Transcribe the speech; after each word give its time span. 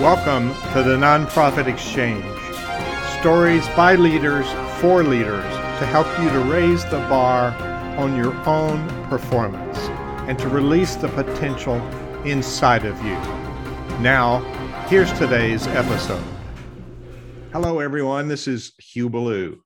Welcome 0.00 0.52
to 0.74 0.82
the 0.82 0.94
Nonprofit 0.94 1.66
Exchange. 1.68 2.22
Stories 3.18 3.66
by 3.68 3.94
leaders 3.94 4.46
for 4.78 5.02
leaders 5.02 5.42
to 5.42 5.86
help 5.86 6.06
you 6.20 6.28
to 6.28 6.40
raise 6.52 6.84
the 6.84 6.98
bar 7.08 7.52
on 7.96 8.14
your 8.14 8.34
own 8.46 8.86
performance 9.08 9.78
and 10.28 10.38
to 10.38 10.50
release 10.50 10.96
the 10.96 11.08
potential 11.08 11.76
inside 12.26 12.84
of 12.84 12.94
you. 13.02 13.14
Now, 14.02 14.40
here's 14.88 15.10
today's 15.14 15.66
episode. 15.68 16.22
Hello, 17.50 17.80
everyone. 17.80 18.28
This 18.28 18.46
is 18.46 18.74
Hugh 18.78 19.08
Ballou. 19.08 19.62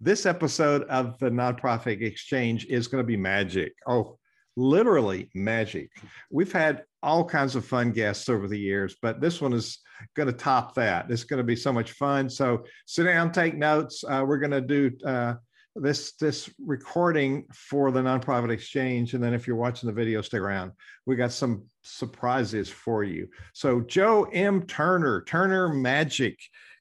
This 0.00 0.26
episode 0.26 0.82
of 0.88 1.16
the 1.20 1.30
Nonprofit 1.30 2.02
Exchange 2.02 2.66
is 2.66 2.88
going 2.88 3.04
to 3.04 3.06
be 3.06 3.16
magic. 3.16 3.74
Oh, 3.86 4.18
literally 4.56 5.30
magic. 5.36 5.88
We've 6.32 6.50
had 6.50 6.82
all 7.02 7.24
kinds 7.24 7.56
of 7.56 7.64
fun 7.64 7.92
guests 7.92 8.28
over 8.28 8.48
the 8.48 8.58
years, 8.58 8.96
but 9.00 9.20
this 9.20 9.40
one 9.40 9.52
is 9.52 9.78
going 10.14 10.26
to 10.26 10.32
top 10.32 10.74
that. 10.74 11.10
It's 11.10 11.24
going 11.24 11.38
to 11.38 11.44
be 11.44 11.56
so 11.56 11.72
much 11.72 11.92
fun. 11.92 12.28
So 12.28 12.64
sit 12.86 13.04
down, 13.04 13.32
take 13.32 13.56
notes. 13.56 14.04
Uh, 14.06 14.24
we're 14.26 14.38
going 14.38 14.50
to 14.50 14.60
do 14.60 14.90
uh, 15.04 15.34
this 15.76 16.12
this 16.16 16.50
recording 16.64 17.44
for 17.52 17.90
the 17.90 18.00
nonprofit 18.00 18.50
exchange, 18.50 19.14
and 19.14 19.22
then 19.22 19.34
if 19.34 19.46
you're 19.46 19.56
watching 19.56 19.86
the 19.86 19.92
video, 19.92 20.22
stick 20.22 20.40
around. 20.40 20.72
We 21.06 21.16
got 21.16 21.32
some 21.32 21.64
surprises 21.82 22.68
for 22.68 23.04
you. 23.04 23.28
So 23.52 23.80
Joe 23.82 24.24
M. 24.32 24.66
Turner, 24.66 25.22
Turner 25.26 25.68
Magic, 25.68 26.38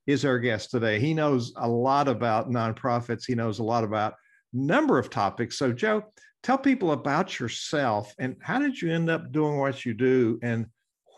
is 0.07 0.25
our 0.25 0.39
guest 0.39 0.71
today. 0.71 0.99
He 0.99 1.13
knows 1.13 1.53
a 1.57 1.67
lot 1.67 2.07
about 2.07 2.49
nonprofits. 2.49 3.25
He 3.27 3.35
knows 3.35 3.59
a 3.59 3.63
lot 3.63 3.83
about 3.83 4.15
number 4.53 4.97
of 4.97 5.09
topics. 5.09 5.57
So 5.57 5.71
Joe 5.71 6.03
tell 6.43 6.57
people 6.57 6.91
about 6.91 7.39
yourself 7.39 8.13
and 8.19 8.35
how 8.41 8.59
did 8.59 8.81
you 8.81 8.91
end 8.91 9.09
up 9.09 9.31
doing 9.31 9.57
what 9.57 9.85
you 9.85 9.93
do 9.93 10.39
and 10.41 10.67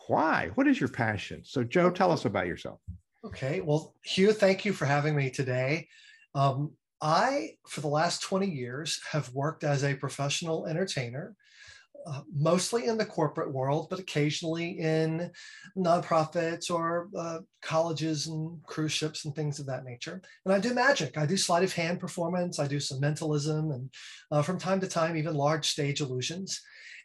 why? 0.07 0.49
What 0.55 0.67
is 0.67 0.79
your 0.79 0.89
passion? 0.89 1.41
So, 1.43 1.63
Joe, 1.63 1.91
tell 1.91 2.11
us 2.11 2.25
about 2.25 2.47
yourself. 2.47 2.79
Okay. 3.23 3.61
Well, 3.61 3.95
Hugh, 4.03 4.33
thank 4.33 4.65
you 4.65 4.73
for 4.73 4.85
having 4.85 5.15
me 5.15 5.29
today. 5.29 5.87
Um, 6.33 6.71
I, 7.01 7.51
for 7.67 7.81
the 7.81 7.87
last 7.87 8.21
20 8.23 8.47
years, 8.47 8.99
have 9.11 9.33
worked 9.33 9.63
as 9.63 9.83
a 9.83 9.93
professional 9.93 10.65
entertainer. 10.65 11.35
Uh, 12.07 12.21
mostly 12.33 12.85
in 12.85 12.97
the 12.97 13.05
corporate 13.05 13.53
world, 13.53 13.87
but 13.89 13.99
occasionally 13.99 14.79
in 14.79 15.29
nonprofits 15.77 16.71
or 16.71 17.09
uh, 17.17 17.39
colleges 17.61 18.27
and 18.27 18.63
cruise 18.63 18.91
ships 18.91 19.25
and 19.25 19.35
things 19.35 19.59
of 19.59 19.65
that 19.65 19.83
nature. 19.83 20.21
And 20.45 20.53
I 20.53 20.59
do 20.59 20.73
magic. 20.73 21.17
I 21.17 21.25
do 21.25 21.35
sleight 21.35 21.63
of 21.63 21.73
hand 21.73 21.99
performance. 21.99 22.57
I 22.57 22.67
do 22.67 22.79
some 22.79 22.99
mentalism 22.99 23.71
and 23.71 23.89
uh, 24.31 24.41
from 24.41 24.57
time 24.57 24.79
to 24.79 24.87
time, 24.87 25.17
even 25.17 25.35
large 25.35 25.67
stage 25.67 25.99
illusions. 25.99 26.61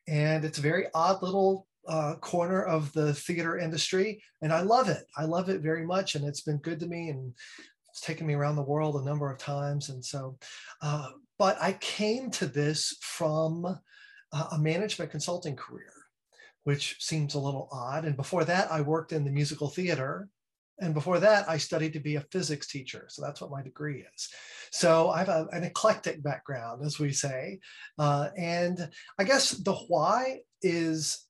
And 0.06 0.44
it's 0.44 0.58
a 0.58 0.62
very 0.62 0.86
odd 0.94 1.22
little 1.22 1.66
uh, 1.88 2.14
corner 2.20 2.62
of 2.62 2.92
the 2.92 3.14
theater 3.14 3.58
industry. 3.58 4.22
And 4.42 4.52
I 4.52 4.60
love 4.60 4.88
it. 4.88 5.04
I 5.16 5.24
love 5.24 5.48
it 5.48 5.60
very 5.60 5.84
much. 5.84 6.14
And 6.14 6.24
it's 6.24 6.42
been 6.42 6.58
good 6.58 6.80
to 6.80 6.86
me. 6.86 7.08
And 7.08 7.34
it's 7.90 8.00
taken 8.00 8.26
me 8.26 8.34
around 8.34 8.56
the 8.56 8.62
world 8.62 8.96
a 8.96 9.04
number 9.04 9.30
of 9.30 9.38
times. 9.38 9.88
And 9.88 10.04
so, 10.04 10.38
uh, 10.82 11.08
but 11.38 11.56
I 11.60 11.72
came 11.74 12.30
to 12.32 12.46
this 12.46 12.96
from 13.00 13.78
a 14.52 14.58
management 14.58 15.10
consulting 15.10 15.56
career, 15.56 15.92
which 16.64 16.96
seems 16.98 17.34
a 17.34 17.38
little 17.38 17.68
odd. 17.72 18.04
And 18.04 18.16
before 18.16 18.44
that, 18.44 18.70
I 18.70 18.80
worked 18.80 19.12
in 19.12 19.24
the 19.24 19.30
musical 19.30 19.68
theater. 19.68 20.28
And 20.80 20.92
before 20.92 21.20
that, 21.20 21.48
I 21.48 21.56
studied 21.56 21.92
to 21.92 22.00
be 22.00 22.16
a 22.16 22.26
physics 22.32 22.66
teacher. 22.66 23.06
So 23.08 23.22
that's 23.22 23.40
what 23.40 23.50
my 23.50 23.62
degree 23.62 24.04
is. 24.14 24.28
So 24.72 25.10
I 25.10 25.18
have 25.20 25.28
a, 25.28 25.46
an 25.52 25.62
eclectic 25.62 26.22
background, 26.22 26.84
as 26.84 26.98
we 26.98 27.12
say. 27.12 27.60
Uh, 27.96 28.30
and 28.36 28.88
I 29.18 29.24
guess 29.24 29.50
the 29.50 29.74
why 29.74 30.40
is 30.62 31.26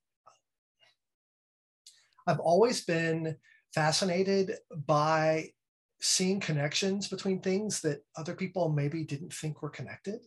I've 2.26 2.40
always 2.40 2.84
been 2.86 3.36
fascinated 3.74 4.52
by 4.86 5.50
seeing 6.00 6.40
connections 6.40 7.08
between 7.08 7.40
things 7.40 7.80
that 7.82 8.02
other 8.16 8.34
people 8.34 8.70
maybe 8.70 9.04
didn't 9.04 9.32
think 9.32 9.62
were 9.62 9.70
connected. 9.70 10.20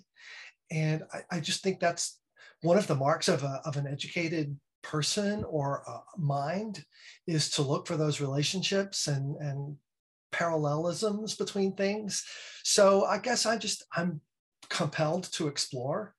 And 0.69 1.03
I, 1.13 1.37
I 1.37 1.39
just 1.39 1.63
think 1.63 1.79
that's 1.79 2.19
one 2.61 2.77
of 2.77 2.87
the 2.87 2.95
marks 2.95 3.27
of, 3.27 3.43
a, 3.43 3.61
of 3.65 3.77
an 3.77 3.87
educated 3.87 4.57
person 4.83 5.43
or 5.45 5.83
mind 6.17 6.83
is 7.27 7.49
to 7.51 7.61
look 7.61 7.87
for 7.87 7.97
those 7.97 8.21
relationships 8.21 9.07
and, 9.07 9.35
and 9.37 9.75
parallelisms 10.31 11.35
between 11.35 11.75
things. 11.75 12.23
So 12.63 13.05
I 13.05 13.17
guess 13.19 13.45
I 13.45 13.57
just, 13.57 13.83
I'm 13.95 14.21
compelled 14.69 15.31
to 15.33 15.47
explore 15.47 16.13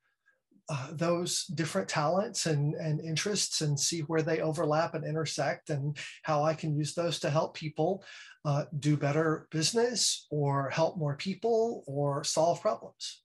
uh, 0.70 0.88
those 0.92 1.46
different 1.46 1.88
talents 1.88 2.44
and, 2.44 2.74
and 2.74 3.00
interests 3.00 3.62
and 3.62 3.78
see 3.80 4.00
where 4.00 4.20
they 4.20 4.40
overlap 4.40 4.94
and 4.94 5.04
intersect 5.04 5.70
and 5.70 5.96
how 6.22 6.42
I 6.42 6.52
can 6.52 6.76
use 6.76 6.94
those 6.94 7.18
to 7.20 7.30
help 7.30 7.54
people 7.54 8.04
uh, 8.44 8.64
do 8.78 8.96
better 8.96 9.48
business 9.50 10.26
or 10.30 10.68
help 10.68 10.98
more 10.98 11.16
people 11.16 11.84
or 11.86 12.22
solve 12.22 12.60
problems. 12.60 13.22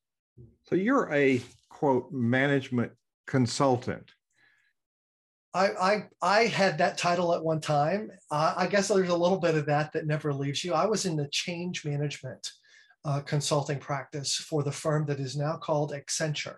So 0.67 0.75
you're 0.75 1.11
a 1.13 1.41
quote 1.69 2.11
management 2.13 2.93
consultant. 3.27 4.11
I, 5.53 5.69
I, 5.69 6.03
I 6.21 6.43
had 6.45 6.79
that 6.79 6.97
title 6.97 7.33
at 7.33 7.43
one 7.43 7.61
time. 7.61 8.09
Uh, 8.31 8.55
I 8.57 8.67
guess 8.67 8.87
there's 8.87 9.09
a 9.09 9.15
little 9.15 9.39
bit 9.39 9.55
of 9.55 9.67
that 9.67 9.93
that 9.93 10.07
never 10.07 10.33
leaves 10.33 10.63
you. 10.63 10.73
I 10.73 10.87
was 10.87 11.05
in 11.05 11.15
the 11.15 11.27
change 11.31 11.85
management 11.85 12.49
uh, 13.05 13.21
consulting 13.21 13.79
practice 13.79 14.35
for 14.35 14.63
the 14.63 14.71
firm 14.71 15.05
that 15.05 15.19
is 15.19 15.35
now 15.35 15.57
called 15.57 15.93
Accenture. 15.93 16.57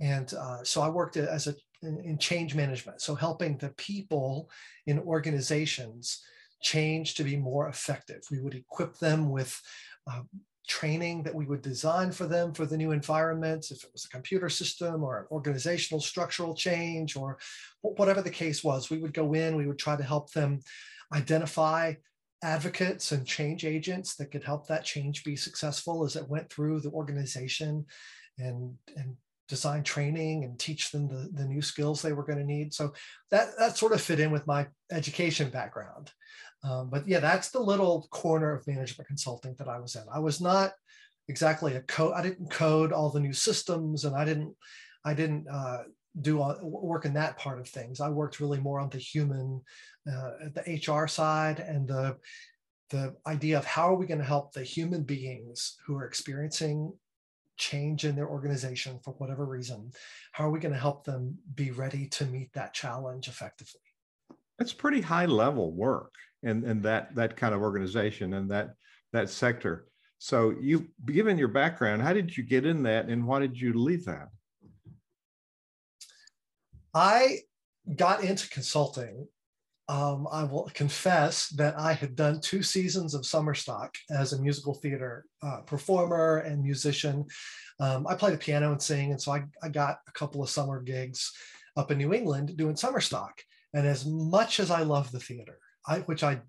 And 0.00 0.32
uh, 0.34 0.62
so 0.64 0.82
I 0.82 0.88
worked 0.88 1.16
as 1.16 1.46
a 1.46 1.54
in, 1.82 2.00
in, 2.04 2.18
change 2.18 2.54
management, 2.54 3.00
so 3.00 3.14
helping 3.14 3.56
the 3.58 3.70
people 3.70 4.48
in 4.86 5.00
organizations 5.00 6.22
change 6.62 7.14
to 7.14 7.24
be 7.24 7.36
more 7.36 7.68
effective. 7.68 8.20
We 8.30 8.40
would 8.40 8.54
equip 8.54 8.98
them 8.98 9.30
with 9.30 9.60
uh, 10.10 10.22
training 10.72 11.22
that 11.22 11.34
we 11.34 11.44
would 11.44 11.60
design 11.60 12.10
for 12.10 12.26
them 12.26 12.54
for 12.54 12.64
the 12.64 12.76
new 12.78 12.92
environments, 12.92 13.70
if 13.70 13.84
it 13.84 13.90
was 13.92 14.06
a 14.06 14.08
computer 14.08 14.48
system 14.48 15.04
or 15.04 15.18
an 15.18 15.26
organizational 15.30 16.00
structural 16.00 16.54
change 16.54 17.14
or 17.14 17.36
whatever 17.82 18.22
the 18.22 18.30
case 18.30 18.64
was, 18.64 18.88
we 18.88 18.96
would 18.96 19.12
go 19.12 19.34
in, 19.34 19.54
we 19.54 19.66
would 19.66 19.78
try 19.78 19.96
to 19.96 20.02
help 20.02 20.32
them 20.32 20.60
identify 21.12 21.92
advocates 22.42 23.12
and 23.12 23.26
change 23.26 23.66
agents 23.66 24.16
that 24.16 24.30
could 24.30 24.42
help 24.42 24.66
that 24.66 24.82
change 24.82 25.24
be 25.24 25.36
successful 25.36 26.04
as 26.04 26.16
it 26.16 26.26
went 26.26 26.48
through 26.48 26.80
the 26.80 26.90
organization 26.92 27.84
and, 28.38 28.74
and 28.96 29.14
design 29.52 29.82
training 29.82 30.44
and 30.44 30.58
teach 30.58 30.90
them 30.90 31.06
the, 31.06 31.28
the 31.34 31.44
new 31.44 31.60
skills 31.60 32.00
they 32.00 32.14
were 32.14 32.24
going 32.24 32.38
to 32.38 32.44
need. 32.44 32.72
So 32.72 32.94
that, 33.30 33.50
that 33.58 33.76
sort 33.76 33.92
of 33.92 34.00
fit 34.00 34.18
in 34.18 34.30
with 34.30 34.46
my 34.46 34.66
education 34.90 35.50
background. 35.50 36.10
Um, 36.64 36.88
but 36.88 37.06
yeah, 37.06 37.20
that's 37.20 37.50
the 37.50 37.60
little 37.60 38.08
corner 38.10 38.54
of 38.54 38.66
management 38.66 39.08
consulting 39.08 39.54
that 39.58 39.68
I 39.68 39.78
was 39.78 39.94
in. 39.94 40.04
I 40.10 40.20
was 40.20 40.40
not 40.40 40.72
exactly 41.28 41.74
a 41.74 41.82
code. 41.82 42.14
I 42.14 42.22
didn't 42.22 42.50
code 42.50 42.92
all 42.92 43.10
the 43.10 43.20
new 43.20 43.34
systems, 43.34 44.06
and 44.06 44.16
I 44.16 44.24
didn't, 44.24 44.54
I 45.04 45.12
didn't 45.12 45.46
uh, 45.52 45.82
do 46.22 46.40
all, 46.40 46.56
work 46.62 47.04
in 47.04 47.12
that 47.12 47.36
part 47.36 47.60
of 47.60 47.68
things. 47.68 48.00
I 48.00 48.08
worked 48.08 48.40
really 48.40 48.58
more 48.58 48.80
on 48.80 48.88
the 48.88 48.96
human, 48.96 49.60
uh, 50.10 50.30
the 50.54 50.80
HR 50.80 51.06
side, 51.08 51.60
and 51.60 51.86
the 51.86 52.16
the 52.88 53.14
idea 53.26 53.58
of 53.58 53.64
how 53.64 53.88
are 53.88 53.96
we 53.96 54.06
going 54.06 54.20
to 54.20 54.34
help 54.34 54.52
the 54.52 54.62
human 54.62 55.02
beings 55.02 55.76
who 55.84 55.96
are 55.96 56.06
experiencing 56.06 56.92
change 57.70 58.04
in 58.04 58.14
their 58.16 58.28
organization 58.28 58.98
for 59.04 59.12
whatever 59.20 59.44
reason 59.44 59.90
how 60.32 60.46
are 60.46 60.50
we 60.50 60.64
going 60.64 60.74
to 60.74 60.86
help 60.88 61.04
them 61.04 61.38
be 61.54 61.70
ready 61.70 62.04
to 62.06 62.24
meet 62.26 62.52
that 62.52 62.74
challenge 62.74 63.28
effectively 63.28 63.86
that's 64.58 64.72
pretty 64.72 65.00
high 65.00 65.26
level 65.26 65.72
work 65.72 66.14
in, 66.42 66.64
in 66.64 66.82
that 66.82 67.14
that 67.14 67.36
kind 67.36 67.54
of 67.54 67.60
organization 67.60 68.34
and 68.34 68.50
that 68.50 68.74
that 69.12 69.30
sector. 69.30 69.86
So 70.18 70.54
you 70.60 70.88
given 71.06 71.38
your 71.38 71.48
background, 71.48 72.02
how 72.02 72.12
did 72.12 72.36
you 72.36 72.44
get 72.44 72.66
in 72.66 72.82
that 72.84 73.06
and 73.06 73.26
why 73.26 73.40
did 73.40 73.60
you 73.60 73.72
leave 73.72 74.04
that? 74.04 74.28
I 76.94 77.38
got 77.96 78.22
into 78.22 78.48
consulting. 78.50 79.26
Um, 79.88 80.28
I 80.30 80.44
will 80.44 80.70
confess 80.74 81.48
that 81.50 81.78
I 81.78 81.92
had 81.92 82.14
done 82.14 82.40
two 82.40 82.62
seasons 82.62 83.14
of 83.14 83.26
summer 83.26 83.54
stock 83.54 83.94
as 84.10 84.32
a 84.32 84.40
musical 84.40 84.74
theater 84.74 85.26
uh, 85.42 85.60
performer 85.66 86.38
and 86.38 86.62
musician. 86.62 87.26
Um, 87.80 88.06
I 88.06 88.14
play 88.14 88.30
the 88.30 88.38
piano 88.38 88.70
and 88.70 88.80
sing, 88.80 89.10
and 89.10 89.20
so 89.20 89.32
I, 89.32 89.44
I 89.62 89.68
got 89.68 89.98
a 90.08 90.12
couple 90.12 90.42
of 90.42 90.50
summer 90.50 90.80
gigs 90.80 91.32
up 91.76 91.90
in 91.90 91.98
New 91.98 92.14
England 92.14 92.56
doing 92.56 92.76
summer 92.76 93.00
stock. 93.00 93.42
And 93.74 93.86
as 93.86 94.06
much 94.06 94.60
as 94.60 94.70
I 94.70 94.82
love 94.82 95.10
the 95.10 95.20
theater, 95.20 95.58
I, 95.86 96.00
which 96.00 96.22
I 96.22 96.40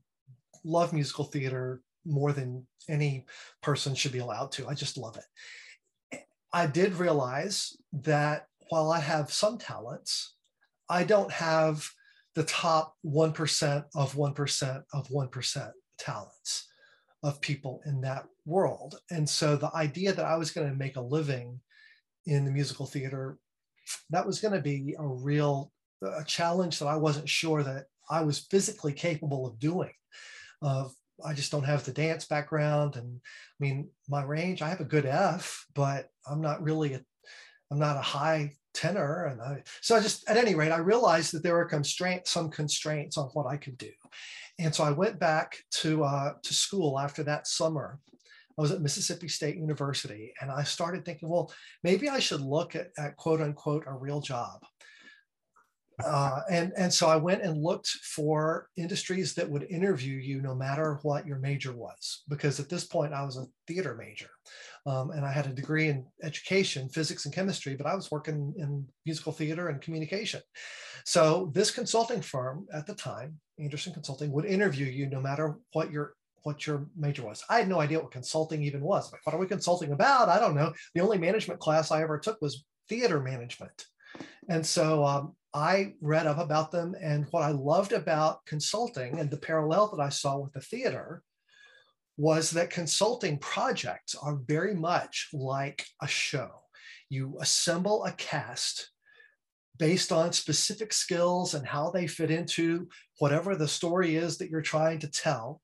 love 0.64 0.94
musical 0.94 1.26
theater 1.26 1.82
more 2.06 2.34
than 2.34 2.68
any 2.90 3.26
person 3.62 3.96
should 3.96 4.12
be 4.12 4.20
allowed 4.20 4.52
to. 4.54 4.68
I 4.68 4.74
just 4.74 4.98
love 4.98 5.18
it. 5.18 6.20
I 6.52 6.68
did 6.68 6.96
realize 6.96 7.76
that 7.94 8.48
while 8.70 8.92
I 8.92 9.00
have 9.00 9.34
some 9.34 9.58
talents, 9.58 10.36
I 10.90 11.04
don't 11.04 11.32
have 11.32 11.90
the 12.36 12.44
top 12.44 12.96
1% 13.06 13.86
of 13.96 14.14
1% 14.14 14.84
of 14.94 15.08
1% 15.08 15.72
talents 15.98 16.68
of 17.22 17.40
people 17.42 17.82
in 17.86 18.02
that 18.02 18.26
world. 18.46 19.00
And 19.12 19.30
so 19.30 19.56
the 19.56 19.74
idea 19.76 20.14
that 20.14 20.26
I 20.26 20.36
was 20.36 20.52
going 20.52 20.70
to 20.70 20.76
make 20.76 20.98
a 20.98 21.02
living 21.02 21.60
in 22.26 22.46
the 22.46 22.52
musical 22.52 22.86
theater, 22.86 23.38
that 24.10 24.26
was 24.26 24.40
going 24.40 24.54
to 24.54 24.62
be 24.62 24.96
a 24.98 25.06
real 25.06 25.72
a 26.04 26.24
challenge 26.24 26.80
that 26.80 26.88
I 26.88 26.96
wasn't 26.96 27.30
sure 27.30 27.64
that 27.64 27.86
I 28.10 28.24
was 28.24 28.40
physically 28.52 28.94
capable 28.94 29.48
of 29.48 29.60
doing. 29.60 29.92
Uh, 30.62 30.90
I 31.26 31.34
just 31.34 31.52
don't 31.52 31.64
have 31.64 31.86
the 31.86 31.94
dance 31.94 32.26
background, 32.26 32.96
and 32.96 33.20
I 33.24 33.58
mean 33.60 33.90
my 34.10 34.24
range. 34.24 34.62
I 34.62 34.70
have 34.70 34.82
a 34.82 34.86
good 34.86 35.06
F, 35.06 35.66
but 35.74 36.10
I'm 36.28 36.42
not 36.42 36.62
really 36.62 36.94
a, 36.96 37.02
I'm 37.72 37.80
not 37.80 37.98
a 37.98 38.02
high 38.02 38.56
tenor, 38.74 39.26
and 39.26 39.42
I 39.42 39.64
so 39.82 39.96
I 39.96 40.00
just 40.00 40.30
at 40.30 40.38
any 40.38 40.56
rate 40.56 40.72
I 40.72 40.78
realized 40.78 41.34
that 41.34 41.44
there 41.44 41.56
were 41.56 41.66
constraints, 41.66 42.32
some 42.32 42.50
constraints 42.50 43.18
on 43.18 43.30
what 43.34 43.48
I 43.48 43.58
could 43.58 43.78
do, 43.78 43.92
and 44.60 44.74
so 44.74 44.84
I 44.84 44.92
went 44.92 45.20
back 45.20 45.58
to 45.82 46.04
uh, 46.04 46.34
to 46.42 46.54
school 46.54 47.00
after 47.00 47.24
that 47.24 47.48
summer. 47.48 48.00
I 48.58 48.62
was 48.62 48.72
at 48.72 48.82
Mississippi 48.82 49.28
State 49.28 49.56
University, 49.56 50.32
and 50.40 50.52
I 50.52 50.64
started 50.64 51.04
thinking, 51.04 51.28
well, 51.28 51.52
maybe 51.84 52.08
I 52.08 52.20
should 52.20 52.42
look 52.42 52.76
at, 52.76 52.90
at 53.00 53.18
quote 53.18 53.42
unquote 53.42 53.86
a 53.88 53.94
real 53.94 54.22
job. 54.22 54.62
Uh, 56.04 56.42
and 56.50 56.72
and 56.76 56.92
so 56.92 57.08
I 57.08 57.18
went 57.18 57.44
and 57.44 57.62
looked 57.62 57.88
for 57.88 58.68
industries 58.78 59.34
that 59.36 59.50
would 59.50 59.64
interview 59.70 60.18
you 60.18 60.42
no 60.42 60.56
matter 60.56 61.00
what 61.04 61.28
your 61.28 61.38
major 61.38 61.72
was, 61.72 62.24
because 62.28 62.60
at 62.60 62.70
this 62.70 62.86
point 62.86 63.14
I 63.14 63.24
was 63.24 63.38
a 63.38 63.46
theater 63.68 63.96
major, 63.96 64.30
um, 64.86 65.12
and 65.12 65.24
I 65.26 65.32
had 65.32 65.46
a 65.46 65.54
degree 65.54 65.90
in 65.90 66.06
education, 66.24 66.90
physics 66.90 67.26
and 67.26 67.34
chemistry, 67.34 67.76
but 67.76 67.86
I 67.86 67.96
was 67.96 68.10
working 68.10 68.54
in 68.58 68.88
musical 69.06 69.32
theater 69.32 69.70
and 69.70 69.82
communication. 69.82 70.42
So 71.06 71.52
this 71.54 71.70
consulting 71.70 72.22
firm 72.22 72.66
at 72.74 72.88
the 72.88 72.96
time, 72.96 73.40
Andersen 73.60 73.94
Consulting, 73.94 74.32
would 74.32 74.46
interview 74.46 74.88
you 74.88 75.08
no 75.08 75.22
matter 75.22 75.58
what 75.74 75.92
your 75.92 76.16
what 76.44 76.68
your 76.68 76.88
major 76.98 77.24
was. 77.24 77.44
I 77.50 77.60
had 77.60 77.70
no 77.70 77.80
idea 77.80 78.00
what 78.00 78.12
consulting 78.12 78.64
even 78.64 78.82
was. 78.82 79.12
Like, 79.12 79.26
what 79.26 79.34
are 79.34 79.40
we 79.40 79.48
consulting 79.48 79.92
about? 79.94 80.28
I 80.28 80.40
don't 80.40 80.56
know. 80.56 80.74
The 80.94 81.02
only 81.02 81.18
management 81.18 81.60
class 81.60 81.90
I 81.92 82.02
ever 82.02 82.20
took 82.20 82.42
was 82.42 82.66
theater 82.90 83.22
management. 83.22 83.86
And 84.50 84.66
so 84.66 85.06
um, 85.06 85.36
I 85.54 85.94
read 86.02 86.26
up 86.26 86.40
about 86.40 86.72
them. 86.72 86.96
And 87.02 87.26
what 87.32 87.44
I 87.44 87.52
loved 87.52 87.92
about 87.92 88.46
consulting 88.46 89.20
and 89.20 89.30
the 89.30 89.38
parallel 89.38 89.90
that 89.90 90.02
I 90.02 90.10
saw 90.10 90.40
with 90.40 90.54
the 90.54 90.62
theater 90.62 91.22
was 92.18 92.52
that 92.52 92.70
consulting 92.70 93.38
projects 93.40 94.16
are 94.16 94.40
very 94.48 94.76
much 94.76 95.30
like 95.34 95.86
a 96.02 96.08
show. 96.08 96.50
You 97.10 97.38
assemble 97.40 98.06
a 98.06 98.12
cast 98.14 98.90
based 99.78 100.12
on 100.12 100.32
specific 100.32 100.94
skills 100.94 101.54
and 101.54 101.66
how 101.66 101.90
they 101.90 102.08
fit 102.08 102.30
into 102.30 102.88
whatever 103.20 103.56
the 103.56 103.68
story 103.68 104.16
is 104.16 104.38
that 104.38 104.50
you're 104.50 104.62
trying 104.62 105.00
to 105.00 105.10
tell 105.10 105.62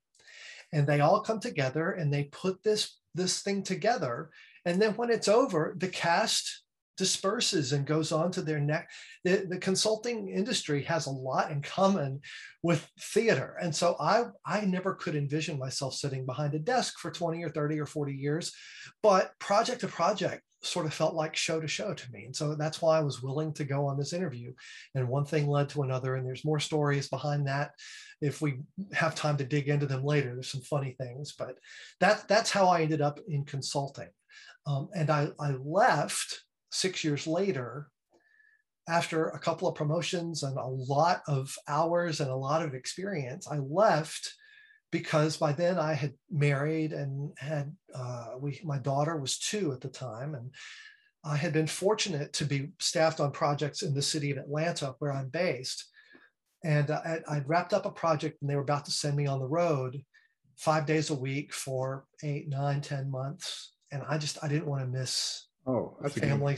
and 0.73 0.85
they 0.85 0.99
all 0.99 1.21
come 1.21 1.39
together 1.39 1.91
and 1.91 2.13
they 2.13 2.25
put 2.25 2.61
this 2.63 2.97
this 3.15 3.41
thing 3.41 3.63
together 3.63 4.29
and 4.65 4.81
then 4.81 4.93
when 4.93 5.09
it's 5.09 5.27
over 5.27 5.75
the 5.77 5.87
cast 5.87 6.63
disperses 6.99 7.71
and 7.71 7.87
goes 7.87 8.11
on 8.11 8.29
to 8.29 8.41
their 8.41 8.59
next 8.59 8.93
the, 9.23 9.47
the 9.49 9.57
consulting 9.57 10.29
industry 10.29 10.83
has 10.83 11.05
a 11.05 11.11
lot 11.11 11.49
in 11.49 11.61
common 11.61 12.19
with 12.61 12.85
theater. 12.99 13.55
And 13.61 13.73
so 13.73 13.95
i 14.01 14.25
i 14.45 14.61
never 14.65 14.93
could 14.95 15.15
envision 15.15 15.57
myself 15.57 15.93
sitting 15.93 16.25
behind 16.25 16.53
a 16.55 16.59
desk 16.59 16.99
for 16.99 17.09
20 17.09 17.41
or 17.41 17.49
30 17.49 17.79
or 17.79 17.85
40 17.85 18.13
years 18.13 18.51
but 19.01 19.31
project 19.39 19.79
to 19.81 19.87
project 19.87 20.43
sort 20.61 20.85
of 20.85 20.93
felt 20.93 21.15
like 21.15 21.37
show 21.37 21.61
to 21.61 21.69
show 21.69 21.93
to 21.93 22.11
me. 22.11 22.25
And 22.25 22.35
so 22.35 22.53
that's 22.53 22.81
why 22.81 22.97
i 22.97 23.01
was 23.01 23.23
willing 23.23 23.53
to 23.53 23.63
go 23.63 23.85
on 23.85 23.97
this 23.97 24.11
interview. 24.11 24.51
And 24.93 25.07
one 25.07 25.23
thing 25.23 25.47
led 25.47 25.69
to 25.69 25.83
another 25.83 26.15
and 26.15 26.27
there's 26.27 26.43
more 26.43 26.59
stories 26.59 27.07
behind 27.07 27.47
that 27.47 27.71
if 28.19 28.41
we 28.41 28.59
have 28.91 29.15
time 29.15 29.37
to 29.37 29.45
dig 29.45 29.69
into 29.69 29.85
them 29.85 30.03
later. 30.03 30.33
There's 30.33 30.51
some 30.51 30.67
funny 30.75 30.97
things 30.99 31.33
but 31.39 31.55
that 32.01 32.27
that's 32.27 32.51
how 32.51 32.67
i 32.67 32.81
ended 32.81 32.99
up 32.99 33.21
in 33.29 33.45
consulting. 33.45 34.09
Um, 34.67 34.89
and 34.93 35.09
I, 35.09 35.29
I 35.39 35.51
left 35.63 36.43
six 36.69 37.03
years 37.03 37.27
later, 37.27 37.89
after 38.87 39.27
a 39.27 39.39
couple 39.39 39.67
of 39.67 39.75
promotions 39.75 40.43
and 40.43 40.57
a 40.57 40.65
lot 40.65 41.21
of 41.27 41.55
hours 41.67 42.19
and 42.19 42.29
a 42.29 42.35
lot 42.35 42.63
of 42.63 42.73
experience, 42.73 43.47
I 43.47 43.57
left 43.57 44.33
because 44.91 45.37
by 45.37 45.51
then 45.51 45.77
I 45.77 45.93
had 45.93 46.13
married 46.31 46.93
and 46.93 47.31
had 47.37 47.75
uh, 47.93 48.29
we 48.39 48.59
my 48.63 48.79
daughter 48.79 49.17
was 49.17 49.37
two 49.37 49.71
at 49.71 49.81
the 49.81 49.89
time, 49.89 50.33
and 50.33 50.51
I 51.23 51.35
had 51.35 51.53
been 51.53 51.67
fortunate 51.67 52.33
to 52.33 52.45
be 52.45 52.69
staffed 52.79 53.19
on 53.19 53.31
projects 53.31 53.83
in 53.83 53.93
the 53.93 54.01
city 54.01 54.31
of 54.31 54.37
Atlanta 54.37 54.95
where 54.99 55.11
I'm 55.11 55.29
based. 55.29 55.85
And 56.63 56.91
I, 56.91 57.21
I'd 57.29 57.47
wrapped 57.47 57.73
up 57.73 57.85
a 57.85 57.91
project 57.91 58.41
and 58.41 58.49
they 58.49 58.55
were 58.55 58.61
about 58.61 58.85
to 58.85 58.91
send 58.91 59.15
me 59.15 59.27
on 59.27 59.39
the 59.39 59.47
road 59.47 60.01
five 60.57 60.85
days 60.85 61.09
a 61.09 61.15
week 61.15 61.53
for 61.53 62.05
eight, 62.23 62.49
nine, 62.49 62.81
ten 62.81 63.09
months. 63.09 63.73
And 63.91 64.03
I 64.09 64.17
just 64.17 64.37
I 64.43 64.47
didn't 64.47 64.67
want 64.67 64.81
to 64.81 64.99
miss 64.99 65.47
Oh, 65.67 65.97
that's 66.01 66.15
the 66.15 66.21
family, 66.21 66.57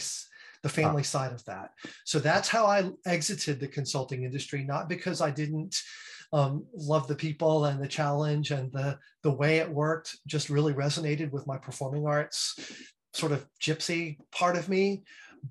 the 0.64 0.70
family 0.70 1.04
side 1.04 1.34
of 1.34 1.44
that. 1.46 1.72
So 2.06 2.20
that's 2.20 2.48
how 2.48 2.66
I 2.66 2.90
exited 3.06 3.60
the 3.60 3.68
consulting 3.68 4.24
industry, 4.24 4.64
not 4.64 4.90
because 4.90 5.22
I 5.22 5.32
didn't 5.32 5.76
um, 6.34 6.66
love 6.74 7.08
the 7.08 7.16
people 7.16 7.66
and 7.66 7.82
the 7.82 7.88
challenge 7.88 8.52
and 8.52 8.72
the 8.72 8.98
the 9.24 9.32
way 9.32 9.58
it 9.58 9.70
worked. 9.70 10.18
Just 10.28 10.50
really 10.50 10.74
resonated 10.74 11.32
with 11.32 11.48
my 11.48 11.58
performing 11.58 12.06
arts 12.06 12.56
sort 13.14 13.32
of 13.32 13.46
gypsy 13.62 14.18
part 14.32 14.56
of 14.56 14.70
me, 14.70 15.04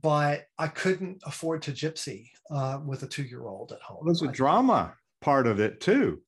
but 0.03 0.47
I 0.59 0.69
couldn't 0.69 1.23
afford 1.27 1.63
to 1.63 1.73
gypsy 1.73 2.29
uh, 2.51 2.81
with 2.85 3.03
a 3.03 3.07
two 3.07 3.23
year 3.23 3.47
old 3.47 3.73
at 3.73 3.83
home. 3.83 4.03
There's 4.05 4.23
a 4.23 4.29
drama 4.29 4.95
part 5.21 5.47
of 5.47 5.61
it 5.61 5.81
too 5.81 6.23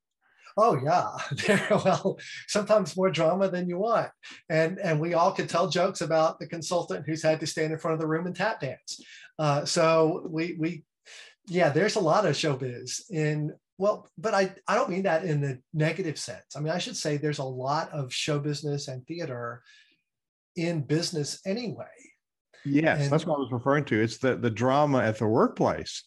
oh 0.57 0.79
yeah 0.83 1.11
there 1.47 1.67
well 1.71 2.19
sometimes 2.49 2.97
more 2.97 3.11
drama 3.11 3.49
than 3.49 3.69
you 3.69 3.79
want. 3.79 4.11
And 4.49 4.79
and 4.79 5.01
we 5.01 5.15
all 5.15 5.33
could 5.33 5.49
tell 5.49 5.69
jokes 5.69 6.01
about 6.01 6.39
the 6.39 6.47
consultant 6.47 7.07
who's 7.07 7.23
had 7.23 7.41
to 7.41 7.47
stand 7.47 7.73
in 7.73 7.79
front 7.79 7.95
of 7.95 8.01
the 8.01 8.07
room 8.07 8.27
and 8.27 8.37
tap 8.37 8.61
dance. 8.61 9.01
Uh, 9.39 9.65
so 9.65 10.27
we 10.29 10.57
we 10.59 10.85
yeah 11.49 11.71
there's 11.71 11.97
a 11.97 12.01
lot 12.01 12.27
of 12.27 12.35
showbiz 12.35 13.11
in 13.11 13.53
well 13.79 14.09
but 14.17 14.33
i 14.35 14.55
i 14.69 14.75
don't 14.75 14.91
mean 14.91 15.03
that 15.03 15.25
in 15.25 15.41
the 15.41 15.59
negative 15.73 16.19
sense. 16.19 16.57
I 16.57 16.61
mean 16.61 16.73
i 16.73 16.79
should 16.79 16.97
say 16.97 17.17
there's 17.17 17.39
a 17.39 17.45
lot 17.45 17.91
of 17.91 18.13
show 18.13 18.39
business 18.39 18.89
and 18.89 19.07
theater 19.07 19.63
in 20.57 20.83
business 20.83 21.41
anyway. 21.47 21.87
Yes 22.65 23.03
and, 23.03 23.11
that's 23.11 23.27
what 23.27 23.37
i 23.37 23.39
was 23.39 23.53
referring 23.53 23.85
to. 23.87 24.01
It's 24.01 24.19
the 24.19 24.37
the 24.37 24.51
drama 24.51 24.99
at 24.99 25.19
the 25.19 25.27
workplace. 25.27 26.05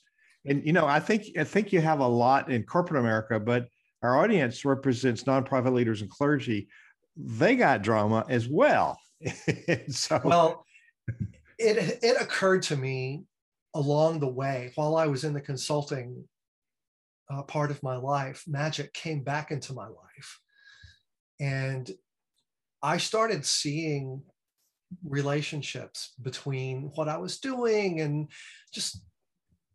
And 0.48 0.66
you 0.66 0.74
know 0.74 0.86
i 0.86 1.00
think 1.00 1.26
i 1.38 1.44
think 1.44 1.74
you 1.74 1.82
have 1.82 2.00
a 2.00 2.08
lot 2.08 2.52
in 2.52 2.64
corporate 2.64 3.00
america 3.00 3.40
but 3.40 3.68
our 4.06 4.18
audience 4.24 4.63
represents 4.66 5.24
nonprofit 5.24 5.74
leaders 5.74 6.02
and 6.02 6.10
clergy. 6.10 6.68
They 7.18 7.56
got 7.56 7.81
drama 7.81 8.25
as 8.30 8.48
well. 8.48 9.00
so, 9.90 10.22
well, 10.24 10.66
it 11.57 12.00
it 12.04 12.22
occurred 12.22 12.63
to 12.63 12.78
me 12.78 13.24
along 13.74 14.19
the 14.19 14.28
way 14.28 14.72
while 14.75 14.96
I 14.96 15.07
was 15.07 15.24
in 15.24 15.34
the 15.34 15.42
consulting 15.42 16.24
uh, 17.30 17.44
part 17.44 17.72
of 17.72 17.81
my 17.81 17.96
life. 17.96 18.44
Magic 18.48 18.94
came 18.94 19.24
back 19.24 19.51
into 19.51 19.74
my 19.74 19.88
life, 19.88 20.39
and 21.39 21.89
I 22.84 22.98
started 22.98 23.46
seeing 23.46 24.22
relationships 25.03 26.13
between 26.22 26.91
what 26.96 27.10
I 27.10 27.18
was 27.18 27.39
doing 27.39 28.01
and 28.01 28.30
just 28.74 29.01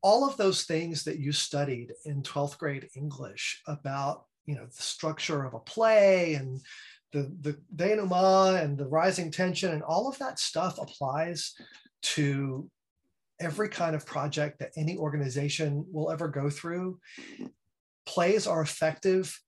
all 0.03 0.29
of 0.29 0.37
those 0.37 0.65
things 0.65 1.05
that 1.05 1.19
you 1.19 1.33
studied 1.33 1.93
in 2.05 2.23
12th 2.23 2.59
grade 2.59 2.89
English 2.97 3.63
about, 3.67 4.25
you 4.47 4.55
know, 4.55 4.67
the 4.67 4.83
structure 4.83 5.45
of 5.45 5.55
a 5.55 5.61
play 5.61 6.35
and 6.35 6.61
the, 7.13 7.33
the 7.41 7.59
denouement 7.75 8.63
and 8.63 8.79
the 8.79 8.87
rising 8.87 9.31
tension 9.31 9.73
and 9.73 9.83
all 9.83 10.09
of 10.09 10.19
that 10.19 10.39
stuff 10.39 10.79
applies 10.79 11.55
to 12.03 12.71
every 13.41 13.69
kind 13.69 13.97
of 13.97 14.07
project 14.07 14.59
that 14.59 14.73
any 14.77 14.97
organization 14.97 15.85
will 15.91 16.11
ever 16.11 16.29
go 16.29 16.49
through. 16.49 16.99
Plays 18.07 18.47
are 18.47 18.63
effective 18.63 19.39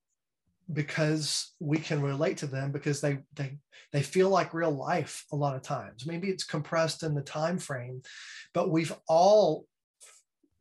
because 0.71 1.53
we 1.59 1.77
can 1.77 2.01
relate 2.01 2.37
to 2.37 2.47
them 2.47 2.71
because 2.71 3.01
they 3.01 3.19
they 3.35 3.57
they 3.91 4.01
feel 4.01 4.29
like 4.29 4.53
real 4.53 4.71
life 4.71 5.25
a 5.33 5.35
lot 5.35 5.55
of 5.55 5.61
times 5.61 6.05
maybe 6.05 6.29
it's 6.29 6.45
compressed 6.45 7.03
in 7.03 7.13
the 7.13 7.21
time 7.21 7.57
frame 7.57 8.01
but 8.53 8.69
we've 8.69 8.95
all 9.07 9.65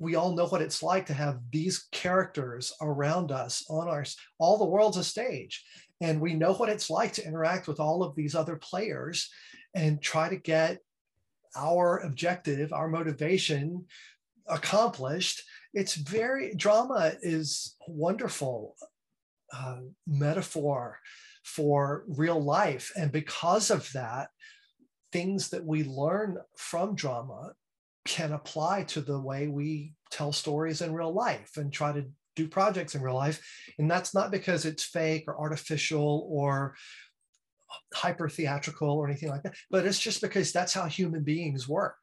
we 0.02 0.16
all 0.16 0.34
know 0.34 0.46
what 0.46 0.60
it's 0.60 0.82
like 0.82 1.06
to 1.06 1.14
have 1.14 1.38
these 1.52 1.86
characters 1.92 2.74
around 2.80 3.30
us 3.30 3.64
on 3.70 3.88
our 3.88 4.04
all 4.40 4.58
the 4.58 4.64
world's 4.64 4.96
a 4.96 5.04
stage. 5.04 5.64
And 6.00 6.20
we 6.20 6.34
know 6.34 6.54
what 6.54 6.68
it's 6.68 6.90
like 6.90 7.12
to 7.14 7.24
interact 7.24 7.68
with 7.68 7.78
all 7.78 8.02
of 8.02 8.16
these 8.16 8.34
other 8.34 8.56
players 8.56 9.30
and 9.76 10.02
try 10.02 10.28
to 10.28 10.36
get 10.36 10.78
our 11.56 11.98
objective 11.98 12.72
our 12.72 12.88
motivation 12.88 13.86
accomplished. 14.48 15.44
It's 15.72 15.94
very 15.94 16.52
drama 16.56 17.12
is 17.22 17.76
wonderful 17.86 18.74
uh, 19.56 19.82
metaphor 20.08 20.98
for 21.44 22.04
real 22.08 22.42
life. 22.42 22.90
And 22.96 23.12
because 23.12 23.70
of 23.70 23.88
that 23.92 24.30
things 25.12 25.50
that 25.50 25.64
we 25.64 25.84
learn 25.84 26.38
from 26.56 26.96
drama 26.96 27.52
can 28.04 28.32
apply 28.32 28.84
to 28.84 29.00
the 29.00 29.18
way 29.18 29.48
we 29.48 29.94
tell 30.10 30.32
stories 30.32 30.82
in 30.82 30.92
real 30.92 31.12
life 31.12 31.56
and 31.56 31.72
try 31.72 31.92
to 31.92 32.04
do 32.34 32.48
projects 32.48 32.94
in 32.94 33.02
real 33.02 33.14
life. 33.14 33.40
And 33.78 33.90
that's 33.90 34.14
not 34.14 34.30
because 34.30 34.64
it's 34.64 34.84
fake 34.84 35.24
or 35.26 35.38
artificial 35.38 36.26
or 36.30 36.74
hyper 37.94 38.28
theatrical 38.28 38.90
or 38.90 39.08
anything 39.08 39.30
like 39.30 39.42
that, 39.44 39.54
but 39.70 39.86
it's 39.86 39.98
just 39.98 40.20
because 40.20 40.52
that's 40.52 40.74
how 40.74 40.86
human 40.86 41.22
beings 41.22 41.68
work. 41.68 41.96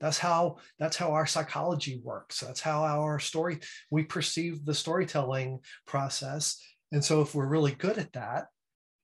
That's 0.00 0.18
how 0.18 0.58
that's 0.78 0.96
how 0.96 1.12
our 1.12 1.26
psychology 1.26 2.00
works. 2.04 2.38
That's 2.40 2.60
how 2.60 2.84
our 2.84 3.18
story 3.18 3.58
we 3.90 4.04
perceive 4.04 4.64
the 4.64 4.74
storytelling 4.74 5.60
process. 5.86 6.62
And 6.92 7.04
so 7.04 7.20
if 7.20 7.34
we're 7.34 7.48
really 7.48 7.72
good 7.72 7.98
at 7.98 8.12
that, 8.12 8.46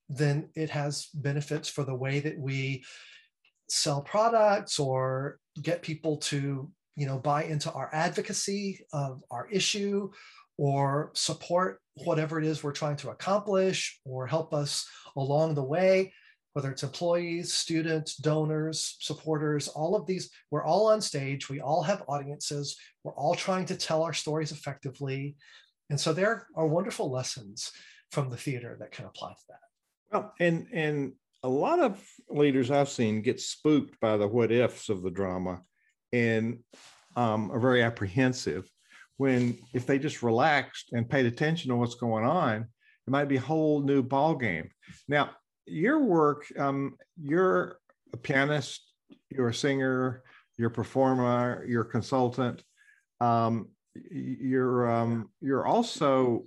then 0.08 0.50
it 0.54 0.70
has 0.70 1.08
benefits 1.14 1.68
for 1.68 1.84
the 1.84 1.94
way 1.94 2.20
that 2.20 2.38
we 2.38 2.84
sell 3.68 4.02
products 4.02 4.78
or 4.78 5.38
get 5.62 5.82
people 5.82 6.16
to 6.18 6.70
you 6.96 7.06
know 7.06 7.18
buy 7.18 7.44
into 7.44 7.70
our 7.73 7.90
advocacy 7.92 8.84
of 8.92 9.23
our 9.30 9.49
issue 9.50 10.11
or 10.56 11.11
support 11.14 11.80
whatever 12.04 12.38
it 12.38 12.44
is 12.44 12.62
we're 12.62 12.73
trying 12.73 12.96
to 12.96 13.11
accomplish 13.11 14.00
or 14.04 14.26
help 14.26 14.54
us 14.54 14.87
along 15.16 15.54
the 15.54 15.62
way 15.62 16.12
whether 16.52 16.70
it's 16.70 16.84
employees 16.84 17.52
students 17.52 18.16
donors 18.16 18.96
supporters 19.00 19.68
all 19.68 19.96
of 19.96 20.06
these 20.06 20.30
we're 20.54 20.64
all 20.64 20.87
on 20.87 21.00
stage. 21.00 21.50
We 21.50 21.61
all 21.61 21.82
have 21.82 22.04
audiences. 22.06 22.76
We're 23.02 23.16
all 23.16 23.34
trying 23.34 23.66
to 23.66 23.76
tell 23.76 24.04
our 24.04 24.12
stories 24.12 24.52
effectively. 24.52 25.34
And 25.90 26.00
so 26.00 26.12
there 26.12 26.46
are 26.54 26.66
wonderful 26.68 27.11
lessons 27.11 27.73
from 28.12 28.30
the 28.30 28.37
theater 28.37 28.76
that 28.78 28.92
can 28.92 29.06
apply 29.06 29.32
to 29.32 29.44
that. 29.49 30.12
Well 30.12 30.32
and 30.38 30.68
and 30.73 31.12
a 31.44 31.48
lot 31.48 31.78
of 31.78 32.02
leaders 32.30 32.70
i've 32.70 32.88
seen 32.88 33.22
get 33.22 33.38
spooked 33.38 34.00
by 34.00 34.16
the 34.16 34.26
what 34.26 34.50
ifs 34.50 34.88
of 34.88 35.02
the 35.02 35.10
drama 35.10 35.60
and 36.12 36.58
um, 37.16 37.50
are 37.52 37.60
very 37.60 37.82
apprehensive 37.82 38.68
when 39.18 39.56
if 39.72 39.86
they 39.86 39.98
just 39.98 40.22
relaxed 40.22 40.88
and 40.92 41.08
paid 41.08 41.26
attention 41.26 41.68
to 41.68 41.76
what's 41.76 41.94
going 41.94 42.24
on 42.24 42.62
it 42.62 43.10
might 43.10 43.28
be 43.28 43.36
a 43.36 43.40
whole 43.40 43.80
new 43.80 44.02
ball 44.02 44.34
game 44.34 44.70
now 45.06 45.30
your 45.66 46.02
work 46.02 46.46
um, 46.58 46.96
you're 47.20 47.76
a 48.12 48.16
pianist 48.16 48.82
you're 49.30 49.48
a 49.48 49.54
singer 49.54 50.22
you're 50.56 50.68
a 50.68 50.74
performer 50.74 51.64
you're 51.68 51.82
a 51.82 51.90
consultant 51.90 52.62
um, 53.20 53.68
you're 54.10 54.90
um, 54.90 55.30
you're 55.40 55.66
also 55.66 56.44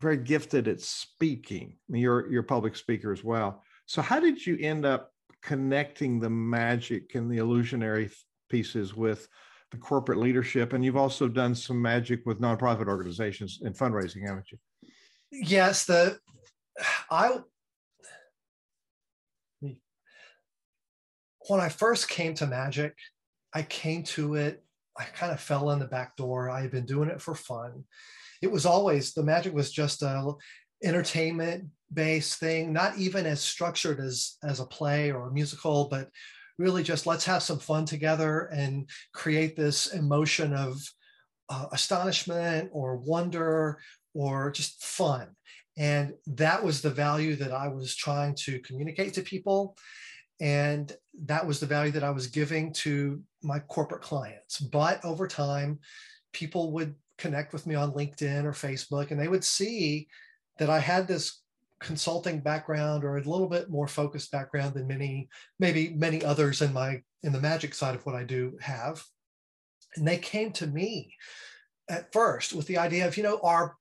very 0.00 0.18
gifted 0.18 0.68
at 0.68 0.82
speaking. 0.82 1.78
I 1.88 1.92
mean, 1.92 2.02
you're 2.02 2.30
you're 2.30 2.42
a 2.42 2.46
public 2.46 2.76
speaker 2.76 3.10
as 3.10 3.24
well 3.24 3.63
so 3.86 4.02
how 4.02 4.20
did 4.20 4.44
you 4.44 4.56
end 4.60 4.84
up 4.84 5.10
connecting 5.42 6.18
the 6.18 6.30
magic 6.30 7.14
and 7.14 7.30
the 7.30 7.38
illusionary 7.38 8.10
pieces 8.48 8.94
with 8.94 9.28
the 9.70 9.76
corporate 9.76 10.18
leadership, 10.18 10.72
and 10.72 10.84
you've 10.84 10.96
also 10.96 11.28
done 11.28 11.54
some 11.54 11.80
magic 11.80 12.24
with 12.24 12.40
nonprofit 12.40 12.86
organizations 12.86 13.60
and 13.62 13.74
fundraising, 13.74 14.26
haven't 14.26 14.46
you? 14.52 14.58
Yes, 15.30 15.84
the 15.84 16.18
I 17.10 17.40
when 21.48 21.60
I 21.60 21.68
first 21.68 22.08
came 22.08 22.34
to 22.34 22.46
magic, 22.46 22.94
I 23.52 23.62
came 23.62 24.02
to 24.04 24.34
it. 24.34 24.62
I 24.96 25.04
kind 25.04 25.32
of 25.32 25.40
fell 25.40 25.70
in 25.70 25.78
the 25.78 25.86
back 25.86 26.16
door. 26.16 26.48
I 26.48 26.62
had 26.62 26.70
been 26.70 26.86
doing 26.86 27.10
it 27.10 27.20
for 27.20 27.34
fun. 27.34 27.84
It 28.40 28.50
was 28.50 28.64
always 28.64 29.12
the 29.12 29.22
magic 29.24 29.52
was 29.52 29.72
just 29.72 30.02
a 30.02 30.32
entertainment 30.84 31.64
based 31.92 32.38
thing, 32.38 32.72
not 32.72 32.98
even 32.98 33.26
as 33.26 33.40
structured 33.40 34.00
as 34.00 34.36
as 34.42 34.60
a 34.60 34.66
play 34.66 35.10
or 35.10 35.28
a 35.28 35.32
musical, 35.32 35.88
but 35.88 36.10
really 36.58 36.82
just 36.82 37.06
let's 37.06 37.24
have 37.24 37.42
some 37.42 37.58
fun 37.58 37.84
together 37.84 38.48
and 38.52 38.88
create 39.12 39.56
this 39.56 39.92
emotion 39.92 40.52
of 40.52 40.80
uh, 41.48 41.66
astonishment 41.72 42.70
or 42.72 42.96
wonder 42.96 43.78
or 44.14 44.50
just 44.50 44.82
fun. 44.82 45.28
And 45.76 46.14
that 46.26 46.62
was 46.62 46.80
the 46.80 46.90
value 46.90 47.34
that 47.36 47.52
I 47.52 47.68
was 47.68 47.96
trying 47.96 48.36
to 48.36 48.60
communicate 48.60 49.14
to 49.14 49.22
people. 49.22 49.76
And 50.40 50.92
that 51.24 51.46
was 51.46 51.58
the 51.58 51.66
value 51.66 51.92
that 51.92 52.04
I 52.04 52.10
was 52.10 52.28
giving 52.28 52.72
to 52.74 53.20
my 53.42 53.58
corporate 53.58 54.02
clients. 54.02 54.60
But 54.60 55.04
over 55.04 55.26
time, 55.26 55.80
people 56.32 56.72
would 56.72 56.94
connect 57.18 57.52
with 57.52 57.66
me 57.66 57.74
on 57.74 57.92
LinkedIn 57.92 58.44
or 58.44 58.52
Facebook 58.52 59.10
and 59.10 59.20
they 59.20 59.28
would 59.28 59.44
see 59.44 60.08
that 60.58 60.70
I 60.70 60.78
had 60.78 61.06
this 61.06 61.40
consulting 61.80 62.40
background 62.40 63.04
or 63.04 63.16
a 63.16 63.22
little 63.22 63.48
bit 63.48 63.68
more 63.68 63.88
focused 63.88 64.30
background 64.30 64.74
than 64.74 64.86
many, 64.86 65.28
maybe 65.58 65.90
many 65.90 66.24
others 66.24 66.62
in 66.62 66.72
my 66.72 67.02
in 67.22 67.32
the 67.32 67.40
magic 67.40 67.74
side 67.74 67.94
of 67.94 68.04
what 68.06 68.14
I 68.14 68.24
do 68.24 68.56
have. 68.60 69.02
And 69.96 70.06
they 70.06 70.18
came 70.18 70.52
to 70.52 70.66
me 70.66 71.14
at 71.88 72.12
first 72.12 72.52
with 72.52 72.66
the 72.66 72.78
idea 72.78 73.06
of, 73.06 73.16
you 73.16 73.22
know, 73.22 73.38
our 73.42 73.76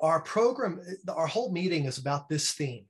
our 0.00 0.20
program, 0.20 0.80
our 1.08 1.26
whole 1.26 1.50
meeting 1.52 1.86
is 1.86 1.98
about 1.98 2.28
this 2.28 2.52
theme. 2.52 2.84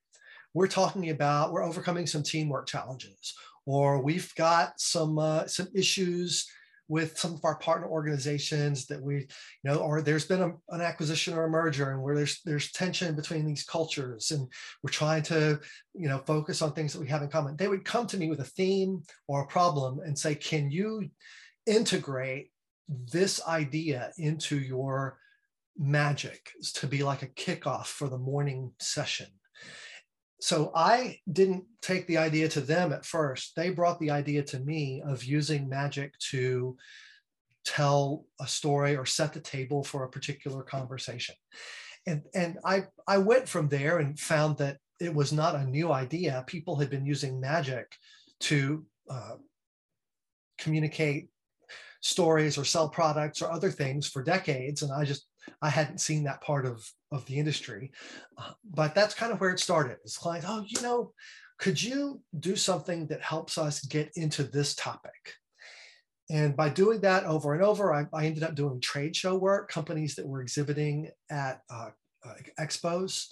We're 0.54 0.66
talking 0.66 1.10
about 1.10 1.52
we're 1.52 1.64
overcoming 1.64 2.06
some 2.06 2.22
teamwork 2.22 2.66
challenges, 2.66 3.34
or 3.66 4.02
we've 4.02 4.34
got 4.34 4.80
some 4.80 5.18
uh, 5.18 5.46
some 5.46 5.68
issues 5.74 6.48
with 6.88 7.18
some 7.18 7.34
of 7.34 7.44
our 7.44 7.56
partner 7.56 7.88
organizations 7.88 8.86
that 8.86 9.02
we, 9.02 9.14
you 9.16 9.26
know, 9.64 9.76
or 9.76 10.00
there's 10.00 10.26
been 10.26 10.42
a, 10.42 10.52
an 10.74 10.80
acquisition 10.80 11.34
or 11.34 11.44
a 11.44 11.50
merger 11.50 11.90
and 11.92 12.02
where 12.02 12.14
there's 12.14 12.40
there's 12.44 12.70
tension 12.72 13.16
between 13.16 13.44
these 13.44 13.64
cultures 13.64 14.30
and 14.30 14.46
we're 14.82 14.90
trying 14.90 15.22
to, 15.22 15.58
you 15.94 16.08
know, 16.08 16.18
focus 16.26 16.62
on 16.62 16.72
things 16.72 16.92
that 16.92 17.00
we 17.00 17.08
have 17.08 17.22
in 17.22 17.28
common. 17.28 17.56
They 17.56 17.68
would 17.68 17.84
come 17.84 18.06
to 18.08 18.16
me 18.16 18.28
with 18.28 18.40
a 18.40 18.44
theme 18.44 19.02
or 19.26 19.42
a 19.42 19.46
problem 19.46 20.00
and 20.00 20.18
say, 20.18 20.34
can 20.34 20.70
you 20.70 21.08
integrate 21.66 22.50
this 22.88 23.44
idea 23.46 24.12
into 24.18 24.58
your 24.58 25.18
magic 25.76 26.50
to 26.74 26.86
be 26.86 27.02
like 27.02 27.22
a 27.22 27.28
kickoff 27.28 27.86
for 27.86 28.08
the 28.08 28.18
morning 28.18 28.72
session? 28.78 29.26
So 30.40 30.70
I 30.74 31.18
didn't 31.30 31.64
take 31.80 32.06
the 32.06 32.18
idea 32.18 32.48
to 32.50 32.60
them 32.60 32.92
at 32.92 33.06
first. 33.06 33.54
They 33.56 33.70
brought 33.70 33.98
the 33.98 34.10
idea 34.10 34.42
to 34.44 34.58
me 34.60 35.02
of 35.06 35.24
using 35.24 35.68
magic 35.68 36.18
to 36.30 36.76
tell 37.64 38.24
a 38.40 38.46
story 38.46 38.96
or 38.96 39.06
set 39.06 39.32
the 39.32 39.40
table 39.40 39.82
for 39.82 40.04
a 40.04 40.10
particular 40.10 40.62
conversation. 40.62 41.34
And, 42.06 42.22
and 42.34 42.58
I, 42.64 42.84
I 43.08 43.18
went 43.18 43.48
from 43.48 43.68
there 43.68 43.98
and 43.98 44.18
found 44.18 44.58
that 44.58 44.78
it 45.00 45.12
was 45.12 45.32
not 45.32 45.56
a 45.56 45.64
new 45.66 45.90
idea. 45.90 46.44
People 46.46 46.76
had 46.76 46.90
been 46.90 47.04
using 47.04 47.40
magic 47.40 47.92
to 48.40 48.84
uh, 49.10 49.36
communicate 50.58 51.28
stories 52.00 52.56
or 52.56 52.64
sell 52.64 52.88
products 52.88 53.42
or 53.42 53.50
other 53.50 53.70
things 53.70 54.06
for 54.06 54.22
decades. 54.22 54.82
And 54.82 54.92
I 54.92 55.04
just 55.04 55.26
I 55.60 55.68
hadn't 55.68 56.00
seen 56.00 56.24
that 56.24 56.40
part 56.40 56.66
of, 56.66 56.88
of 57.12 57.24
the 57.26 57.38
industry. 57.38 57.92
Uh, 58.36 58.52
but 58.64 58.94
that's 58.94 59.14
kind 59.14 59.32
of 59.32 59.40
where 59.40 59.50
it 59.50 59.60
started. 59.60 59.98
It's 60.04 60.18
clients, 60.18 60.46
oh, 60.48 60.64
you 60.66 60.80
know, 60.82 61.12
could 61.58 61.82
you 61.82 62.20
do 62.38 62.56
something 62.56 63.06
that 63.06 63.22
helps 63.22 63.58
us 63.58 63.84
get 63.84 64.10
into 64.16 64.44
this 64.44 64.74
topic? 64.74 65.34
And 66.28 66.56
by 66.56 66.68
doing 66.70 67.00
that 67.02 67.24
over 67.24 67.54
and 67.54 67.62
over, 67.62 67.94
I, 67.94 68.06
I 68.12 68.26
ended 68.26 68.42
up 68.42 68.54
doing 68.54 68.80
trade 68.80 69.14
show 69.14 69.36
work. 69.36 69.70
Companies 69.70 70.16
that 70.16 70.26
were 70.26 70.42
exhibiting 70.42 71.08
at 71.30 71.60
uh, 71.70 71.90
uh, 72.24 72.34
expos 72.60 73.28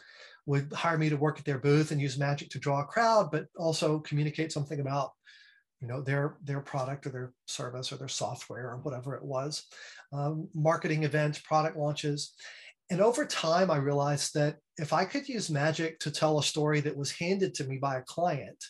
would 0.46 0.72
hire 0.72 0.98
me 0.98 1.08
to 1.08 1.16
work 1.16 1.38
at 1.38 1.44
their 1.44 1.58
booth 1.58 1.90
and 1.90 2.00
use 2.00 2.18
magic 2.18 2.50
to 2.50 2.58
draw 2.58 2.82
a 2.82 2.86
crowd, 2.86 3.30
but 3.32 3.46
also 3.56 3.98
communicate 4.00 4.52
something 4.52 4.78
about 4.78 5.10
you 5.80 5.88
know 5.88 6.00
their 6.00 6.36
their 6.42 6.60
product 6.60 7.06
or 7.06 7.10
their 7.10 7.32
service 7.46 7.92
or 7.92 7.96
their 7.96 8.08
software 8.08 8.70
or 8.70 8.78
whatever 8.78 9.16
it 9.16 9.22
was 9.22 9.66
um, 10.14 10.48
marketing 10.54 11.02
events 11.02 11.38
product 11.40 11.76
launches 11.76 12.32
and 12.90 13.00
over 13.00 13.24
time 13.24 13.70
i 13.70 13.76
realized 13.76 14.34
that 14.34 14.56
if 14.76 14.92
i 14.92 15.04
could 15.04 15.28
use 15.28 15.50
magic 15.50 15.98
to 16.00 16.10
tell 16.10 16.38
a 16.38 16.42
story 16.42 16.80
that 16.80 16.96
was 16.96 17.12
handed 17.12 17.54
to 17.54 17.64
me 17.64 17.78
by 17.78 17.96
a 17.96 18.02
client 18.02 18.62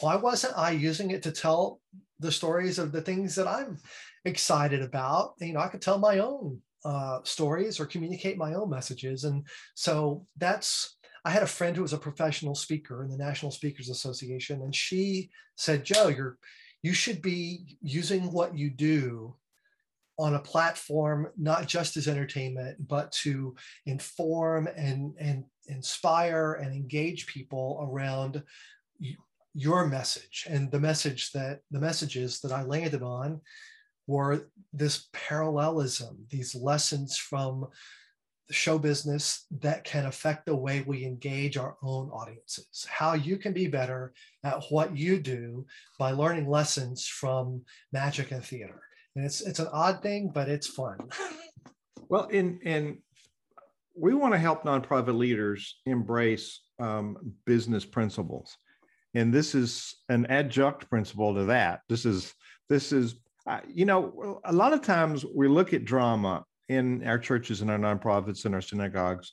why 0.00 0.16
wasn't 0.16 0.56
i 0.56 0.70
using 0.70 1.10
it 1.10 1.22
to 1.22 1.32
tell 1.32 1.80
the 2.18 2.32
stories 2.32 2.78
of 2.78 2.92
the 2.92 3.02
things 3.02 3.34
that 3.34 3.46
i'm 3.46 3.78
excited 4.24 4.82
about? 4.82 5.34
You 5.38 5.52
know 5.52 5.60
i 5.60 5.68
could 5.68 5.82
tell 5.82 5.98
my 5.98 6.18
own 6.18 6.60
uh, 6.86 7.18
stories 7.24 7.80
or 7.80 7.86
communicate 7.86 8.38
my 8.38 8.54
own 8.54 8.70
messages. 8.70 9.24
And 9.24 9.44
so 9.74 10.24
that's 10.36 10.96
I 11.24 11.30
had 11.30 11.42
a 11.42 11.48
friend 11.48 11.74
who 11.74 11.82
was 11.82 11.92
a 11.92 11.98
professional 11.98 12.54
speaker 12.54 13.02
in 13.02 13.10
the 13.10 13.16
National 13.16 13.50
Speakers 13.50 13.88
Association, 13.88 14.62
and 14.62 14.72
she 14.72 15.30
said, 15.56 15.82
"Joe, 15.82 16.06
you're 16.06 16.38
you 16.82 16.92
should 16.92 17.20
be 17.20 17.76
using 17.82 18.30
what 18.30 18.56
you 18.56 18.70
do 18.70 19.34
on 20.18 20.34
a 20.34 20.40
platform 20.40 21.28
not 21.36 21.66
just 21.66 21.96
as 21.96 22.08
entertainment, 22.08 22.76
but 22.88 23.12
to 23.12 23.54
inform 23.84 24.68
and 24.76 25.14
and 25.18 25.44
inspire 25.68 26.54
and 26.54 26.72
engage 26.72 27.26
people 27.26 27.86
around 27.90 28.42
your 29.54 29.86
message 29.86 30.46
and 30.48 30.70
the 30.70 30.80
message 30.80 31.32
that 31.32 31.60
the 31.70 31.80
messages 31.80 32.40
that 32.40 32.52
I 32.52 32.62
landed 32.62 33.02
on 33.02 33.40
were 34.06 34.48
this 34.72 35.08
parallelism, 35.12 36.26
these 36.30 36.54
lessons 36.54 37.16
from 37.16 37.66
show 38.50 38.78
business 38.78 39.46
that 39.60 39.82
can 39.82 40.06
affect 40.06 40.46
the 40.46 40.54
way 40.54 40.84
we 40.86 41.04
engage 41.04 41.56
our 41.56 41.76
own 41.82 42.08
audiences, 42.10 42.86
how 42.88 43.14
you 43.14 43.36
can 43.36 43.52
be 43.52 43.66
better 43.66 44.12
at 44.44 44.62
what 44.70 44.96
you 44.96 45.18
do 45.18 45.66
by 45.98 46.12
learning 46.12 46.48
lessons 46.48 47.06
from 47.06 47.62
magic 47.92 48.30
and 48.30 48.44
theater. 48.44 48.80
And 49.16 49.24
it's 49.24 49.40
it's 49.40 49.58
an 49.58 49.68
odd 49.72 50.02
thing, 50.02 50.30
but 50.32 50.48
it's 50.48 50.68
fun. 50.68 50.98
Well, 52.08 52.26
in 52.26 52.60
and 52.64 52.98
we 53.96 54.14
want 54.14 54.32
to 54.34 54.38
help 54.38 54.62
nonprofit 54.62 55.18
leaders 55.18 55.80
embrace 55.86 56.60
um, 56.78 57.34
business 57.46 57.84
principles, 57.84 58.56
and 59.14 59.34
this 59.34 59.56
is 59.56 59.96
an 60.08 60.24
adjunct 60.26 60.88
principle 60.88 61.34
to 61.34 61.46
that. 61.46 61.80
This 61.88 62.04
is 62.06 62.32
this 62.68 62.92
is 62.92 63.16
Uh, 63.48 63.60
you 63.68 63.86
know, 63.86 64.40
a 64.44 64.52
lot 64.52 64.72
of 64.72 64.82
times 64.82 65.24
we 65.24 65.48
look 65.48 65.72
at 65.72 65.84
drama 65.84 66.44
in 66.68 67.04
our 67.06 67.18
churches 67.18 67.60
and 67.60 67.70
our 67.72 67.78
nonprofits 67.78 68.44
and 68.44 68.54
our 68.54 68.62
synagogues, 68.62 69.32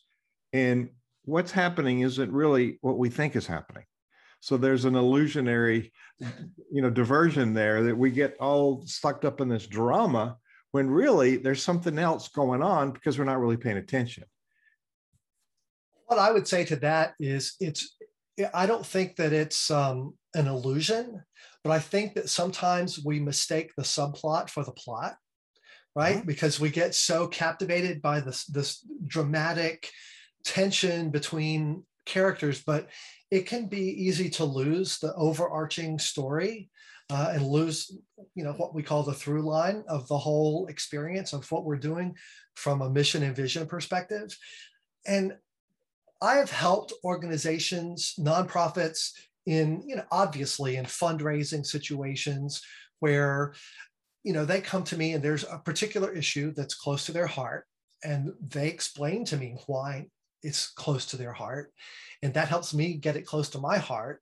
and 0.51 0.89
what's 1.25 1.51
happening 1.51 2.01
isn't 2.01 2.31
really 2.31 2.79
what 2.81 2.97
we 2.97 3.09
think 3.09 3.35
is 3.35 3.45
happening. 3.45 3.85
So 4.43 4.57
there's 4.57 4.83
an 4.83 4.95
illusionary, 4.95 5.93
you 6.69 6.81
know, 6.81 6.89
diversion 6.89 7.53
there 7.53 7.81
that 7.83 7.97
we 7.97 8.11
get 8.11 8.35
all 8.41 8.83
sucked 8.85 9.23
up 9.23 9.39
in 9.39 9.47
this 9.47 9.67
drama 9.67 10.35
when 10.73 10.91
really 10.91 11.37
there's 11.37 11.63
something 11.63 11.97
else 11.97 12.27
going 12.27 12.61
on 12.61 12.91
because 12.91 13.17
we're 13.17 13.23
not 13.23 13.39
really 13.39 13.55
paying 13.55 13.77
attention. 13.77 14.25
What 16.07 16.19
I 16.19 16.29
would 16.29 16.45
say 16.45 16.65
to 16.65 16.75
that 16.75 17.13
is 17.21 17.55
it's 17.61 17.95
I 18.53 18.65
don't 18.65 18.85
think 18.85 19.15
that 19.15 19.31
it's 19.31 19.71
um, 19.71 20.15
an 20.33 20.47
illusion, 20.47 21.23
but 21.63 21.71
I 21.71 21.79
think 21.79 22.15
that 22.15 22.29
sometimes 22.29 22.99
we 23.01 23.21
mistake 23.21 23.71
the 23.77 23.83
subplot 23.83 24.49
for 24.49 24.65
the 24.65 24.73
plot, 24.73 25.15
right? 25.95 26.17
Mm-hmm. 26.17 26.27
Because 26.27 26.59
we 26.59 26.69
get 26.69 26.95
so 26.95 27.29
captivated 27.29 28.01
by 28.01 28.19
this 28.19 28.43
this 28.47 28.85
dramatic 29.07 29.89
tension 30.43 31.11
between 31.11 31.85
characters, 32.05 32.61
but 32.61 32.89
it 33.33 33.47
can 33.47 33.65
be 33.65 34.05
easy 34.05 34.29
to 34.29 34.45
lose 34.45 34.99
the 34.99 35.11
overarching 35.15 35.97
story 35.97 36.69
uh, 37.09 37.31
and 37.33 37.43
lose, 37.43 37.97
you 38.35 38.43
know, 38.43 38.53
what 38.53 38.75
we 38.75 38.83
call 38.83 39.01
the 39.01 39.11
through 39.11 39.41
line 39.41 39.83
of 39.87 40.07
the 40.07 40.17
whole 40.19 40.67
experience 40.67 41.33
of 41.33 41.51
what 41.51 41.65
we're 41.65 41.75
doing 41.75 42.15
from 42.53 42.83
a 42.83 42.89
mission 42.91 43.23
and 43.23 43.35
vision 43.35 43.65
perspective. 43.65 44.37
And 45.07 45.33
I 46.21 46.35
have 46.35 46.51
helped 46.51 46.93
organizations, 47.03 48.13
nonprofits 48.19 49.13
in, 49.47 49.81
you 49.87 49.95
know, 49.95 50.05
obviously 50.11 50.75
in 50.75 50.85
fundraising 50.85 51.65
situations 51.65 52.61
where, 52.99 53.55
you 54.23 54.33
know, 54.33 54.45
they 54.45 54.61
come 54.61 54.83
to 54.83 54.97
me 54.97 55.13
and 55.13 55.23
there's 55.23 55.43
a 55.43 55.57
particular 55.57 56.13
issue 56.13 56.53
that's 56.53 56.75
close 56.75 57.07
to 57.07 57.11
their 57.11 57.27
heart. 57.27 57.65
And 58.03 58.33
they 58.47 58.67
explain 58.67 59.25
to 59.25 59.37
me 59.37 59.57
why 59.65 60.05
it's 60.43 60.67
close 60.67 61.05
to 61.07 61.17
their 61.17 61.33
heart. 61.33 61.71
And 62.21 62.33
that 62.33 62.47
helps 62.47 62.73
me 62.73 62.93
get 62.93 63.15
it 63.15 63.25
close 63.25 63.49
to 63.49 63.59
my 63.59 63.77
heart. 63.77 64.21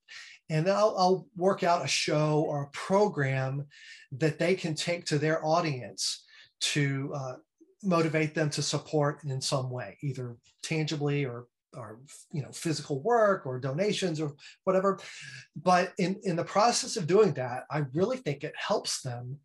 And 0.49 0.65
then 0.65 0.75
I'll, 0.75 0.95
I'll 0.97 1.27
work 1.35 1.63
out 1.63 1.85
a 1.85 1.87
show 1.87 2.43
or 2.47 2.63
a 2.63 2.69
program 2.69 3.67
that 4.13 4.39
they 4.39 4.55
can 4.55 4.75
take 4.75 5.05
to 5.05 5.17
their 5.17 5.45
audience 5.45 6.23
to 6.61 7.11
uh, 7.15 7.33
motivate 7.83 8.35
them 8.35 8.49
to 8.51 8.61
support 8.61 9.23
in 9.23 9.41
some 9.41 9.69
way, 9.69 9.97
either 10.01 10.35
tangibly 10.63 11.25
or 11.25 11.47
or 11.73 11.99
you 12.33 12.41
know 12.41 12.51
physical 12.51 13.01
work 13.01 13.45
or 13.45 13.59
donations 13.59 14.19
or 14.19 14.33
whatever 14.65 14.99
but 15.55 15.93
in 15.97 16.19
in 16.23 16.35
the 16.35 16.43
process 16.43 16.97
of 16.97 17.07
doing 17.07 17.31
that 17.33 17.63
i 17.71 17.83
really 17.93 18.17
think 18.17 18.43
it 18.43 18.53
helps 18.57 19.01
them 19.01 19.37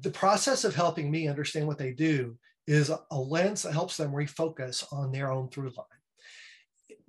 the 0.00 0.10
process 0.10 0.64
of 0.64 0.74
helping 0.74 1.10
me 1.10 1.28
understand 1.28 1.66
what 1.66 1.78
they 1.78 1.92
do 1.92 2.36
is 2.66 2.90
a 3.10 3.18
lens 3.18 3.62
that 3.62 3.72
helps 3.72 3.96
them 3.96 4.12
refocus 4.12 4.84
on 4.92 5.10
their 5.10 5.30
own 5.32 5.48
through 5.48 5.72
line 5.76 5.86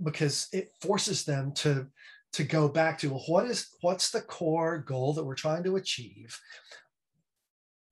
because 0.02 0.48
it 0.52 0.72
forces 0.82 1.24
them 1.24 1.54
to 1.54 1.88
to 2.34 2.44
go 2.44 2.68
back 2.68 2.98
to 2.98 3.10
well, 3.10 3.24
what 3.28 3.46
is 3.46 3.70
what's 3.82 4.10
the 4.10 4.22
core 4.22 4.80
goal 4.80 5.14
that 5.14 5.24
we're 5.24 5.36
trying 5.36 5.64
to 5.64 5.76
achieve? 5.76 6.40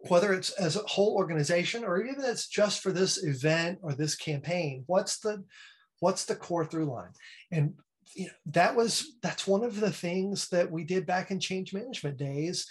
Whether 0.10 0.34
it's 0.34 0.50
as 0.52 0.76
a 0.76 0.80
whole 0.80 1.16
organization 1.16 1.84
or 1.84 2.02
even 2.02 2.26
it's 2.26 2.48
just 2.48 2.82
for 2.82 2.92
this 2.92 3.24
event 3.24 3.80
or 3.84 3.94
this 3.94 4.16
campaign 4.16 4.84
what's 4.88 5.20
the 5.20 5.44
what's 6.00 6.26
the 6.26 6.36
core 6.36 6.66
through 6.66 6.86
line? 6.86 7.12
And 7.52 7.76
you 8.16 8.26
know, 8.26 8.34
that 8.48 8.76
was 8.76 9.18
that's 9.22 9.48
one 9.48 9.64
of 9.64 9.80
the 9.80 9.92
things 9.92 10.50
that 10.50 10.70
we 10.70 10.84
did 10.84 11.06
back 11.06 11.30
in 11.30 11.40
change 11.40 11.74
management 11.74 12.18
days 12.18 12.66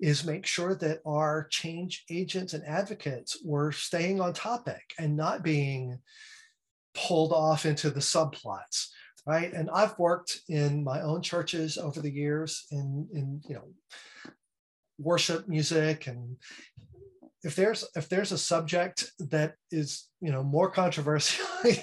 is 0.00 0.24
make 0.24 0.46
sure 0.46 0.74
that 0.74 1.00
our 1.06 1.46
change 1.50 2.04
agents 2.10 2.52
and 2.52 2.64
advocates 2.64 3.38
were 3.44 3.72
staying 3.72 4.20
on 4.20 4.32
topic 4.32 4.82
and 4.98 5.16
not 5.16 5.42
being 5.42 5.98
pulled 6.94 7.32
off 7.32 7.66
into 7.66 7.90
the 7.90 8.00
subplots 8.00 8.88
right? 9.26 9.52
And 9.52 9.70
i've 9.70 9.98
worked 9.98 10.40
in 10.48 10.84
my 10.84 11.00
own 11.00 11.22
churches 11.22 11.78
over 11.78 12.00
the 12.00 12.12
years 12.12 12.66
in 12.70 13.08
in 13.12 13.40
you 13.48 13.54
know 13.54 13.68
worship 14.98 15.48
music 15.48 16.06
and 16.06 16.36
if 17.44 17.54
there's 17.56 17.84
if 17.94 18.08
there's 18.08 18.32
a 18.32 18.38
subject 18.38 19.10
that 19.18 19.54
is 19.70 20.08
you 20.20 20.32
know 20.32 20.42
more 20.42 20.70
controversial 20.70 21.44
you 21.64 21.76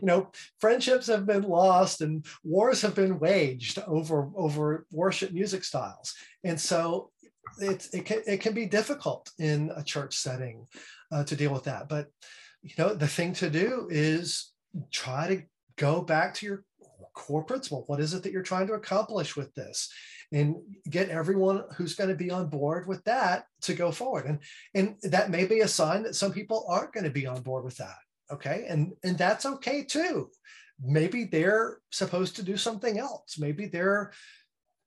know 0.00 0.30
friendships 0.58 1.06
have 1.06 1.26
been 1.26 1.42
lost 1.42 2.00
and 2.00 2.24
wars 2.42 2.80
have 2.80 2.94
been 2.94 3.18
waged 3.18 3.78
over 3.86 4.30
over 4.34 4.86
worship 4.90 5.32
music 5.32 5.64
styles. 5.64 6.14
And 6.44 6.58
so 6.58 7.10
it's 7.58 7.92
it 7.94 8.04
can 8.04 8.22
it 8.26 8.40
can 8.40 8.54
be 8.54 8.66
difficult 8.66 9.30
in 9.38 9.70
a 9.76 9.82
church 9.82 10.16
setting 10.16 10.66
uh, 11.10 11.24
to 11.24 11.36
deal 11.36 11.52
with 11.52 11.64
that 11.64 11.88
but 11.88 12.08
you 12.62 12.74
know 12.78 12.94
the 12.94 13.06
thing 13.06 13.32
to 13.32 13.50
do 13.50 13.88
is 13.90 14.52
try 14.90 15.28
to 15.28 15.42
go 15.76 16.02
back 16.02 16.34
to 16.34 16.46
your 16.46 16.64
core 17.14 17.44
principle. 17.44 17.84
What 17.88 18.00
is 18.00 18.14
it 18.14 18.22
that 18.22 18.32
you're 18.32 18.42
trying 18.42 18.66
to 18.68 18.72
accomplish 18.72 19.36
with 19.36 19.52
this? 19.54 19.92
And 20.32 20.56
get 20.88 21.10
everyone 21.10 21.64
who's 21.76 21.94
going 21.94 22.08
to 22.08 22.16
be 22.16 22.30
on 22.30 22.48
board 22.48 22.86
with 22.88 23.04
that 23.04 23.44
to 23.62 23.74
go 23.74 23.90
forward. 23.92 24.24
And 24.24 24.38
and 24.74 25.12
that 25.12 25.28
may 25.28 25.44
be 25.44 25.60
a 25.60 25.68
sign 25.68 26.04
that 26.04 26.14
some 26.14 26.32
people 26.32 26.64
aren't 26.70 26.92
going 26.92 27.04
to 27.04 27.10
be 27.10 27.26
on 27.26 27.42
board 27.42 27.64
with 27.64 27.76
that 27.76 27.96
okay? 28.32 28.64
And 28.68 28.92
and 29.04 29.16
that's 29.16 29.46
okay 29.46 29.84
too. 29.84 30.30
Maybe 30.82 31.24
they're 31.24 31.78
supposed 31.90 32.36
to 32.36 32.42
do 32.42 32.56
something 32.56 32.98
else. 32.98 33.38
Maybe 33.38 33.66
their 33.66 34.12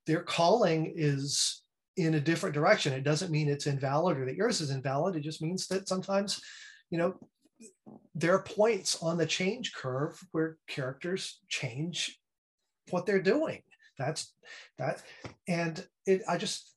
their 0.07 0.21
calling 0.21 0.93
is 0.95 1.61
in 1.97 2.15
a 2.15 2.19
different 2.19 2.55
direction. 2.55 2.93
It 2.93 3.03
doesn't 3.03 3.31
mean 3.31 3.47
it's 3.47 3.67
invalid 3.67 4.17
or 4.17 4.25
that 4.25 4.35
yours 4.35 4.61
is 4.61 4.71
invalid. 4.71 5.15
It 5.15 5.21
just 5.21 5.41
means 5.41 5.67
that 5.67 5.87
sometimes 5.87 6.41
you 6.89 6.97
know 6.97 7.15
there 8.13 8.33
are 8.33 8.43
points 8.43 9.01
on 9.01 9.17
the 9.17 9.25
change 9.25 9.73
curve 9.73 10.19
where 10.31 10.57
characters 10.67 11.39
change 11.47 12.19
what 12.89 13.05
they're 13.05 13.21
doing. 13.21 13.61
That's 13.97 14.33
that 14.77 15.01
and 15.47 15.85
it 16.05 16.21
i 16.27 16.37
just 16.37 16.75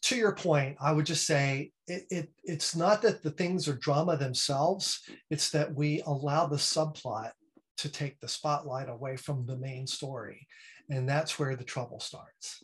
to 0.00 0.16
your 0.16 0.34
point 0.34 0.78
i 0.80 0.90
would 0.90 1.04
just 1.04 1.26
say 1.26 1.72
it, 1.86 2.04
it 2.10 2.28
it's 2.44 2.74
not 2.74 3.02
that 3.02 3.22
the 3.22 3.30
things 3.30 3.68
are 3.68 3.74
drama 3.74 4.16
themselves. 4.16 5.00
It's 5.30 5.50
that 5.50 5.74
we 5.74 6.02
allow 6.06 6.46
the 6.46 6.56
subplot 6.56 7.32
to 7.78 7.88
take 7.88 8.20
the 8.20 8.28
spotlight 8.28 8.88
away 8.88 9.16
from 9.16 9.46
the 9.46 9.56
main 9.56 9.86
story 9.86 10.46
and 10.92 11.08
that's 11.08 11.38
where 11.38 11.56
the 11.56 11.64
trouble 11.64 12.00
starts. 12.00 12.62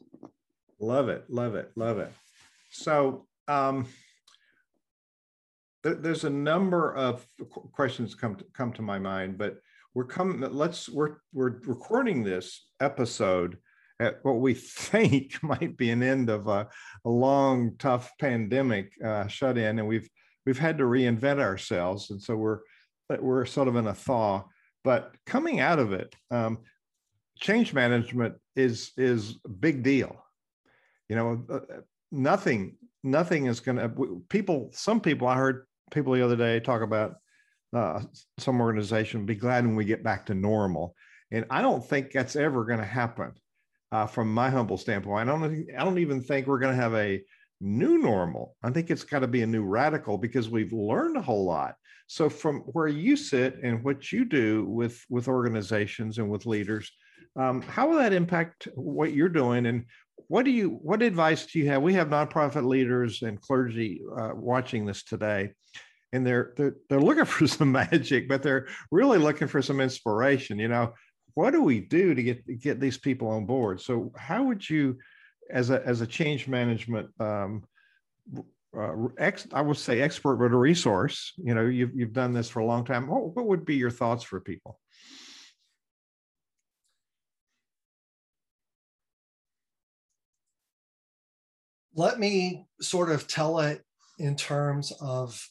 Love 0.79 1.09
it 1.09 1.25
love 1.29 1.55
it 1.55 1.71
love 1.77 1.99
it. 1.99 2.13
So 2.71 3.27
um 3.49 3.87
there's 5.83 6.25
a 6.25 6.31
number 6.31 6.95
of 6.95 7.27
questions 7.73 8.15
come 8.15 8.35
to, 8.37 8.45
come 8.53 8.73
to 8.73 8.83
my 8.83 8.99
mind 8.99 9.39
but 9.39 9.59
we're 9.95 10.05
coming 10.05 10.41
let's 10.53 10.89
we're 10.89 11.17
we're 11.33 11.61
recording 11.65 12.23
this 12.23 12.67
episode 12.81 13.57
at 14.01 14.19
what 14.23 14.41
we 14.41 14.55
think 14.91 15.43
might 15.43 15.77
be 15.77 15.91
an 15.91 16.03
end 16.03 16.29
of 16.29 16.47
a, 16.49 16.69
a 17.05 17.09
long 17.09 17.75
tough 17.79 18.13
pandemic 18.21 18.93
uh, 19.03 19.27
shut 19.29 19.57
in 19.57 19.79
and 19.79 19.89
we've 19.89 20.09
we've 20.45 20.59
had 20.59 20.79
to 20.79 20.85
reinvent 20.85 21.41
ourselves 21.41 22.11
and 22.11 22.21
so 22.21 22.37
we're 22.37 22.61
we're 23.21 23.47
sort 23.47 23.69
of 23.69 23.77
in 23.77 23.87
a 23.87 23.95
thaw. 23.95 24.45
But 24.85 25.15
coming 25.27 25.61
out 25.61 25.79
of 25.79 25.93
it 25.93 26.15
um, 26.31 26.59
change 27.41 27.73
management 27.73 28.35
is 28.57 28.93
is 28.97 29.37
a 29.45 29.49
big 29.49 29.83
deal 29.83 30.17
you 31.09 31.17
know 31.17 31.45
uh, 31.51 31.61
nothing 32.11 32.77
nothing 33.05 33.47
is 33.47 33.61
going 33.61 33.77
to 33.77 34.23
people 34.29 34.71
some 34.73 35.01
people 35.01 35.27
i 35.27 35.37
heard 35.37 35.67
people 35.91 36.13
the 36.13 36.25
other 36.25 36.37
day 36.37 36.61
talk 36.61 36.83
about 36.83 37.17
uh, 37.75 38.01
some 38.39 38.61
organization 38.61 39.27
be 39.27 39.35
glad 39.35 39.67
when 39.67 39.77
we 39.77 39.85
get 39.85 40.03
back 40.03 40.27
to 40.27 40.35
normal. 40.35 40.95
And 41.31 41.45
I 41.51 41.61
don't 41.61 41.85
think 41.85 42.11
that's 42.11 42.37
ever 42.37 42.65
going 42.65 42.79
to 42.79 42.85
happen 42.85 43.33
uh, 43.93 44.07
from 44.07 44.33
my 44.33 44.49
humble 44.51 44.79
standpoint. 44.79 45.29
I 45.29 45.33
don't, 45.33 45.67
I 45.79 45.85
don't 45.85 45.99
even 45.99 46.23
think 46.23 46.47
we're 46.47 46.59
going 46.59 46.75
to 46.75 46.83
have 46.83 46.95
a 46.95 47.23
new 47.61 47.99
normal. 47.99 48.57
I 48.63 48.71
think 48.71 48.91
it's 48.91 49.05
got 49.05 49.21
to 49.21 49.27
be 49.27 49.43
a 49.43 49.47
new 49.47 49.65
radical 49.65 50.17
because 50.17 50.49
we've 50.49 50.73
learned 50.73 51.17
a 51.17 51.23
whole 51.23 51.45
lot. 51.45 51.75
So 52.07 52.31
from 52.31 52.61
where 52.61 52.89
you 52.89 53.17
sit 53.17 53.59
and 53.63 53.85
what 53.85 54.13
you 54.13 54.25
do 54.25 54.65
with 54.65 55.05
with 55.11 55.29
organizations 55.29 56.17
and 56.17 56.31
with 56.31 56.47
leaders, 56.47 56.91
um, 57.39 57.63
how 57.63 57.89
will 57.89 57.99
that 57.99 58.13
impact 58.13 58.69
what 58.75 59.13
you're 59.13 59.29
doing? 59.29 59.67
And 59.67 59.85
what 60.27 60.45
do 60.45 60.51
you 60.51 60.71
what 60.83 61.03
advice 61.03 61.47
do 61.47 61.59
you 61.59 61.69
have? 61.69 61.83
We 61.83 61.95
have 61.95 62.09
nonprofit 62.09 62.67
leaders 62.67 63.23
and 63.23 63.41
clergy 63.41 64.03
uh, 64.19 64.33
watching 64.35 64.85
this 64.85 65.05
today 65.05 65.53
and 66.13 66.27
they're, 66.27 66.53
they're 66.57 66.77
they're 66.89 67.01
looking 67.01 67.25
for 67.37 67.47
some 67.47 67.73
magic, 67.73 68.29
but 68.29 68.43
they're 68.43 68.67
really 68.91 69.19
looking 69.19 69.49
for 69.49 69.63
some 69.63 69.81
inspiration. 69.81 70.59
You 70.59 70.69
know, 70.69 70.95
what 71.35 71.53
do 71.53 71.63
we 71.63 71.81
do 71.81 72.15
to 72.15 72.23
get 72.23 72.61
get 72.61 72.81
these 72.81 72.99
people 72.99 73.29
on 73.29 73.47
board? 73.47 73.81
So, 73.81 74.13
how 74.17 74.45
would 74.45 74.69
you, 74.69 74.99
as 75.51 75.71
a 75.71 75.85
as 75.87 76.01
a 76.01 76.07
change 76.07 76.49
management 76.49 77.09
um, 77.21 77.65
uh, 78.77 78.93
ex, 79.19 79.47
I 79.53 79.63
would 79.63 79.77
say 79.77 80.01
expert, 80.01 80.37
but 80.37 80.53
a 80.53 80.57
resource. 80.57 81.33
You 81.37 81.55
know, 81.55 81.67
you've 81.67 81.95
you've 81.95 82.13
done 82.13 82.33
this 82.33 82.49
for 82.49 82.61
a 82.61 82.67
long 82.67 82.85
time. 82.85 83.07
What, 83.07 83.37
what 83.37 83.47
would 83.47 83.65
be 83.65 83.77
your 83.77 83.91
thoughts 83.91 84.25
for 84.25 84.41
people? 84.41 84.79
Let 91.99 92.21
me 92.21 92.65
sort 92.81 93.11
of 93.11 93.27
tell 93.27 93.59
it 93.59 93.85
in 94.21 94.37
terms 94.37 94.93
of 95.01 95.45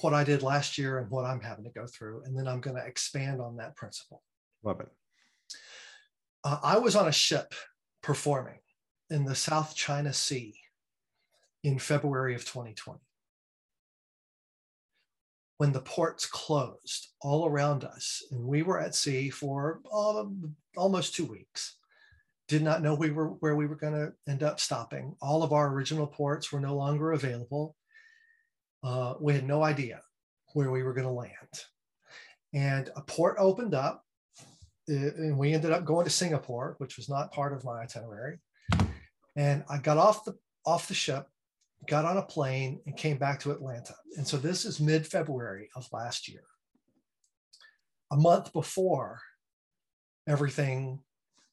what 0.00 0.12
I 0.12 0.24
did 0.24 0.42
last 0.42 0.76
year 0.76 0.98
and 0.98 1.08
what 1.08 1.24
I'm 1.24 1.40
having 1.40 1.64
to 1.64 1.70
go 1.70 1.86
through. 1.86 2.22
And 2.24 2.36
then 2.36 2.48
I'm 2.48 2.60
going 2.60 2.76
to 2.76 2.84
expand 2.84 3.40
on 3.40 3.56
that 3.56 3.76
principle. 3.76 4.22
Love 4.64 4.80
it. 4.80 4.88
Uh, 6.42 6.58
I 6.64 6.78
was 6.78 6.96
on 6.96 7.06
a 7.06 7.12
ship 7.12 7.54
performing 8.02 8.58
in 9.08 9.24
the 9.24 9.36
South 9.36 9.76
China 9.76 10.12
Sea 10.12 10.52
in 11.62 11.78
February 11.78 12.34
of 12.34 12.44
2020. 12.44 12.98
When 15.58 15.70
the 15.70 15.80
ports 15.80 16.26
closed 16.26 17.08
all 17.22 17.46
around 17.46 17.84
us, 17.84 18.22
and 18.32 18.44
we 18.44 18.62
were 18.62 18.80
at 18.80 18.96
sea 18.96 19.30
for 19.30 19.80
um, 19.94 20.56
almost 20.76 21.14
two 21.14 21.24
weeks, 21.24 21.76
did 22.48 22.62
not 22.62 22.82
know 22.82 22.94
we 22.94 23.10
were 23.10 23.28
where 23.40 23.56
we 23.56 23.66
were 23.66 23.76
going 23.76 23.94
to 23.94 24.12
end 24.30 24.42
up 24.42 24.60
stopping. 24.60 25.16
All 25.20 25.42
of 25.42 25.52
our 25.52 25.72
original 25.72 26.06
ports 26.06 26.52
were 26.52 26.60
no 26.60 26.76
longer 26.76 27.12
available. 27.12 27.74
Uh, 28.84 29.14
we 29.20 29.34
had 29.34 29.46
no 29.46 29.62
idea 29.64 30.00
where 30.52 30.70
we 30.70 30.82
were 30.82 30.94
going 30.94 31.06
to 31.06 31.12
land. 31.12 31.32
And 32.54 32.90
a 32.96 33.02
port 33.02 33.36
opened 33.38 33.74
up, 33.74 34.04
and 34.86 35.36
we 35.36 35.52
ended 35.52 35.72
up 35.72 35.84
going 35.84 36.04
to 36.04 36.10
Singapore, 36.10 36.76
which 36.78 36.96
was 36.96 37.08
not 37.08 37.32
part 37.32 37.52
of 37.52 37.64
my 37.64 37.82
itinerary. 37.82 38.38
And 39.34 39.64
I 39.68 39.78
got 39.78 39.98
off 39.98 40.24
the 40.24 40.34
off 40.64 40.88
the 40.88 40.94
ship, 40.94 41.26
got 41.88 42.04
on 42.04 42.16
a 42.16 42.22
plane, 42.22 42.80
and 42.86 42.96
came 42.96 43.18
back 43.18 43.40
to 43.40 43.50
Atlanta. 43.50 43.94
And 44.16 44.26
so 44.26 44.36
this 44.36 44.64
is 44.64 44.80
mid 44.80 45.06
February 45.06 45.68
of 45.74 45.88
last 45.92 46.28
year, 46.28 46.44
a 48.12 48.16
month 48.16 48.52
before 48.52 49.20
everything 50.28 51.00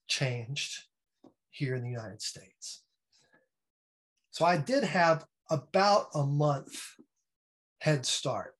changed 0.07 0.83
here 1.49 1.75
in 1.75 1.83
the 1.83 1.89
United 1.89 2.21
States. 2.21 2.83
So 4.31 4.45
I 4.45 4.57
did 4.57 4.83
have 4.83 5.25
about 5.49 6.07
a 6.15 6.25
month 6.25 6.73
head 7.79 8.05
start 8.05 8.55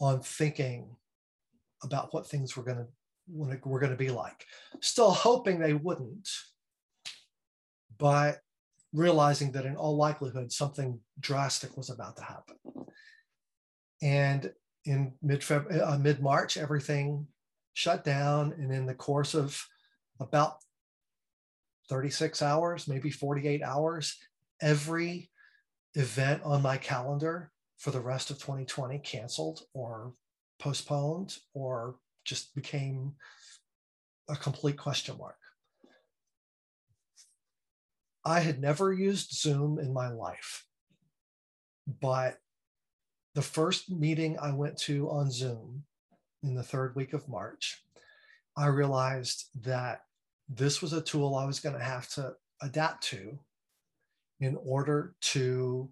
on 0.00 0.20
thinking 0.20 0.96
about 1.82 2.12
what 2.14 2.26
things 2.26 2.56
were 2.56 2.62
going 2.62 2.78
to 2.78 2.86
were 3.28 3.80
going 3.80 3.90
to 3.90 3.96
be 3.96 4.10
like. 4.10 4.46
Still 4.80 5.10
hoping 5.10 5.58
they 5.58 5.74
wouldn't, 5.74 6.28
but 7.98 8.38
realizing 8.92 9.52
that 9.52 9.66
in 9.66 9.76
all 9.76 9.96
likelihood 9.96 10.52
something 10.52 11.00
drastic 11.20 11.76
was 11.76 11.90
about 11.90 12.16
to 12.16 12.22
happen. 12.22 12.56
And 14.00 14.52
in 14.84 15.12
mid 15.22 15.44
uh, 15.50 15.98
mid 16.00 16.22
March, 16.22 16.56
everything 16.56 17.26
shut 17.74 18.04
down, 18.04 18.52
and 18.52 18.72
in 18.72 18.86
the 18.86 18.94
course 18.94 19.34
of 19.34 19.60
about 20.20 20.58
36 21.88 22.42
hours, 22.42 22.88
maybe 22.88 23.10
48 23.10 23.62
hours, 23.62 24.16
every 24.60 25.30
event 25.94 26.42
on 26.44 26.62
my 26.62 26.76
calendar 26.76 27.50
for 27.78 27.90
the 27.90 28.00
rest 28.00 28.30
of 28.30 28.38
2020 28.38 28.98
canceled 29.00 29.62
or 29.74 30.14
postponed 30.58 31.36
or 31.54 31.96
just 32.24 32.54
became 32.54 33.14
a 34.28 34.36
complete 34.36 34.76
question 34.76 35.16
mark. 35.18 35.36
I 38.24 38.40
had 38.40 38.60
never 38.60 38.92
used 38.92 39.32
Zoom 39.32 39.78
in 39.78 39.92
my 39.92 40.08
life, 40.08 40.64
but 42.00 42.38
the 43.34 43.42
first 43.42 43.90
meeting 43.90 44.36
I 44.40 44.52
went 44.52 44.78
to 44.78 45.08
on 45.10 45.30
Zoom 45.30 45.84
in 46.42 46.54
the 46.54 46.62
third 46.62 46.96
week 46.96 47.12
of 47.12 47.28
March, 47.28 47.84
I 48.56 48.66
realized 48.66 49.46
that 49.64 50.00
this 50.48 50.80
was 50.80 50.92
a 50.92 51.00
tool 51.00 51.34
I 51.34 51.44
was 51.44 51.60
going 51.60 51.76
to 51.76 51.84
have 51.84 52.08
to 52.10 52.34
adapt 52.62 53.04
to 53.04 53.38
in 54.40 54.56
order 54.64 55.14
to 55.20 55.90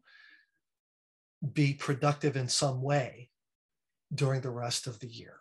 be 1.53 1.75
productive 1.75 2.37
in 2.37 2.49
some 2.49 2.83
way 2.83 3.31
during 4.15 4.41
the 4.41 4.51
rest 4.51 4.87
of 4.87 4.99
the 5.01 5.09
year. 5.09 5.37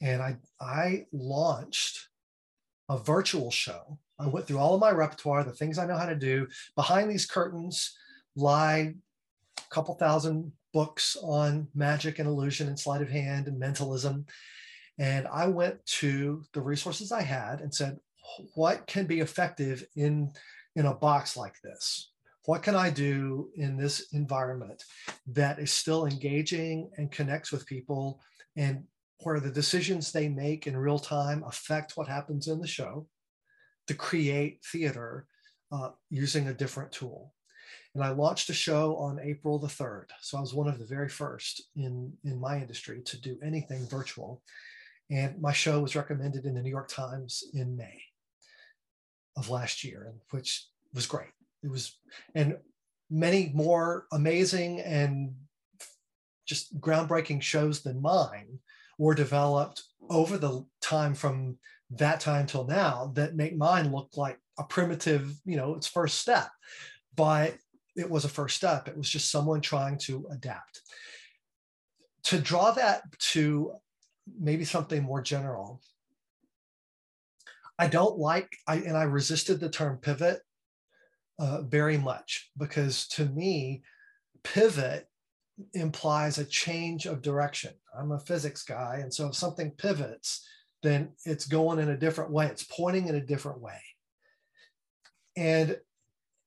And 0.00 0.22
I, 0.22 0.36
I 0.60 1.06
launched 1.12 2.08
a 2.88 2.98
virtual 2.98 3.50
show. 3.50 3.98
I 4.18 4.26
went 4.26 4.46
through 4.46 4.58
all 4.58 4.74
of 4.74 4.80
my 4.80 4.90
repertoire, 4.90 5.44
the 5.44 5.52
things 5.52 5.78
I 5.78 5.86
know 5.86 5.96
how 5.96 6.06
to 6.06 6.14
do. 6.14 6.46
Behind 6.76 7.10
these 7.10 7.26
curtains 7.26 7.96
lie 8.36 8.94
a 9.58 9.74
couple 9.74 9.94
thousand 9.94 10.52
books 10.72 11.16
on 11.22 11.68
magic 11.74 12.18
and 12.18 12.28
illusion 12.28 12.68
and 12.68 12.78
sleight 12.78 13.02
of 13.02 13.08
hand 13.08 13.48
and 13.48 13.58
mentalism. 13.58 14.26
And 14.98 15.26
I 15.26 15.48
went 15.48 15.84
to 15.86 16.44
the 16.52 16.60
resources 16.60 17.12
I 17.12 17.22
had 17.22 17.60
and 17.60 17.74
said, 17.74 17.98
what 18.54 18.86
can 18.86 19.06
be 19.06 19.20
effective 19.20 19.84
in, 19.96 20.32
in 20.76 20.86
a 20.86 20.94
box 20.94 21.36
like 21.36 21.60
this? 21.62 22.10
what 22.46 22.62
can 22.62 22.74
I 22.74 22.90
do 22.90 23.50
in 23.56 23.76
this 23.76 24.12
environment 24.12 24.84
that 25.28 25.58
is 25.58 25.72
still 25.72 26.06
engaging 26.06 26.90
and 26.96 27.10
connects 27.10 27.50
with 27.50 27.66
people 27.66 28.20
and 28.56 28.84
where 29.22 29.40
the 29.40 29.50
decisions 29.50 30.12
they 30.12 30.28
make 30.28 30.66
in 30.66 30.76
real 30.76 30.98
time 30.98 31.42
affect 31.44 31.96
what 31.96 32.08
happens 32.08 32.48
in 32.48 32.60
the 32.60 32.66
show 32.66 33.06
to 33.86 33.94
create 33.94 34.60
theater 34.70 35.26
uh, 35.72 35.90
using 36.10 36.48
a 36.48 36.54
different 36.54 36.92
tool. 36.92 37.32
And 37.94 38.04
I 38.04 38.10
launched 38.10 38.50
a 38.50 38.54
show 38.54 38.96
on 38.96 39.20
April 39.22 39.58
the 39.58 39.68
3rd. 39.68 40.06
So 40.20 40.36
I 40.36 40.40
was 40.40 40.52
one 40.52 40.68
of 40.68 40.78
the 40.78 40.84
very 40.84 41.08
first 41.08 41.62
in, 41.76 42.12
in 42.24 42.38
my 42.38 42.58
industry 42.58 43.00
to 43.06 43.20
do 43.20 43.38
anything 43.42 43.86
virtual. 43.86 44.42
And 45.14 45.40
my 45.40 45.52
show 45.52 45.80
was 45.80 45.94
recommended 45.94 46.44
in 46.44 46.54
the 46.54 46.62
New 46.62 46.70
York 46.70 46.88
Times 46.88 47.44
in 47.54 47.76
May 47.76 48.02
of 49.36 49.48
last 49.48 49.84
year, 49.84 50.12
which 50.30 50.66
was 50.92 51.06
great. 51.06 51.30
It 51.62 51.70
was 51.70 51.96
and 52.34 52.58
many 53.08 53.52
more 53.54 54.06
amazing 54.12 54.80
and 54.80 55.34
just 56.46 56.78
groundbreaking 56.80 57.42
shows 57.42 57.82
than 57.82 58.02
mine 58.02 58.58
were 58.98 59.14
developed 59.14 59.84
over 60.10 60.36
the 60.36 60.66
time 60.80 61.14
from 61.14 61.58
that 61.90 62.18
time 62.18 62.46
till 62.46 62.66
now 62.66 63.12
that 63.14 63.36
make 63.36 63.56
mine 63.56 63.92
look 63.92 64.16
like 64.16 64.38
a 64.58 64.64
primitive 64.64 65.32
you 65.44 65.56
know 65.56 65.76
its 65.76 65.86
first 65.86 66.18
step. 66.18 66.50
But 67.14 67.54
it 67.96 68.10
was 68.10 68.24
a 68.24 68.28
first 68.28 68.56
step. 68.56 68.88
It 68.88 68.96
was 68.96 69.08
just 69.08 69.30
someone 69.30 69.60
trying 69.60 69.98
to 69.98 70.26
adapt. 70.32 70.80
To 72.24 72.40
draw 72.40 72.72
that 72.72 73.02
to 73.32 73.74
maybe 74.38 74.64
something 74.64 75.02
more 75.02 75.22
general 75.22 75.80
i 77.78 77.86
don't 77.86 78.18
like 78.18 78.56
i 78.66 78.76
and 78.76 78.96
i 78.96 79.02
resisted 79.02 79.60
the 79.60 79.68
term 79.68 79.98
pivot 79.98 80.40
uh, 81.38 81.62
very 81.62 81.98
much 81.98 82.50
because 82.56 83.08
to 83.08 83.26
me, 83.26 83.82
pivot 84.42 85.08
implies 85.72 86.38
a 86.38 86.44
change 86.44 87.06
of 87.06 87.22
direction. 87.22 87.72
I'm 87.96 88.12
a 88.12 88.18
physics 88.18 88.62
guy. 88.62 88.98
And 89.02 89.12
so 89.12 89.28
if 89.28 89.34
something 89.34 89.72
pivots, 89.72 90.46
then 90.82 91.10
it's 91.24 91.46
going 91.46 91.78
in 91.78 91.90
a 91.90 91.96
different 91.96 92.30
way, 92.30 92.46
it's 92.46 92.64
pointing 92.64 93.08
in 93.08 93.14
a 93.14 93.24
different 93.24 93.60
way. 93.60 93.80
And 95.36 95.78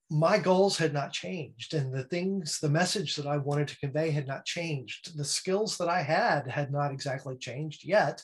my 0.09 0.37
goals 0.37 0.77
had 0.77 0.93
not 0.93 1.11
changed 1.11 1.73
and 1.73 1.93
the 1.93 2.05
things 2.05 2.59
the 2.59 2.69
message 2.69 3.15
that 3.15 3.27
i 3.27 3.37
wanted 3.37 3.67
to 3.67 3.79
convey 3.79 4.09
had 4.09 4.27
not 4.27 4.45
changed. 4.45 5.17
The 5.17 5.25
skills 5.25 5.77
that 5.77 5.89
i 5.89 6.01
had 6.01 6.47
had 6.47 6.71
not 6.71 6.91
exactly 6.91 7.37
changed 7.37 7.83
yet 7.83 8.21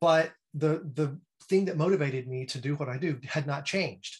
but 0.00 0.32
the 0.54 0.88
the 0.94 1.18
thing 1.48 1.64
that 1.64 1.76
motivated 1.76 2.28
me 2.28 2.46
to 2.46 2.60
do 2.60 2.74
what 2.76 2.88
i 2.88 2.96
do 2.96 3.18
had 3.26 3.46
not 3.46 3.64
changed. 3.64 4.16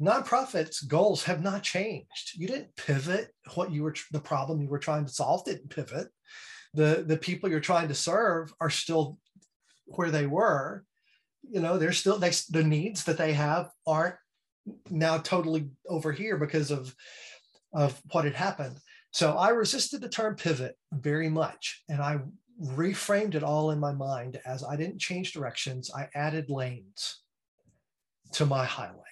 Nonprofits 0.00 0.86
goals 0.88 1.22
have 1.24 1.42
not 1.42 1.62
changed. 1.62 2.32
You 2.34 2.48
didn't 2.48 2.74
pivot 2.76 3.30
what 3.54 3.70
you 3.70 3.84
were 3.84 3.94
the 4.10 4.20
problem 4.20 4.60
you 4.60 4.68
were 4.68 4.78
trying 4.78 5.06
to 5.06 5.12
solve 5.12 5.44
didn't 5.44 5.70
pivot. 5.70 6.08
The 6.74 7.04
the 7.06 7.16
people 7.16 7.48
you're 7.48 7.60
trying 7.60 7.88
to 7.88 7.94
serve 7.94 8.52
are 8.60 8.70
still 8.70 9.18
where 9.86 10.10
they 10.10 10.26
were. 10.26 10.84
You 11.48 11.60
know 11.60 11.78
they're 11.78 11.92
still 11.92 12.18
they 12.18 12.32
the 12.50 12.64
needs 12.64 13.04
that 13.04 13.18
they 13.18 13.34
have 13.34 13.70
aren't 13.86 14.16
now 14.90 15.18
totally 15.18 15.68
over 15.88 16.12
here 16.12 16.36
because 16.36 16.70
of 16.70 16.94
of 17.72 18.00
what 18.12 18.24
had 18.24 18.34
happened 18.34 18.76
so 19.10 19.32
i 19.32 19.50
resisted 19.50 20.00
the 20.00 20.08
term 20.08 20.34
pivot 20.34 20.76
very 20.92 21.28
much 21.28 21.82
and 21.88 22.00
i 22.00 22.18
reframed 22.62 23.34
it 23.34 23.42
all 23.42 23.72
in 23.72 23.80
my 23.80 23.92
mind 23.92 24.40
as 24.46 24.64
i 24.64 24.76
didn't 24.76 25.00
change 25.00 25.32
directions 25.32 25.90
i 25.94 26.08
added 26.14 26.48
lanes 26.48 27.20
to 28.32 28.46
my 28.46 28.64
highway 28.64 29.02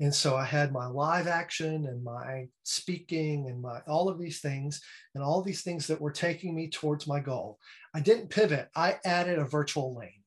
and 0.00 0.14
so 0.14 0.36
I 0.36 0.44
had 0.44 0.72
my 0.72 0.86
live 0.86 1.26
action 1.26 1.86
and 1.86 2.04
my 2.04 2.48
speaking 2.64 3.46
and 3.48 3.62
my 3.62 3.80
all 3.86 4.08
of 4.08 4.18
these 4.18 4.40
things 4.40 4.80
and 5.14 5.24
all 5.24 5.42
these 5.42 5.62
things 5.62 5.86
that 5.86 6.00
were 6.00 6.10
taking 6.10 6.54
me 6.54 6.68
towards 6.68 7.06
my 7.06 7.20
goal. 7.20 7.58
I 7.94 8.00
didn't 8.00 8.28
pivot. 8.28 8.68
I 8.76 8.98
added 9.06 9.38
a 9.38 9.44
virtual 9.44 9.96
lane 9.96 10.22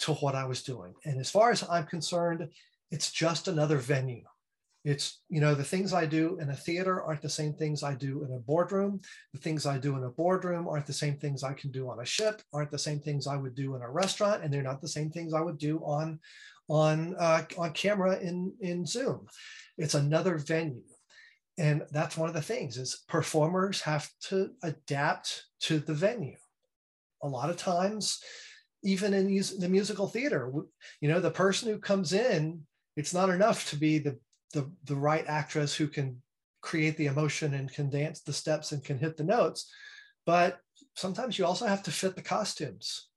to 0.00 0.14
what 0.14 0.34
I 0.34 0.46
was 0.46 0.62
doing. 0.62 0.94
And 1.04 1.20
as 1.20 1.30
far 1.30 1.50
as 1.50 1.62
I'm 1.68 1.84
concerned, 1.84 2.48
it's 2.90 3.10
just 3.10 3.48
another 3.48 3.78
venue. 3.78 4.24
It's, 4.84 5.20
you 5.28 5.40
know, 5.40 5.54
the 5.56 5.64
things 5.64 5.92
I 5.92 6.06
do 6.06 6.38
in 6.40 6.50
a 6.50 6.54
theater 6.54 7.02
aren't 7.02 7.22
the 7.22 7.28
same 7.28 7.54
things 7.54 7.82
I 7.82 7.94
do 7.94 8.22
in 8.24 8.32
a 8.32 8.38
boardroom. 8.38 9.00
The 9.32 9.40
things 9.40 9.66
I 9.66 9.78
do 9.78 9.96
in 9.96 10.04
a 10.04 10.10
boardroom 10.10 10.68
aren't 10.68 10.86
the 10.86 10.92
same 10.92 11.16
things 11.18 11.42
I 11.42 11.54
can 11.54 11.72
do 11.72 11.90
on 11.90 11.98
a 12.00 12.04
ship, 12.04 12.40
aren't 12.52 12.70
the 12.70 12.78
same 12.78 13.00
things 13.00 13.26
I 13.26 13.36
would 13.36 13.56
do 13.56 13.74
in 13.74 13.82
a 13.82 13.90
restaurant, 13.90 14.44
and 14.44 14.54
they're 14.54 14.62
not 14.62 14.80
the 14.80 14.86
same 14.88 15.10
things 15.10 15.34
I 15.34 15.40
would 15.40 15.58
do 15.58 15.80
on 15.80 16.20
on 16.68 17.16
uh, 17.18 17.42
on 17.58 17.72
camera 17.72 18.18
in 18.20 18.52
in 18.60 18.86
Zoom. 18.86 19.26
It's 19.76 19.94
another 19.94 20.38
venue. 20.38 20.82
and 21.58 21.82
that's 21.90 22.16
one 22.16 22.28
of 22.28 22.34
the 22.34 22.42
things 22.42 22.76
is 22.76 23.04
performers 23.08 23.80
have 23.80 24.08
to 24.20 24.50
adapt 24.62 25.44
to 25.60 25.78
the 25.78 25.94
venue 25.94 26.36
a 27.22 27.28
lot 27.28 27.50
of 27.50 27.56
times 27.56 28.20
even 28.84 29.14
in 29.14 29.26
the 29.58 29.68
musical 29.68 30.06
theater 30.06 30.52
you 31.00 31.08
know 31.08 31.20
the 31.20 31.30
person 31.30 31.68
who 31.70 31.78
comes 31.78 32.12
in 32.12 32.60
it's 32.96 33.14
not 33.14 33.30
enough 33.30 33.68
to 33.70 33.76
be 33.76 33.98
the 33.98 34.18
the, 34.52 34.70
the 34.84 34.96
right 34.96 35.24
actress 35.26 35.74
who 35.74 35.88
can 35.88 36.22
create 36.62 36.96
the 36.96 37.06
emotion 37.06 37.54
and 37.54 37.72
can 37.72 37.90
dance 37.90 38.20
the 38.20 38.32
steps 38.32 38.72
and 38.72 38.84
can 38.84 38.98
hit 38.98 39.16
the 39.16 39.24
notes 39.24 39.70
but 40.24 40.60
sometimes 40.94 41.38
you 41.38 41.44
also 41.44 41.66
have 41.66 41.82
to 41.82 41.90
fit 41.90 42.16
the 42.16 42.22
costumes 42.22 43.08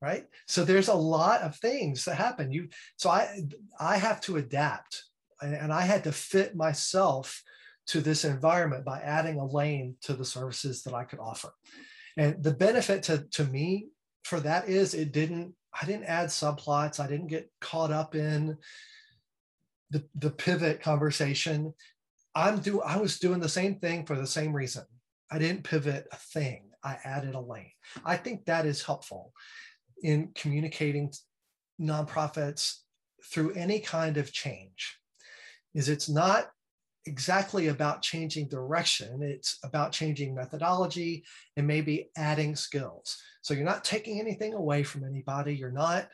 right 0.00 0.26
so 0.46 0.64
there's 0.64 0.88
a 0.88 0.94
lot 0.94 1.40
of 1.40 1.56
things 1.56 2.04
that 2.04 2.16
happen 2.16 2.52
you 2.52 2.68
so 2.96 3.10
i 3.10 3.40
i 3.80 3.96
have 3.96 4.20
to 4.20 4.36
adapt 4.36 5.04
and 5.42 5.72
I 5.72 5.82
had 5.82 6.04
to 6.04 6.12
fit 6.12 6.54
myself 6.54 7.42
to 7.88 8.00
this 8.00 8.24
environment 8.24 8.84
by 8.84 9.00
adding 9.00 9.38
a 9.38 9.46
lane 9.46 9.96
to 10.02 10.14
the 10.14 10.24
services 10.24 10.82
that 10.84 10.94
I 10.94 11.04
could 11.04 11.18
offer. 11.18 11.52
And 12.16 12.42
the 12.42 12.52
benefit 12.52 13.02
to, 13.04 13.26
to 13.32 13.44
me 13.44 13.88
for 14.22 14.38
that 14.40 14.68
is 14.68 14.94
it 14.94 15.12
didn't, 15.12 15.54
I 15.80 15.86
didn't 15.86 16.04
add 16.04 16.28
subplots. 16.28 17.00
I 17.00 17.06
didn't 17.06 17.28
get 17.28 17.50
caught 17.60 17.90
up 17.90 18.14
in 18.14 18.56
the, 19.90 20.04
the 20.14 20.30
pivot 20.30 20.82
conversation. 20.82 21.74
I'm 22.34 22.60
do 22.60 22.80
I 22.80 22.96
was 22.96 23.18
doing 23.18 23.40
the 23.40 23.48
same 23.48 23.78
thing 23.78 24.06
for 24.06 24.16
the 24.16 24.26
same 24.26 24.52
reason. 24.52 24.84
I 25.30 25.38
didn't 25.38 25.64
pivot 25.64 26.06
a 26.12 26.16
thing. 26.16 26.70
I 26.84 26.98
added 27.04 27.34
a 27.34 27.40
lane. 27.40 27.72
I 28.04 28.16
think 28.16 28.44
that 28.46 28.66
is 28.66 28.84
helpful 28.84 29.32
in 30.02 30.30
communicating 30.34 31.12
nonprofits 31.80 32.78
through 33.24 33.52
any 33.52 33.78
kind 33.80 34.16
of 34.16 34.32
change 34.32 34.98
is 35.74 35.88
it's 35.88 36.08
not 36.08 36.50
exactly 37.06 37.68
about 37.68 38.02
changing 38.02 38.48
direction. 38.48 39.22
It's 39.22 39.58
about 39.64 39.92
changing 39.92 40.34
methodology 40.34 41.24
and 41.56 41.66
maybe 41.66 42.10
adding 42.16 42.54
skills. 42.56 43.16
So 43.42 43.54
you're 43.54 43.64
not 43.64 43.84
taking 43.84 44.20
anything 44.20 44.54
away 44.54 44.82
from 44.82 45.04
anybody. 45.04 45.54
You're 45.54 45.70
not 45.70 46.08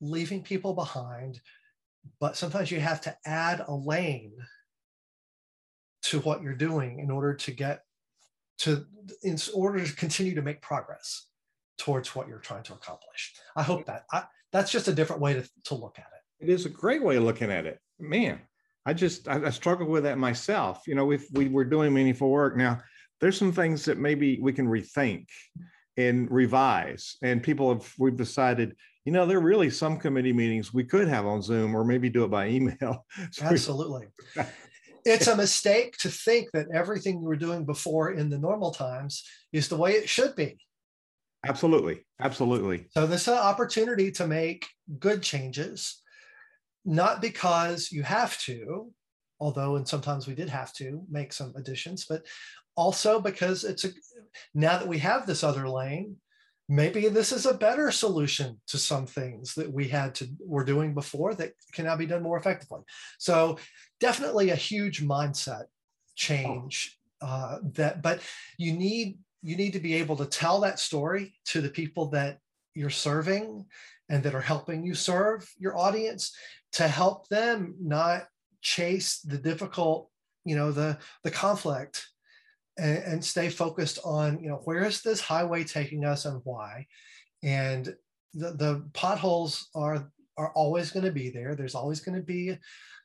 leaving 0.00 0.42
people 0.42 0.74
behind, 0.74 1.40
but 2.18 2.36
sometimes 2.36 2.70
you 2.70 2.80
have 2.80 3.00
to 3.02 3.16
add 3.24 3.64
a 3.66 3.74
lane 3.74 4.32
to 6.02 6.20
what 6.20 6.42
you're 6.42 6.54
doing 6.54 6.98
in 7.00 7.10
order 7.10 7.34
to 7.34 7.50
get 7.50 7.84
to, 8.58 8.84
in 9.22 9.38
order 9.54 9.84
to 9.84 9.96
continue 9.96 10.34
to 10.34 10.42
make 10.42 10.60
progress 10.60 11.28
towards 11.78 12.14
what 12.14 12.28
you're 12.28 12.38
trying 12.38 12.62
to 12.64 12.74
accomplish. 12.74 13.34
I 13.56 13.62
hope 13.62 13.86
that 13.86 14.04
I, 14.12 14.24
that's 14.52 14.70
just 14.70 14.88
a 14.88 14.94
different 14.94 15.22
way 15.22 15.34
to, 15.34 15.48
to 15.64 15.74
look 15.74 15.98
at 15.98 16.08
it. 16.14 16.44
It 16.44 16.50
is 16.50 16.66
a 16.66 16.70
great 16.70 17.02
way 17.02 17.16
of 17.16 17.24
looking 17.24 17.50
at 17.50 17.66
it. 17.66 17.78
Man, 17.98 18.40
I 18.90 18.92
just 18.92 19.28
I, 19.28 19.46
I 19.46 19.50
struggle 19.50 19.86
with 19.86 20.02
that 20.02 20.18
myself. 20.18 20.82
You 20.88 20.96
know, 20.96 21.12
if 21.12 21.24
we 21.32 21.46
were 21.46 21.64
doing 21.64 21.94
meaningful 21.94 22.28
work 22.28 22.56
now, 22.56 22.80
there's 23.20 23.38
some 23.38 23.52
things 23.52 23.84
that 23.84 23.98
maybe 23.98 24.40
we 24.42 24.52
can 24.52 24.66
rethink 24.66 25.26
and 25.96 26.28
revise. 26.28 27.16
And 27.22 27.40
people 27.40 27.72
have 27.72 27.94
we've 27.98 28.16
decided, 28.16 28.74
you 29.04 29.12
know, 29.12 29.26
there 29.26 29.38
are 29.38 29.42
really 29.52 29.70
some 29.70 29.96
committee 29.96 30.32
meetings 30.32 30.74
we 30.74 30.82
could 30.82 31.06
have 31.06 31.24
on 31.24 31.40
Zoom 31.40 31.76
or 31.76 31.84
maybe 31.84 32.10
do 32.10 32.24
it 32.24 32.32
by 32.32 32.48
email. 32.56 33.06
so 33.30 33.44
Absolutely. 33.44 34.08
it's 35.04 35.28
a 35.28 35.36
mistake 35.36 35.96
to 35.98 36.08
think 36.08 36.48
that 36.52 36.66
everything 36.74 37.20
you 37.20 37.28
were 37.28 37.36
doing 37.36 37.64
before 37.64 38.10
in 38.10 38.28
the 38.28 38.38
normal 38.38 38.72
times 38.72 39.22
is 39.52 39.68
the 39.68 39.76
way 39.76 39.92
it 39.92 40.08
should 40.08 40.34
be. 40.34 40.58
Absolutely. 41.46 42.04
Absolutely. 42.20 42.86
So 42.90 43.06
this 43.06 43.22
is 43.22 43.28
an 43.28 43.34
opportunity 43.34 44.10
to 44.12 44.26
make 44.26 44.66
good 44.98 45.22
changes 45.22 45.99
not 46.90 47.22
because 47.22 47.92
you 47.92 48.02
have 48.02 48.36
to, 48.40 48.92
although 49.38 49.76
and 49.76 49.86
sometimes 49.86 50.26
we 50.26 50.34
did 50.34 50.48
have 50.48 50.72
to 50.74 51.00
make 51.08 51.32
some 51.32 51.52
additions, 51.56 52.04
but 52.04 52.26
also 52.74 53.20
because 53.20 53.62
it's 53.62 53.84
a 53.84 53.90
now 54.54 54.76
that 54.76 54.88
we 54.88 54.98
have 54.98 55.24
this 55.24 55.44
other 55.44 55.68
lane, 55.68 56.16
maybe 56.68 57.08
this 57.08 57.30
is 57.30 57.46
a 57.46 57.54
better 57.54 57.92
solution 57.92 58.60
to 58.66 58.76
some 58.76 59.06
things 59.06 59.54
that 59.54 59.72
we 59.72 59.86
had 59.86 60.16
to 60.16 60.28
were 60.44 60.64
doing 60.64 60.92
before 60.92 61.32
that 61.34 61.52
can 61.72 61.84
now 61.84 61.96
be 61.96 62.06
done 62.06 62.24
more 62.24 62.38
effectively. 62.38 62.80
So 63.18 63.58
definitely 64.00 64.50
a 64.50 64.56
huge 64.56 65.00
mindset 65.00 65.66
change 66.16 66.98
uh, 67.22 67.58
that, 67.74 68.02
but 68.02 68.20
you 68.58 68.72
need 68.72 69.18
you 69.42 69.56
need 69.56 69.74
to 69.74 69.80
be 69.80 69.94
able 69.94 70.16
to 70.16 70.26
tell 70.26 70.60
that 70.60 70.80
story 70.80 71.34
to 71.46 71.60
the 71.60 71.70
people 71.70 72.10
that 72.10 72.38
you're 72.74 72.90
serving 72.90 73.64
and 74.10 74.22
that 74.24 74.34
are 74.34 74.40
helping 74.40 74.84
you 74.84 74.92
serve 74.92 75.48
your 75.58 75.78
audience 75.78 76.36
to 76.72 76.86
help 76.86 77.28
them 77.28 77.74
not 77.80 78.26
chase 78.60 79.20
the 79.20 79.38
difficult, 79.38 80.10
you 80.44 80.56
know, 80.56 80.72
the 80.72 80.98
the 81.22 81.30
conflict 81.30 82.06
and, 82.76 82.98
and 82.98 83.24
stay 83.24 83.48
focused 83.48 83.98
on, 84.04 84.40
you 84.42 84.48
know, 84.48 84.60
where 84.64 84.84
is 84.84 85.00
this 85.00 85.20
highway 85.20 85.64
taking 85.64 86.04
us 86.04 86.26
and 86.26 86.40
why? 86.44 86.86
And 87.42 87.94
the, 88.34 88.50
the 88.52 88.84
potholes 88.92 89.68
are 89.74 90.10
are 90.36 90.52
always 90.54 90.90
going 90.90 91.06
to 91.06 91.12
be 91.12 91.30
there. 91.30 91.54
There's 91.54 91.74
always 91.74 92.00
going 92.00 92.16
to 92.16 92.22
be, 92.22 92.58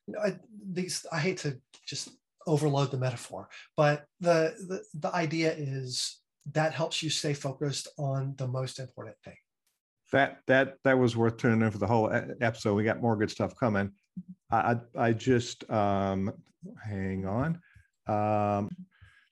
you 0.08 0.14
know, 0.14 0.20
I, 0.20 0.38
these. 0.72 1.06
I 1.12 1.20
hate 1.20 1.38
to 1.40 1.58
just 1.88 2.10
overload 2.48 2.92
the 2.92 2.98
metaphor, 2.98 3.48
but 3.78 4.06
the, 4.20 4.54
the 4.68 4.84
the 5.00 5.16
idea 5.16 5.54
is 5.54 6.20
that 6.54 6.74
helps 6.74 7.02
you 7.02 7.10
stay 7.10 7.34
focused 7.34 7.88
on 7.98 8.36
the 8.38 8.48
most 8.48 8.80
important 8.80 9.18
thing 9.24 9.38
that 10.12 10.40
that 10.48 10.78
that 10.84 10.98
was 10.98 11.18
worth 11.18 11.38
tuning 11.38 11.62
in 11.62 11.72
for 11.72 11.78
the 11.78 11.88
whole 11.88 12.12
episode. 12.42 12.76
We 12.76 12.84
got 12.84 13.02
more 13.02 13.16
good 13.16 13.32
stuff 13.32 13.56
coming. 13.56 13.92
I 14.52 14.78
I 14.98 15.14
just 15.14 15.70
um, 15.70 16.32
hang 16.84 17.26
on, 17.26 17.60
um, 18.08 18.70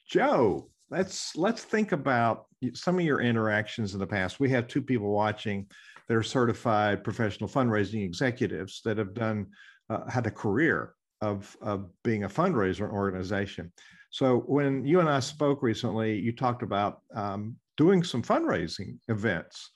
Joe. 0.08 0.70
Let's 0.90 1.36
let's 1.36 1.64
think 1.64 1.92
about 1.92 2.46
some 2.74 3.00
of 3.00 3.06
your 3.06 3.22
interactions 3.22 3.94
in 3.94 4.00
the 4.00 4.08
past. 4.08 4.40
We 4.40 4.50
have 4.50 4.68
two 4.68 4.82
people 4.82 5.12
watching. 5.12 5.68
that 6.08 6.16
are 6.16 6.24
certified 6.24 7.04
professional 7.04 7.50
fundraising 7.50 8.04
executives 8.04 8.82
that 8.84 8.98
have 8.98 9.14
done 9.14 9.48
uh, 9.90 10.10
had 10.10 10.28
a 10.28 10.32
career 10.32 10.96
of 11.22 11.56
of 11.62 11.90
being 12.04 12.26
a 12.26 12.30
fundraiser 12.30 12.90
organization. 12.92 13.72
So 14.10 14.40
when 14.40 14.86
you 14.86 15.00
and 15.00 15.10
I 15.10 15.22
spoke 15.22 15.64
recently, 15.64 16.20
you 16.20 16.36
talked 16.36 16.62
about 16.62 17.02
um, 17.16 17.56
doing 17.78 18.04
some 18.04 18.22
fundraising 18.22 18.98
events 19.08 19.72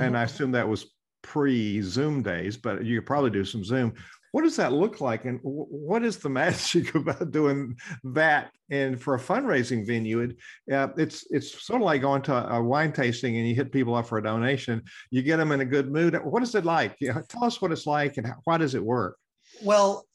and 0.00 0.16
I 0.16 0.24
mm-hmm. 0.24 0.34
assume 0.34 0.52
that 0.52 0.68
was 0.68 0.86
pre 1.22 1.82
Zoom 1.82 2.22
days, 2.22 2.56
but 2.56 2.84
you 2.84 3.00
could 3.00 3.06
probably 3.06 3.30
do 3.30 3.44
some 3.44 3.64
Zoom. 3.64 3.94
What 4.32 4.42
does 4.42 4.56
that 4.56 4.72
look 4.72 5.00
like, 5.00 5.24
and 5.24 5.40
what 5.42 6.04
is 6.04 6.18
the 6.18 6.28
magic 6.42 6.94
about 6.94 7.30
doing 7.30 7.76
that? 8.04 8.50
And 8.70 9.00
for 9.00 9.14
a 9.14 9.18
fundraising 9.18 9.86
venue, 9.86 10.20
it, 10.20 10.36
uh, 10.72 10.88
it's 10.96 11.26
it's 11.30 11.64
sort 11.64 11.80
of 11.80 11.86
like 11.86 12.02
going 12.02 12.22
to 12.22 12.34
a 12.34 12.62
wine 12.62 12.92
tasting 12.92 13.36
and 13.36 13.48
you 13.48 13.54
hit 13.54 13.72
people 13.72 13.94
up 13.94 14.06
for 14.06 14.18
a 14.18 14.22
donation. 14.22 14.82
You 15.10 15.22
get 15.22 15.38
them 15.38 15.52
in 15.52 15.60
a 15.60 15.64
good 15.64 15.90
mood. 15.90 16.14
What 16.22 16.42
is 16.42 16.54
it 16.54 16.64
like? 16.64 16.96
You 17.00 17.14
know, 17.14 17.22
tell 17.28 17.44
us 17.44 17.62
what 17.62 17.72
it's 17.72 17.86
like 17.86 18.18
and 18.18 18.26
how, 18.26 18.36
why 18.44 18.58
does 18.58 18.74
it 18.74 18.84
work? 18.84 19.16
Well, 19.62 20.06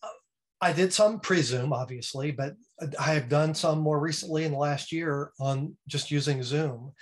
I 0.61 0.71
did 0.71 0.93
some 0.93 1.19
pre-Zoom, 1.19 1.73
obviously, 1.73 2.31
but 2.31 2.53
I 2.97 3.13
have 3.13 3.27
done 3.27 3.53
some 3.53 3.79
more 3.79 3.99
recently 3.99 4.45
in 4.45 4.53
the 4.53 4.57
last 4.57 4.93
year 4.93 5.33
on 5.37 5.75
just 5.87 6.09
using 6.09 6.41
Zoom. 6.41 6.93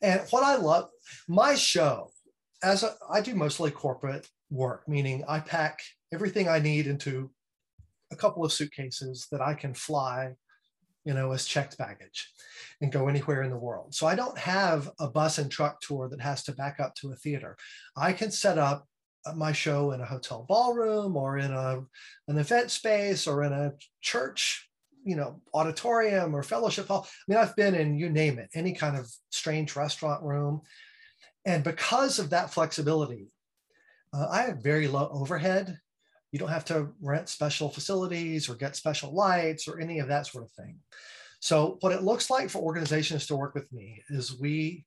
And 0.00 0.22
what 0.30 0.42
I 0.42 0.56
love, 0.56 0.88
my 1.28 1.54
show 1.54 2.12
as 2.62 2.82
a, 2.82 2.94
I 3.08 3.20
do 3.20 3.34
mostly 3.34 3.70
corporate 3.70 4.28
work, 4.50 4.88
meaning 4.88 5.24
I 5.28 5.40
pack 5.40 5.80
everything 6.12 6.48
I 6.48 6.58
need 6.58 6.86
into 6.86 7.30
a 8.12 8.16
couple 8.16 8.44
of 8.44 8.52
suitcases 8.52 9.26
that 9.30 9.40
I 9.40 9.54
can 9.54 9.74
fly, 9.74 10.34
you 11.04 11.14
know, 11.14 11.32
as 11.32 11.46
checked 11.46 11.78
baggage 11.78 12.30
and 12.80 12.92
go 12.92 13.08
anywhere 13.08 13.42
in 13.42 13.50
the 13.50 13.56
world. 13.56 13.94
So 13.94 14.06
I 14.06 14.14
don't 14.14 14.38
have 14.38 14.90
a 14.98 15.08
bus 15.08 15.38
and 15.38 15.50
truck 15.50 15.80
tour 15.80 16.08
that 16.08 16.20
has 16.20 16.42
to 16.44 16.52
back 16.52 16.80
up 16.80 16.94
to 16.96 17.12
a 17.12 17.16
theater. 17.16 17.56
I 17.96 18.12
can 18.12 18.30
set 18.30 18.58
up 18.58 18.86
my 19.36 19.52
show 19.52 19.92
in 19.92 20.00
a 20.00 20.06
hotel 20.06 20.44
ballroom 20.48 21.16
or 21.16 21.38
in 21.38 21.52
a, 21.52 21.80
an 22.28 22.38
event 22.38 22.70
space 22.70 23.26
or 23.26 23.42
in 23.42 23.52
a 23.52 23.72
church 24.00 24.66
you 25.04 25.16
know 25.16 25.40
auditorium 25.54 26.34
or 26.34 26.42
fellowship 26.42 26.88
hall 26.88 27.06
i 27.08 27.22
mean 27.26 27.38
i've 27.38 27.56
been 27.56 27.74
in 27.74 27.98
you 27.98 28.10
name 28.10 28.38
it 28.38 28.50
any 28.54 28.74
kind 28.74 28.98
of 28.98 29.10
strange 29.30 29.74
restaurant 29.74 30.22
room 30.22 30.60
and 31.50 31.64
because 31.64 32.18
of 32.20 32.30
that 32.30 32.52
flexibility, 32.52 33.32
uh, 34.12 34.28
I 34.30 34.42
have 34.42 34.62
very 34.62 34.86
low 34.86 35.08
overhead. 35.12 35.78
You 36.30 36.38
don't 36.38 36.48
have 36.48 36.64
to 36.66 36.92
rent 37.02 37.28
special 37.28 37.68
facilities 37.68 38.48
or 38.48 38.54
get 38.54 38.76
special 38.76 39.12
lights 39.12 39.66
or 39.66 39.80
any 39.80 39.98
of 39.98 40.08
that 40.08 40.26
sort 40.28 40.44
of 40.44 40.52
thing. 40.52 40.78
So 41.40 41.78
what 41.80 41.92
it 41.92 42.04
looks 42.04 42.30
like 42.30 42.50
for 42.50 42.58
organizations 42.62 43.26
to 43.26 43.36
work 43.36 43.54
with 43.54 43.72
me 43.72 44.02
is 44.10 44.38
we, 44.38 44.84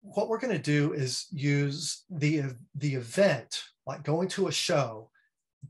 what 0.00 0.28
we're 0.28 0.38
going 0.38 0.56
to 0.56 0.62
do 0.62 0.94
is 0.94 1.26
use 1.30 2.04
the, 2.08 2.44
the 2.76 2.94
event, 2.94 3.62
like 3.86 4.02
going 4.02 4.28
to 4.28 4.48
a 4.48 4.52
show, 4.52 5.10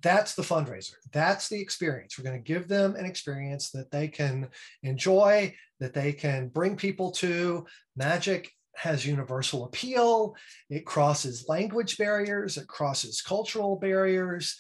that's 0.03 0.35
the 0.35 0.42
fundraiser. 0.42 0.94
That's 1.12 1.48
the 1.48 1.61
experience. 1.61 2.16
We're 2.16 2.31
going 2.31 2.40
to 2.40 2.53
give 2.53 2.68
them 2.68 2.94
an 2.94 3.07
experience 3.07 3.70
that 3.70 3.90
they 3.90 4.07
can 4.07 4.48
enjoy, 4.85 5.53
that 5.81 5.94
they 5.94 6.12
can 6.12 6.48
bring 6.48 6.76
people 6.76 7.11
to. 7.12 7.66
Magic 7.96 8.53
has 8.76 9.06
universal 9.06 9.64
appeal. 9.64 10.35
It 10.68 10.85
crosses 10.87 11.48
language 11.48 11.98
barriers, 11.98 12.56
it 12.56 12.66
crosses 12.66 13.20
cultural 13.20 13.76
barriers. 13.76 14.59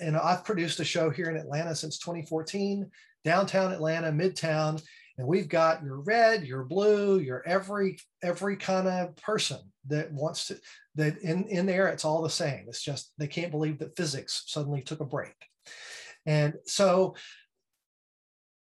And 0.00 0.16
I've 0.16 0.44
produced 0.44 0.78
a 0.78 0.84
show 0.84 1.10
here 1.10 1.28
in 1.28 1.36
Atlanta 1.36 1.74
since 1.74 1.98
2014 1.98 2.88
downtown 3.24 3.72
Atlanta, 3.72 4.12
midtown, 4.12 4.80
and 5.18 5.26
we've 5.26 5.48
got 5.48 5.82
your 5.82 6.00
red, 6.00 6.46
your 6.46 6.64
blue, 6.64 7.18
your 7.18 7.42
every 7.46 7.98
every 8.22 8.56
kind 8.56 8.86
of 8.86 9.16
person 9.16 9.58
that 9.88 10.12
wants 10.12 10.48
to 10.48 10.60
that 10.94 11.18
in 11.18 11.44
in 11.48 11.66
there 11.66 11.88
it's 11.88 12.04
all 12.04 12.22
the 12.22 12.30
same. 12.30 12.66
It's 12.68 12.82
just 12.82 13.12
they 13.18 13.26
can't 13.26 13.50
believe 13.50 13.78
that 13.78 13.96
physics 13.96 14.44
suddenly 14.46 14.82
took 14.82 15.00
a 15.00 15.04
break. 15.04 15.34
And 16.26 16.54
so 16.66 17.14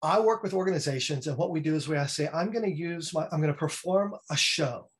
I 0.04 0.20
work 0.20 0.42
with 0.42 0.52
organizations, 0.52 1.26
and 1.26 1.38
what 1.38 1.50
we 1.50 1.60
do 1.60 1.74
is 1.74 1.88
we 1.88 1.96
say, 2.06 2.28
I'm 2.28 2.52
going 2.52 2.66
to 2.66 2.76
use 2.76 3.14
my, 3.14 3.26
I'm 3.32 3.40
going 3.40 3.52
to 3.52 3.58
perform 3.58 4.14
a 4.30 4.36
show. 4.36 4.90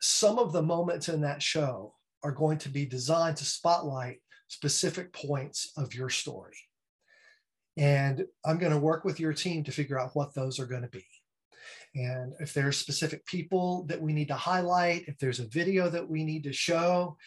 Some 0.00 0.38
of 0.38 0.54
the 0.54 0.62
moments 0.62 1.10
in 1.10 1.20
that 1.20 1.42
show 1.42 1.94
are 2.22 2.32
going 2.32 2.56
to 2.58 2.70
be 2.70 2.86
designed 2.86 3.36
to 3.36 3.44
spotlight 3.44 4.22
specific 4.48 5.12
points 5.12 5.72
of 5.76 5.94
your 5.94 6.08
story. 6.08 6.56
And 7.76 8.24
I'm 8.46 8.58
going 8.58 8.72
to 8.72 8.78
work 8.78 9.04
with 9.04 9.20
your 9.20 9.34
team 9.34 9.62
to 9.64 9.72
figure 9.72 10.00
out 10.00 10.14
what 10.16 10.34
those 10.34 10.58
are 10.58 10.66
going 10.66 10.82
to 10.82 10.88
be. 10.88 11.04
And 11.94 12.32
if 12.40 12.54
there's 12.54 12.78
specific 12.78 13.26
people 13.26 13.84
that 13.88 14.00
we 14.00 14.14
need 14.14 14.28
to 14.28 14.34
highlight, 14.34 15.04
if 15.06 15.18
there's 15.18 15.40
a 15.40 15.48
video 15.48 15.90
that 15.90 16.08
we 16.08 16.24
need 16.24 16.44
to 16.44 16.52
show, 16.52 17.18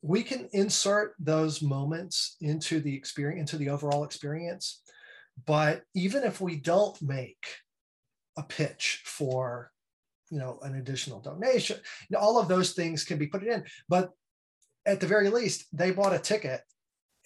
we 0.00 0.22
can 0.22 0.48
insert 0.52 1.14
those 1.18 1.60
moments 1.60 2.36
into 2.40 2.80
the 2.80 2.94
experience, 2.94 3.52
into 3.52 3.62
the 3.62 3.70
overall 3.70 4.04
experience 4.04 4.80
but 5.46 5.82
even 5.94 6.24
if 6.24 6.40
we 6.40 6.56
don't 6.56 7.00
make 7.02 7.44
a 8.36 8.42
pitch 8.42 9.02
for, 9.04 9.70
you 10.30 10.38
know, 10.38 10.58
an 10.62 10.76
additional 10.76 11.20
donation, 11.20 11.78
you 12.08 12.16
know, 12.16 12.20
all 12.20 12.38
of 12.38 12.48
those 12.48 12.72
things 12.72 13.04
can 13.04 13.18
be 13.18 13.26
put 13.26 13.42
in. 13.42 13.64
But 13.88 14.10
at 14.86 15.00
the 15.00 15.06
very 15.06 15.30
least, 15.30 15.66
they 15.72 15.90
bought 15.90 16.14
a 16.14 16.18
ticket, 16.18 16.60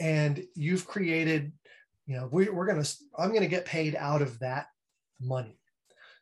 and 0.01 0.43
you've 0.55 0.87
created, 0.87 1.53
you 2.07 2.17
know, 2.17 2.29
we, 2.31 2.49
we're 2.49 2.67
gonna, 2.67 2.85
I'm 3.19 3.33
gonna 3.33 3.47
get 3.47 3.65
paid 3.65 3.95
out 3.97 4.23
of 4.23 4.39
that 4.41 4.67
money. 5.21 5.59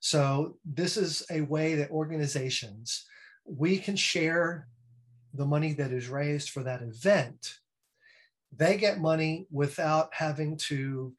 So 0.00 0.58
this 0.64 0.96
is 0.96 1.24
a 1.30 1.42
way 1.42 1.74
that 1.76 1.90
organizations 1.90 3.04
we 3.44 3.78
can 3.78 3.96
share 3.96 4.68
the 5.34 5.46
money 5.46 5.72
that 5.74 5.92
is 5.92 6.08
raised 6.08 6.50
for 6.50 6.62
that 6.62 6.82
event. 6.82 7.54
They 8.56 8.76
get 8.76 9.00
money 9.00 9.46
without 9.50 10.10
having 10.12 10.56
to 10.68 11.14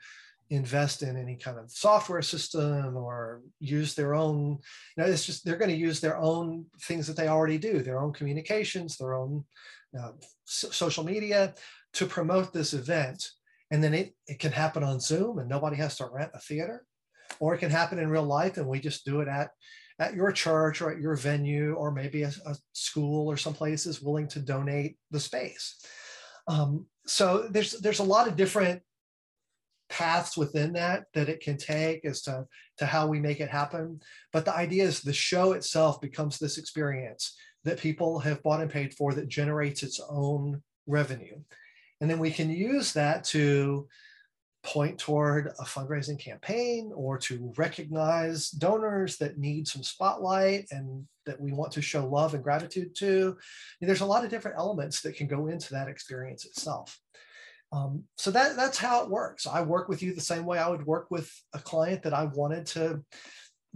invest 0.51 1.01
in 1.01 1.17
any 1.17 1.35
kind 1.35 1.57
of 1.57 1.71
software 1.71 2.21
system 2.21 2.95
or 2.95 3.41
use 3.59 3.95
their 3.95 4.13
own 4.13 4.59
you 4.95 5.03
know 5.03 5.09
it's 5.09 5.25
just 5.25 5.43
they're 5.43 5.57
going 5.57 5.71
to 5.71 5.75
use 5.75 5.99
their 5.99 6.17
own 6.17 6.65
things 6.83 7.07
that 7.07 7.15
they 7.15 7.29
already 7.29 7.57
do 7.57 7.81
their 7.81 7.99
own 7.99 8.13
communications 8.13 8.97
their 8.97 9.15
own 9.15 9.43
uh, 9.97 10.11
so- 10.45 10.69
social 10.69 11.03
media 11.03 11.53
to 11.93 12.05
promote 12.05 12.53
this 12.53 12.73
event. 12.73 13.29
And 13.71 13.83
then 13.83 13.93
it, 13.93 14.15
it 14.27 14.39
can 14.39 14.51
happen 14.51 14.83
on 14.83 14.99
zoom 14.99 15.39
and 15.39 15.49
nobody 15.49 15.77
has 15.77 15.97
to 15.97 16.05
rent 16.05 16.31
a 16.33 16.39
theater. 16.39 16.85
Or 17.39 17.55
it 17.55 17.59
can 17.59 17.71
happen 17.71 17.99
in 17.99 18.09
real 18.09 18.23
life 18.23 18.57
and 18.57 18.67
we 18.67 18.79
just 18.79 19.05
do 19.05 19.21
it 19.21 19.27
at 19.27 19.51
at 19.99 20.15
your 20.15 20.31
church 20.31 20.81
or 20.81 20.91
at 20.91 20.99
your 20.99 21.15
venue 21.15 21.73
or 21.73 21.91
maybe 21.91 22.23
a, 22.23 22.31
a 22.47 22.55
school 22.73 23.27
or 23.27 23.37
someplace 23.37 23.85
is 23.85 24.01
willing 24.01 24.27
to 24.29 24.39
donate 24.39 24.97
the 25.11 25.19
space. 25.19 25.85
Um, 26.47 26.87
so 27.05 27.47
there's 27.49 27.73
there's 27.73 27.99
a 27.99 28.03
lot 28.03 28.27
of 28.27 28.35
different 28.35 28.81
paths 29.91 30.37
within 30.37 30.73
that 30.73 31.05
that 31.13 31.29
it 31.29 31.41
can 31.41 31.57
take 31.57 32.05
as 32.05 32.21
to, 32.23 32.45
to 32.77 32.85
how 32.85 33.07
we 33.07 33.19
make 33.19 33.39
it 33.39 33.49
happen. 33.49 33.99
But 34.31 34.45
the 34.45 34.55
idea 34.55 34.85
is 34.85 35.01
the 35.01 35.13
show 35.13 35.51
itself 35.51 36.01
becomes 36.01 36.39
this 36.39 36.57
experience 36.57 37.37
that 37.65 37.79
people 37.79 38.17
have 38.19 38.41
bought 38.41 38.61
and 38.61 38.71
paid 38.71 38.93
for 38.93 39.13
that 39.13 39.27
generates 39.27 39.83
its 39.83 39.99
own 40.09 40.63
revenue. 40.87 41.37
And 41.99 42.09
then 42.09 42.17
we 42.17 42.31
can 42.31 42.49
use 42.49 42.93
that 42.93 43.23
to 43.25 43.87
point 44.63 44.97
toward 44.97 45.47
a 45.59 45.63
fundraising 45.63 46.19
campaign 46.19 46.91
or 46.95 47.17
to 47.17 47.51
recognize 47.57 48.49
donors 48.49 49.17
that 49.17 49.37
need 49.37 49.67
some 49.67 49.83
spotlight 49.83 50.67
and 50.71 51.05
that 51.25 51.39
we 51.39 51.51
want 51.51 51.71
to 51.73 51.81
show 51.81 52.05
love 52.05 52.33
and 52.33 52.43
gratitude 52.43 52.95
to. 52.95 53.35
And 53.79 53.89
there's 53.89 54.01
a 54.01 54.05
lot 54.05 54.23
of 54.23 54.29
different 54.29 54.57
elements 54.57 55.01
that 55.01 55.15
can 55.15 55.27
go 55.27 55.47
into 55.47 55.73
that 55.73 55.87
experience 55.87 56.45
itself. 56.45 56.99
Um, 57.71 58.03
so 58.17 58.31
that 58.31 58.55
that's 58.55 58.77
how 58.77 59.03
it 59.03 59.09
works. 59.09 59.47
I 59.47 59.61
work 59.61 59.87
with 59.87 60.03
you 60.03 60.13
the 60.13 60.21
same 60.21 60.45
way 60.45 60.59
I 60.59 60.69
would 60.69 60.85
work 60.85 61.07
with 61.09 61.31
a 61.53 61.59
client 61.59 62.03
that 62.03 62.13
I 62.13 62.25
wanted 62.25 62.65
to 62.67 63.01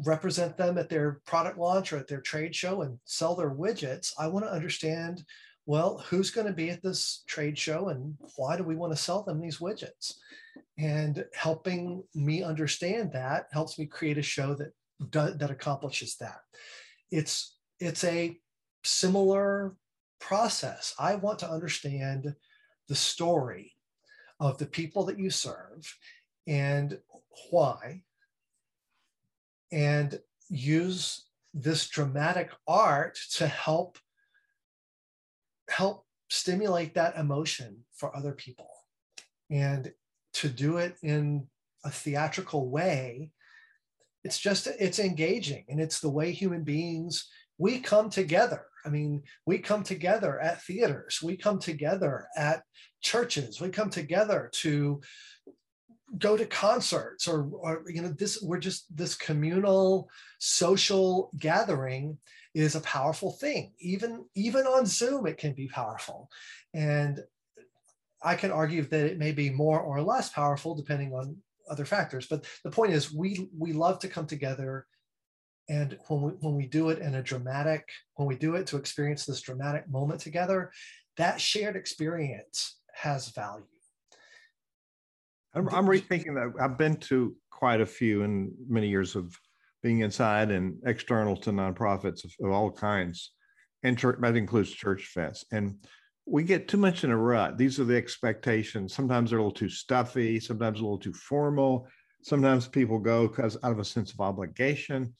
represent 0.03 0.58
them 0.58 0.77
at 0.77 0.89
their 0.89 1.21
product 1.25 1.58
launch 1.58 1.93
or 1.93 1.97
at 1.97 2.08
their 2.08 2.19
trade 2.19 2.53
show 2.53 2.81
and 2.81 2.99
sell 3.05 3.36
their 3.36 3.51
widgets. 3.51 4.12
I 4.19 4.27
want 4.27 4.45
to 4.45 4.51
understand, 4.51 5.23
well, 5.65 6.03
who's 6.10 6.29
going 6.29 6.47
to 6.47 6.53
be 6.53 6.69
at 6.69 6.84
this 6.84 7.23
trade 7.27 7.58
show 7.58 7.88
and 7.88 8.15
why 8.36 8.58
do 8.58 8.63
we 8.63 8.75
want 8.75 8.91
to 8.91 9.01
sell 9.01 9.23
them 9.23 9.39
these 9.39 9.60
widgets? 9.60 10.13
And 10.77 11.23
helping 11.34 12.03
me 12.13 12.43
understand 12.43 13.13
that 13.13 13.47
helps 13.53 13.79
me 13.79 13.86
create 13.86 14.17
a 14.17 14.21
show 14.21 14.55
that 14.55 14.73
that 15.12 15.51
accomplishes 15.51 16.17
that. 16.17 16.39
It's 17.12 17.58
it's 17.79 18.03
a 18.03 18.38
similar 18.84 19.75
process. 20.19 20.93
I 20.99 21.15
want 21.15 21.39
to 21.39 21.49
understand 21.49 22.36
the 22.88 22.95
story 22.95 23.74
of 24.39 24.57
the 24.57 24.65
people 24.65 25.05
that 25.05 25.19
you 25.19 25.29
serve 25.29 25.97
and 26.47 26.99
why, 27.49 28.03
and 29.71 30.19
use 30.49 31.25
this 31.53 31.87
dramatic 31.87 32.51
art 32.67 33.17
to 33.31 33.47
help 33.47 33.97
help 35.69 36.05
stimulate 36.29 36.93
that 36.93 37.15
emotion 37.17 37.77
for 37.93 38.15
other 38.15 38.33
people. 38.33 38.69
And 39.49 39.91
to 40.33 40.49
do 40.49 40.77
it 40.77 40.95
in 41.01 41.47
a 41.83 41.89
theatrical 41.89 42.69
way 42.69 43.31
it's 44.25 44.39
just 44.39 44.67
it's 44.79 44.97
engaging 44.97 45.65
and 45.69 45.79
it's 45.79 45.99
the 45.99 46.09
way 46.09 46.31
human 46.31 46.63
beings 46.63 47.29
we 47.59 47.79
come 47.79 48.09
together. 48.09 48.65
I 48.83 48.89
mean, 48.89 49.21
we 49.45 49.59
come 49.59 49.83
together 49.83 50.39
at 50.41 50.63
theaters, 50.63 51.19
we 51.23 51.37
come 51.37 51.59
together 51.59 52.27
at 52.35 52.63
churches, 53.05 53.61
we 53.61 53.69
come 53.69 53.91
together 53.91 54.49
to 54.51 54.99
go 56.17 56.35
to 56.35 56.45
concerts 56.45 57.27
or, 57.27 57.49
or 57.51 57.83
you 57.87 58.01
know 58.01 58.09
this 58.09 58.41
we're 58.41 58.57
just 58.59 58.85
this 58.95 59.15
communal 59.15 60.09
social 60.39 61.29
gathering 61.37 62.17
is 62.53 62.75
a 62.75 62.81
powerful 62.81 63.31
thing. 63.33 63.73
Even 63.79 64.25
even 64.33 64.65
on 64.65 64.85
zoom 64.85 65.27
it 65.27 65.37
can 65.37 65.53
be 65.53 65.67
powerful. 65.67 66.29
And 66.73 67.23
i 68.23 68.35
can 68.35 68.51
argue 68.51 68.81
that 68.81 69.05
it 69.11 69.19
may 69.19 69.31
be 69.31 69.49
more 69.49 69.79
or 69.79 70.01
less 70.01 70.29
powerful 70.29 70.73
depending 70.73 71.11
on 71.13 71.35
other 71.69 71.85
factors 71.85 72.25
but 72.27 72.45
the 72.63 72.71
point 72.71 72.91
is 72.93 73.13
we 73.13 73.49
we 73.57 73.71
love 73.71 73.99
to 73.99 74.07
come 74.07 74.27
together. 74.27 74.87
And 75.67 75.97
when 76.07 76.21
we, 76.21 76.31
when 76.43 76.55
we 76.55 76.67
do 76.67 76.89
it 76.91 76.99
in 76.99 77.15
a 77.15 77.23
dramatic, 77.23 77.89
when 78.15 78.27
we 78.27 78.35
do 78.35 78.55
it 78.55 78.67
to 78.67 78.77
experience 78.77 79.25
this 79.25 79.41
dramatic 79.41 79.89
moment 79.89 80.21
together, 80.21 80.71
that 81.17 81.41
shared 81.41 81.75
experience 81.75 82.77
has 82.95 83.29
value. 83.29 83.65
I'm, 85.53 85.69
I'm 85.69 85.86
rethinking 85.86 86.36
that. 86.36 86.53
I've 86.62 86.77
been 86.77 86.97
to 86.97 87.36
quite 87.51 87.81
a 87.81 87.86
few 87.86 88.23
in 88.23 88.53
many 88.67 88.89
years 88.89 89.15
of 89.15 89.38
being 89.84 89.99
inside 89.99 90.51
and 90.51 90.77
external 90.86 91.38
to 91.38 91.51
nonprofits 91.51 92.25
of, 92.25 92.34
of 92.43 92.51
all 92.51 92.71
kinds. 92.71 93.31
And 93.84 93.97
church, 93.97 94.17
that 94.19 94.36
includes 94.36 94.71
church 94.71 95.05
fest. 95.05 95.45
And 95.51 95.75
we 96.25 96.43
get 96.43 96.67
too 96.67 96.77
much 96.77 97.03
in 97.03 97.12
a 97.12 97.17
rut. 97.17 97.58
These 97.58 97.79
are 97.79 97.86
the 97.86 97.95
expectations. 97.95 98.93
Sometimes 98.93 99.29
they're 99.29 99.39
a 99.39 99.43
little 99.43 99.51
too 99.55 99.69
stuffy, 99.69 100.39
sometimes 100.39 100.79
a 100.79 100.84
little 100.84 100.97
too 100.97 101.13
formal. 101.13 101.88
Sometimes 102.23 102.67
people 102.67 102.97
go 102.97 103.27
because 103.27 103.58
out 103.63 103.71
of 103.71 103.79
a 103.79 103.86
sense 103.86 104.12
of 104.12 104.19
obligation 104.19 105.13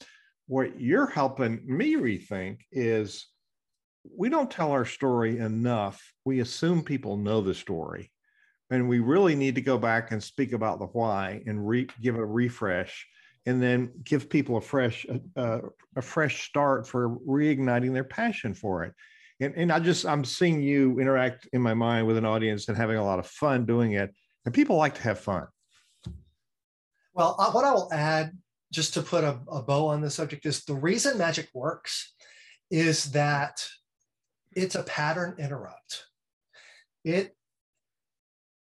what 0.46 0.80
you're 0.80 1.06
helping 1.06 1.60
me 1.64 1.96
rethink 1.96 2.60
is 2.70 3.28
we 4.16 4.28
don't 4.28 4.50
tell 4.50 4.72
our 4.72 4.84
story 4.84 5.38
enough. 5.38 6.12
We 6.24 6.40
assume 6.40 6.82
people 6.82 7.16
know 7.16 7.40
the 7.40 7.54
story. 7.54 8.10
And 8.70 8.88
we 8.88 8.98
really 8.98 9.36
need 9.36 9.54
to 9.54 9.60
go 9.60 9.78
back 9.78 10.10
and 10.10 10.22
speak 10.22 10.52
about 10.52 10.80
the 10.80 10.86
why 10.86 11.42
and 11.46 11.66
re- 11.66 11.88
give 12.02 12.16
a 12.16 12.24
refresh 12.24 13.06
and 13.46 13.62
then 13.62 13.92
give 14.02 14.28
people 14.28 14.56
a 14.56 14.60
fresh 14.60 15.06
a 15.36 16.02
fresh 16.02 16.48
start 16.48 16.88
for 16.88 17.10
reigniting 17.20 17.92
their 17.92 18.04
passion 18.04 18.54
for 18.54 18.82
it. 18.82 18.92
And, 19.40 19.54
and 19.54 19.72
I 19.72 19.78
just 19.78 20.04
I'm 20.04 20.24
seeing 20.24 20.62
you 20.62 20.98
interact 20.98 21.48
in 21.52 21.62
my 21.62 21.74
mind 21.74 22.08
with 22.08 22.16
an 22.16 22.24
audience 22.24 22.66
and 22.66 22.76
having 22.76 22.96
a 22.96 23.04
lot 23.04 23.20
of 23.20 23.26
fun 23.26 23.66
doing 23.66 23.92
it. 23.92 24.12
And 24.44 24.52
people 24.52 24.76
like 24.76 24.94
to 24.96 25.02
have 25.02 25.20
fun. 25.20 25.46
Well, 27.14 27.36
uh, 27.38 27.52
what 27.52 27.64
I 27.64 27.72
will 27.72 27.92
add 27.92 28.32
just 28.72 28.94
to 28.94 29.02
put 29.02 29.22
a, 29.22 29.38
a 29.48 29.62
bow 29.62 29.86
on 29.86 30.00
the 30.00 30.10
subject 30.10 30.44
is 30.44 30.64
the 30.64 30.74
reason 30.74 31.18
magic 31.18 31.48
works 31.54 32.14
is 32.70 33.12
that 33.12 33.64
it's 34.56 34.74
a 34.74 34.82
pattern 34.82 35.36
interrupt. 35.38 36.06
It, 37.04 37.36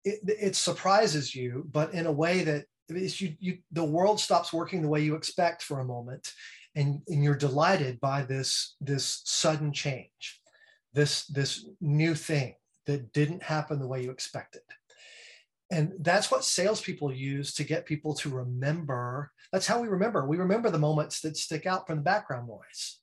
it, 0.05 0.19
it 0.25 0.55
surprises 0.55 1.35
you, 1.35 1.67
but 1.69 1.93
in 1.93 2.05
a 2.05 2.11
way 2.11 2.43
that 2.43 2.65
you, 2.89 3.35
you, 3.39 3.57
the 3.71 3.83
world 3.83 4.19
stops 4.19 4.53
working 4.53 4.81
the 4.81 4.87
way 4.87 5.01
you 5.01 5.15
expect 5.15 5.63
for 5.63 5.79
a 5.79 5.85
moment, 5.85 6.33
and, 6.75 7.01
and 7.07 7.23
you're 7.23 7.35
delighted 7.35 7.99
by 7.99 8.21
this, 8.23 8.75
this 8.79 9.21
sudden 9.25 9.73
change, 9.73 10.39
this, 10.93 11.25
this 11.25 11.65
new 11.81 12.15
thing 12.15 12.55
that 12.85 13.11
didn't 13.11 13.43
happen 13.43 13.79
the 13.79 13.87
way 13.87 14.03
you 14.03 14.11
expected. 14.11 14.61
and 15.71 15.93
that's 15.99 16.29
what 16.29 16.43
salespeople 16.43 17.13
use 17.13 17.53
to 17.55 17.63
get 17.63 17.85
people 17.85 18.13
to 18.13 18.29
remember. 18.29 19.31
That's 19.51 19.67
how 19.67 19.81
we 19.81 19.87
remember. 19.87 20.27
We 20.27 20.37
remember 20.37 20.69
the 20.69 20.77
moments 20.77 21.21
that 21.21 21.37
stick 21.37 21.65
out 21.65 21.87
from 21.87 21.97
the 21.97 22.03
background 22.03 22.47
noise, 22.47 23.00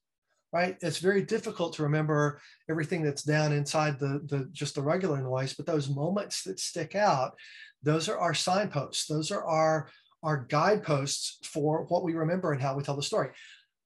right? 0.52 0.76
It's 0.80 0.98
very 0.98 1.22
difficult 1.22 1.74
to 1.74 1.82
remember 1.82 2.40
everything 2.70 3.02
that's 3.02 3.22
down 3.22 3.52
inside 3.52 3.98
the, 3.98 4.20
the 4.26 4.48
just 4.52 4.74
the 4.74 4.82
regular 4.82 5.20
noise, 5.20 5.54
but 5.54 5.66
those 5.66 5.88
moments 5.88 6.42
that 6.44 6.60
stick 6.60 6.94
out, 6.94 7.34
those 7.82 8.08
are 8.08 8.18
our 8.18 8.34
signposts. 8.34 9.06
Those 9.06 9.30
are 9.30 9.44
our 9.44 9.88
our 10.22 10.46
guideposts 10.48 11.38
for 11.46 11.84
what 11.84 12.02
we 12.02 12.14
remember 12.14 12.52
and 12.52 12.60
how 12.60 12.74
we 12.74 12.82
tell 12.82 12.96
the 12.96 13.02
story. 13.02 13.30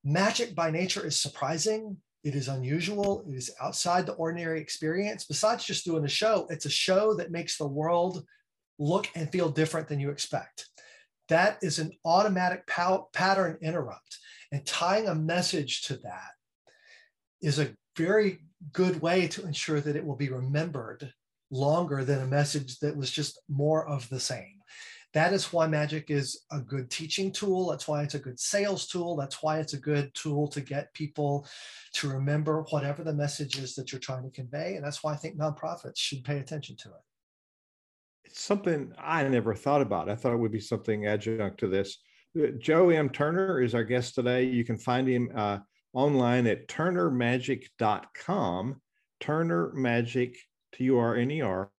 Magic 0.04 0.54
by 0.54 0.70
nature 0.70 1.04
is 1.04 1.20
surprising. 1.20 1.96
It 2.24 2.34
is 2.34 2.48
unusual. 2.48 3.24
It 3.28 3.34
is 3.34 3.50
outside 3.60 4.06
the 4.06 4.14
ordinary 4.14 4.60
experience. 4.60 5.24
Besides 5.24 5.64
just 5.64 5.84
doing 5.84 6.04
a 6.04 6.08
show, 6.08 6.46
it's 6.48 6.66
a 6.66 6.70
show 6.70 7.14
that 7.14 7.32
makes 7.32 7.58
the 7.58 7.66
world 7.66 8.24
look 8.78 9.08
and 9.14 9.30
feel 9.30 9.50
different 9.50 9.88
than 9.88 10.00
you 10.00 10.10
expect. 10.10 10.68
That 11.28 11.58
is 11.62 11.78
an 11.78 11.92
automatic 12.04 12.66
pow- 12.66 13.08
pattern 13.12 13.58
interrupt. 13.60 14.18
And 14.50 14.64
tying 14.66 15.08
a 15.08 15.14
message 15.14 15.82
to 15.82 15.96
that 15.98 16.32
is 17.42 17.58
a 17.58 17.74
very 17.96 18.38
good 18.72 19.02
way 19.02 19.28
to 19.28 19.44
ensure 19.44 19.80
that 19.80 19.96
it 19.96 20.06
will 20.06 20.16
be 20.16 20.30
remembered 20.30 21.12
longer 21.50 22.04
than 22.04 22.22
a 22.22 22.26
message 22.26 22.78
that 22.78 22.96
was 22.96 23.10
just 23.10 23.38
more 23.48 23.86
of 23.86 24.08
the 24.08 24.20
same. 24.20 24.60
That 25.12 25.34
is 25.34 25.52
why 25.52 25.66
magic 25.66 26.10
is 26.10 26.44
a 26.50 26.60
good 26.60 26.90
teaching 26.90 27.32
tool. 27.32 27.68
That's 27.68 27.86
why 27.86 28.02
it's 28.02 28.14
a 28.14 28.18
good 28.18 28.40
sales 28.40 28.86
tool. 28.86 29.14
That's 29.14 29.42
why 29.42 29.58
it's 29.58 29.74
a 29.74 29.80
good 29.80 30.14
tool 30.14 30.48
to 30.48 30.62
get 30.62 30.94
people 30.94 31.46
to 31.94 32.08
remember 32.08 32.64
whatever 32.70 33.04
the 33.04 33.12
message 33.12 33.58
is 33.58 33.74
that 33.74 33.92
you're 33.92 33.98
trying 33.98 34.22
to 34.22 34.30
convey. 34.30 34.76
And 34.76 34.84
that's 34.84 35.04
why 35.04 35.12
I 35.12 35.16
think 35.16 35.36
nonprofits 35.36 35.98
should 35.98 36.24
pay 36.24 36.38
attention 36.38 36.76
to 36.78 36.88
it. 36.88 37.02
It's 38.24 38.40
something 38.40 38.94
I 38.98 39.22
never 39.24 39.54
thought 39.54 39.82
about. 39.82 40.08
I 40.08 40.14
thought 40.14 40.32
it 40.32 40.38
would 40.38 40.52
be 40.52 40.60
something 40.60 41.06
adjunct 41.06 41.60
to 41.60 41.68
this. 41.68 41.98
Uh, 42.40 42.46
Joe 42.58 42.88
M. 42.88 43.10
Turner 43.10 43.60
is 43.60 43.74
our 43.74 43.84
guest 43.84 44.14
today. 44.14 44.44
You 44.44 44.64
can 44.64 44.78
find 44.78 45.06
him 45.06 45.30
uh, 45.36 45.58
online 45.92 46.46
at 46.46 46.68
turnermagic.com. 46.68 48.80
Turner 49.20 49.72
Magic, 49.74 50.38
T 50.74 50.84
U 50.84 50.98
R 50.98 51.16
N 51.16 51.30
E 51.30 51.42
R, 51.42 51.70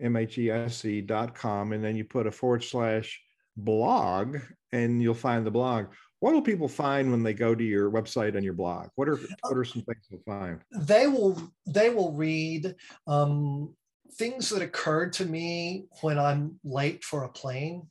M 0.00 0.16
H 0.16 0.38
E 0.38 0.50
I 0.50 0.68
C.com. 0.68 1.72
And 1.72 1.84
then 1.84 1.96
you 1.96 2.04
put 2.04 2.26
a 2.26 2.30
forward 2.30 2.64
slash 2.64 3.20
blog 3.56 4.38
and 4.72 5.02
you'll 5.02 5.14
find 5.14 5.46
the 5.46 5.50
blog. 5.50 5.86
What 6.20 6.34
will 6.34 6.42
people 6.42 6.68
find 6.68 7.10
when 7.10 7.22
they 7.22 7.32
go 7.32 7.54
to 7.54 7.64
your 7.64 7.90
website 7.90 8.36
and 8.36 8.44
your 8.44 8.54
blog? 8.54 8.88
What 8.94 9.08
are 9.08 9.18
what 9.42 9.56
are 9.56 9.64
some 9.64 9.82
things 9.82 10.06
they'll 10.10 10.20
find? 10.26 10.60
They 10.72 11.06
will 11.06 11.40
they 11.66 11.90
will 11.90 12.12
read 12.12 12.74
um, 13.06 13.74
things 14.14 14.50
that 14.50 14.62
occurred 14.62 15.14
to 15.14 15.24
me 15.24 15.86
when 16.02 16.18
I'm 16.18 16.60
late 16.62 17.04
for 17.04 17.24
a 17.24 17.32
plane 17.32 17.88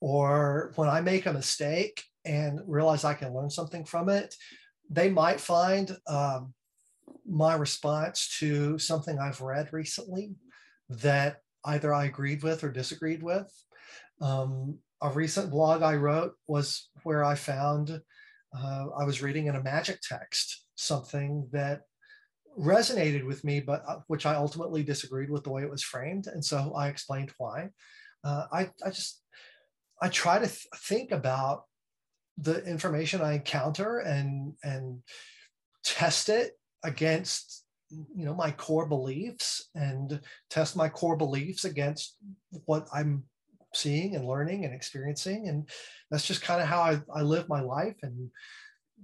or 0.00 0.72
when 0.76 0.88
I 0.88 1.00
make 1.00 1.26
a 1.26 1.32
mistake 1.32 2.02
and 2.24 2.60
realize 2.66 3.04
I 3.04 3.14
can 3.14 3.32
learn 3.32 3.50
something 3.50 3.84
from 3.84 4.08
it, 4.08 4.34
they 4.90 5.10
might 5.10 5.40
find 5.40 5.96
um, 6.06 6.54
my 7.26 7.54
response 7.54 8.36
to 8.38 8.78
something 8.78 9.18
I've 9.18 9.40
read 9.40 9.72
recently 9.72 10.32
that 10.88 11.42
either 11.64 11.92
I 11.92 12.06
agreed 12.06 12.42
with 12.42 12.64
or 12.64 12.70
disagreed 12.70 13.22
with. 13.22 13.52
Um, 14.20 14.78
a 15.02 15.10
recent 15.10 15.50
blog 15.50 15.82
I 15.82 15.94
wrote 15.94 16.34
was 16.46 16.90
where 17.02 17.22
I 17.22 17.34
found 17.34 18.00
uh, 18.56 18.86
I 18.98 19.04
was 19.04 19.22
reading 19.22 19.46
in 19.46 19.56
a 19.56 19.62
magic 19.62 20.00
text 20.00 20.64
something 20.74 21.48
that 21.52 21.82
resonated 22.58 23.24
with 23.24 23.44
me, 23.44 23.60
but 23.60 23.82
uh, 23.86 23.98
which 24.06 24.26
I 24.26 24.34
ultimately 24.34 24.82
disagreed 24.82 25.30
with 25.30 25.44
the 25.44 25.50
way 25.50 25.62
it 25.62 25.70
was 25.70 25.82
framed. 25.82 26.26
And 26.26 26.44
so 26.44 26.72
I 26.74 26.88
explained 26.88 27.32
why. 27.38 27.68
Uh, 28.24 28.46
I, 28.50 28.70
I 28.84 28.90
just, 28.90 29.22
I 30.02 30.08
try 30.08 30.38
to 30.38 30.46
th- 30.46 30.66
think 30.76 31.12
about 31.12 31.64
the 32.40 32.64
information 32.64 33.20
I 33.20 33.34
encounter 33.34 33.98
and, 33.98 34.54
and 34.62 35.02
test 35.84 36.28
it 36.28 36.52
against, 36.84 37.64
you 37.90 38.24
know, 38.24 38.34
my 38.34 38.50
core 38.50 38.86
beliefs 38.86 39.70
and 39.74 40.20
test 40.50 40.76
my 40.76 40.88
core 40.88 41.16
beliefs 41.16 41.64
against 41.64 42.16
what 42.66 42.86
I'm 42.92 43.24
seeing 43.74 44.14
and 44.14 44.26
learning 44.26 44.64
and 44.64 44.74
experiencing. 44.74 45.48
And 45.48 45.68
that's 46.10 46.26
just 46.26 46.42
kind 46.42 46.62
of 46.62 46.68
how 46.68 46.80
I, 46.80 47.00
I 47.14 47.22
live 47.22 47.48
my 47.48 47.60
life. 47.60 47.96
And 48.02 48.30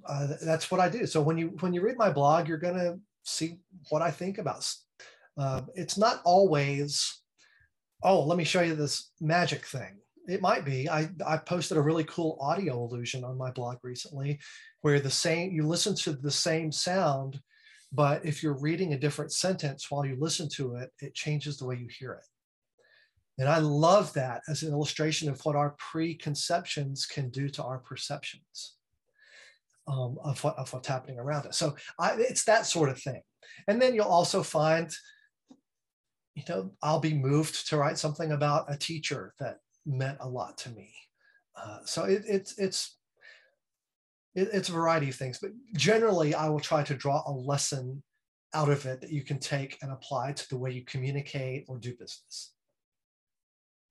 uh, 0.08 0.28
that's 0.44 0.70
what 0.70 0.80
I 0.80 0.88
do. 0.88 1.06
So 1.06 1.22
when 1.22 1.38
you 1.38 1.48
when 1.60 1.72
you 1.72 1.82
read 1.82 1.98
my 1.98 2.10
blog, 2.10 2.48
you're 2.48 2.58
to 2.58 2.98
see 3.24 3.58
what 3.90 4.02
I 4.02 4.10
think 4.10 4.38
about. 4.38 4.70
Uh, 5.36 5.62
it's 5.74 5.98
not 5.98 6.20
always, 6.24 7.20
oh, 8.02 8.22
let 8.24 8.38
me 8.38 8.44
show 8.44 8.62
you 8.62 8.74
this 8.74 9.10
magic 9.20 9.66
thing. 9.66 9.98
It 10.26 10.40
might 10.40 10.64
be. 10.64 10.88
I, 10.88 11.10
I 11.26 11.36
posted 11.36 11.76
a 11.76 11.82
really 11.82 12.04
cool 12.04 12.38
audio 12.40 12.82
illusion 12.82 13.24
on 13.24 13.36
my 13.36 13.50
blog 13.50 13.78
recently 13.82 14.40
where 14.80 15.00
the 15.00 15.10
same, 15.10 15.52
you 15.52 15.66
listen 15.66 15.94
to 15.96 16.12
the 16.12 16.30
same 16.30 16.72
sound, 16.72 17.40
but 17.92 18.24
if 18.24 18.42
you're 18.42 18.58
reading 18.58 18.92
a 18.92 18.98
different 18.98 19.32
sentence 19.32 19.90
while 19.90 20.04
you 20.06 20.16
listen 20.18 20.48
to 20.56 20.76
it, 20.76 20.90
it 21.00 21.14
changes 21.14 21.58
the 21.58 21.66
way 21.66 21.76
you 21.76 21.88
hear 21.88 22.12
it. 22.12 22.24
And 23.38 23.48
I 23.48 23.58
love 23.58 24.12
that 24.14 24.42
as 24.48 24.62
an 24.62 24.72
illustration 24.72 25.28
of 25.28 25.40
what 25.44 25.56
our 25.56 25.74
preconceptions 25.78 27.04
can 27.04 27.30
do 27.30 27.48
to 27.50 27.64
our 27.64 27.78
perceptions 27.78 28.76
um, 29.86 30.16
of, 30.24 30.42
what, 30.42 30.56
of 30.56 30.72
what's 30.72 30.88
happening 30.88 31.18
around 31.18 31.46
us. 31.46 31.58
So 31.58 31.76
I, 31.98 32.14
it's 32.18 32.44
that 32.44 32.66
sort 32.66 32.88
of 32.88 33.00
thing. 33.00 33.20
And 33.68 33.82
then 33.82 33.94
you'll 33.94 34.04
also 34.06 34.42
find, 34.42 34.90
you 36.34 36.44
know, 36.48 36.72
I'll 36.82 37.00
be 37.00 37.14
moved 37.14 37.68
to 37.68 37.76
write 37.76 37.98
something 37.98 38.32
about 38.32 38.72
a 38.72 38.76
teacher 38.76 39.34
that 39.40 39.58
meant 39.86 40.18
a 40.20 40.28
lot 40.28 40.58
to 40.58 40.70
me. 40.70 40.92
Uh, 41.56 41.78
so 41.84 42.04
it, 42.04 42.22
it's 42.26 42.58
it's 42.58 42.96
it, 44.34 44.48
it's 44.52 44.68
a 44.68 44.72
variety 44.72 45.08
of 45.08 45.14
things, 45.14 45.38
but 45.40 45.50
generally 45.76 46.34
I 46.34 46.48
will 46.48 46.60
try 46.60 46.82
to 46.84 46.94
draw 46.94 47.22
a 47.26 47.32
lesson 47.32 48.02
out 48.52 48.70
of 48.70 48.86
it 48.86 49.00
that 49.00 49.10
you 49.10 49.22
can 49.22 49.38
take 49.38 49.78
and 49.82 49.92
apply 49.92 50.32
to 50.32 50.48
the 50.48 50.56
way 50.56 50.70
you 50.70 50.84
communicate 50.84 51.64
or 51.68 51.78
do 51.78 51.90
business. 51.90 52.52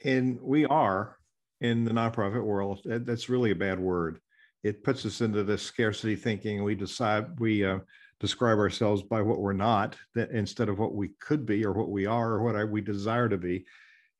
And 0.05 0.39
we 0.41 0.65
are 0.65 1.17
in 1.61 1.85
the 1.85 1.91
nonprofit 1.91 2.43
world. 2.43 2.81
That's 2.85 3.29
really 3.29 3.51
a 3.51 3.55
bad 3.55 3.79
word 3.79 4.19
it 4.63 4.83
puts 4.83 5.05
us 5.05 5.21
into 5.21 5.43
this 5.43 5.61
scarcity 5.61 6.15
thinking. 6.15 6.63
We 6.63 6.75
decide 6.75 7.39
we 7.39 7.65
uh, 7.65 7.79
describe 8.19 8.57
ourselves 8.57 9.03
by 9.03 9.21
what 9.21 9.39
we're 9.39 9.53
not, 9.53 9.97
that 10.15 10.31
instead 10.31 10.69
of 10.69 10.79
what 10.79 10.95
we 10.95 11.09
could 11.19 11.45
be 11.45 11.65
or 11.65 11.73
what 11.73 11.89
we 11.89 12.05
are 12.05 12.33
or 12.33 12.43
what 12.43 12.69
we 12.69 12.81
desire 12.81 13.27
to 13.27 13.37
be. 13.37 13.65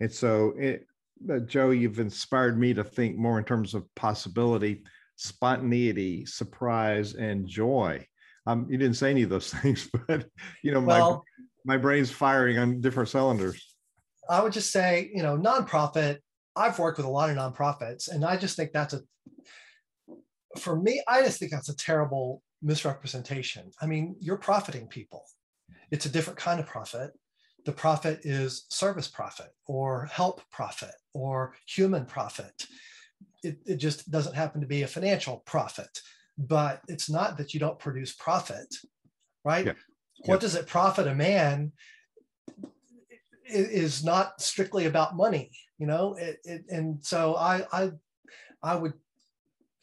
And 0.02 0.12
so, 0.12 0.54
it, 0.58 0.86
Joe, 1.46 1.72
you've 1.72 2.00
inspired 2.00 2.60
me 2.60 2.74
to 2.74 2.84
think 2.84 3.18
more 3.18 3.38
in 3.38 3.46
terms 3.46 3.74
of 3.74 3.84
possibility, 3.96 4.84
spontaneity, 5.16 6.26
surprise, 6.26 7.16
and 7.16 7.48
joy. 7.48 8.06
Um, 8.46 8.68
you 8.70 8.78
didn't 8.78 8.98
say 8.98 9.12
any 9.12 9.24
of 9.24 9.30
those 9.30 9.54
things, 9.54 9.90
but 10.08 10.26
you 10.64 10.72
know, 10.72 10.82
well, 10.82 11.24
my 11.66 11.76
my 11.76 11.82
brain's 11.82 12.12
firing 12.12 12.58
on 12.58 12.82
different 12.82 13.10
cylinders. 13.10 13.76
I 14.30 14.42
would 14.42 14.54
just 14.54 14.72
say, 14.72 15.12
you 15.14 15.24
know, 15.24 15.38
nonprofit. 15.38 16.20
I've 16.56 16.78
worked 16.78 16.98
with 16.98 17.08
a 17.08 17.10
lot 17.10 17.30
of 17.30 17.36
nonprofits, 17.36 18.10
and 18.10 18.24
I 18.24 18.38
just 18.38 18.56
think 18.56 18.72
that's 18.74 18.94
a 18.94 19.02
for 20.60 20.80
me, 20.80 21.02
I 21.08 21.24
just 21.24 21.40
think 21.40 21.52
that's 21.52 21.70
a 21.70 21.76
terrible 21.76 22.42
misrepresentation. 22.62 23.72
I 23.82 23.86
mean, 23.86 24.16
you're 24.20 24.38
profiting 24.38 24.88
people. 24.88 25.26
It's 25.92 26.06
a 26.06 26.10
different 26.10 26.40
kind 26.40 26.60
of 26.60 26.66
profit. 26.66 27.12
The 27.66 27.72
profit 27.72 28.22
is 28.24 28.66
service 28.70 29.08
profit 29.08 29.54
or 29.68 30.06
help 30.06 30.42
profit 30.52 30.96
or 31.14 31.56
human 31.66 32.06
profit. 32.06 32.68
It, 33.44 33.60
it 33.66 33.78
just 33.78 34.10
doesn't 34.12 34.36
happen 34.36 34.62
to 34.62 34.68
be 34.68 34.84
a 34.84 34.88
financial 34.88 35.44
profit, 35.46 36.02
but 36.38 36.82
it's 36.88 37.10
not 37.10 37.38
that 37.38 37.54
you 37.54 37.60
don't 37.60 37.80
produce 37.80 38.14
profit, 38.14 38.68
right? 39.44 39.66
Yeah. 39.66 39.74
What 40.26 40.36
yeah. 40.36 40.40
does 40.40 40.56
it 40.56 40.68
profit 40.68 41.08
a 41.08 41.16
man 41.16 41.72
is 43.46 44.04
not 44.04 44.42
strictly 44.42 44.86
about 44.86 45.16
money, 45.16 45.52
you 45.78 45.88
know? 45.88 46.16
It, 46.16 46.40
it, 46.44 46.66
and 46.70 47.04
so 47.04 47.36
I, 47.36 47.66
I, 47.72 47.92
I 48.62 48.76
would 48.76 48.94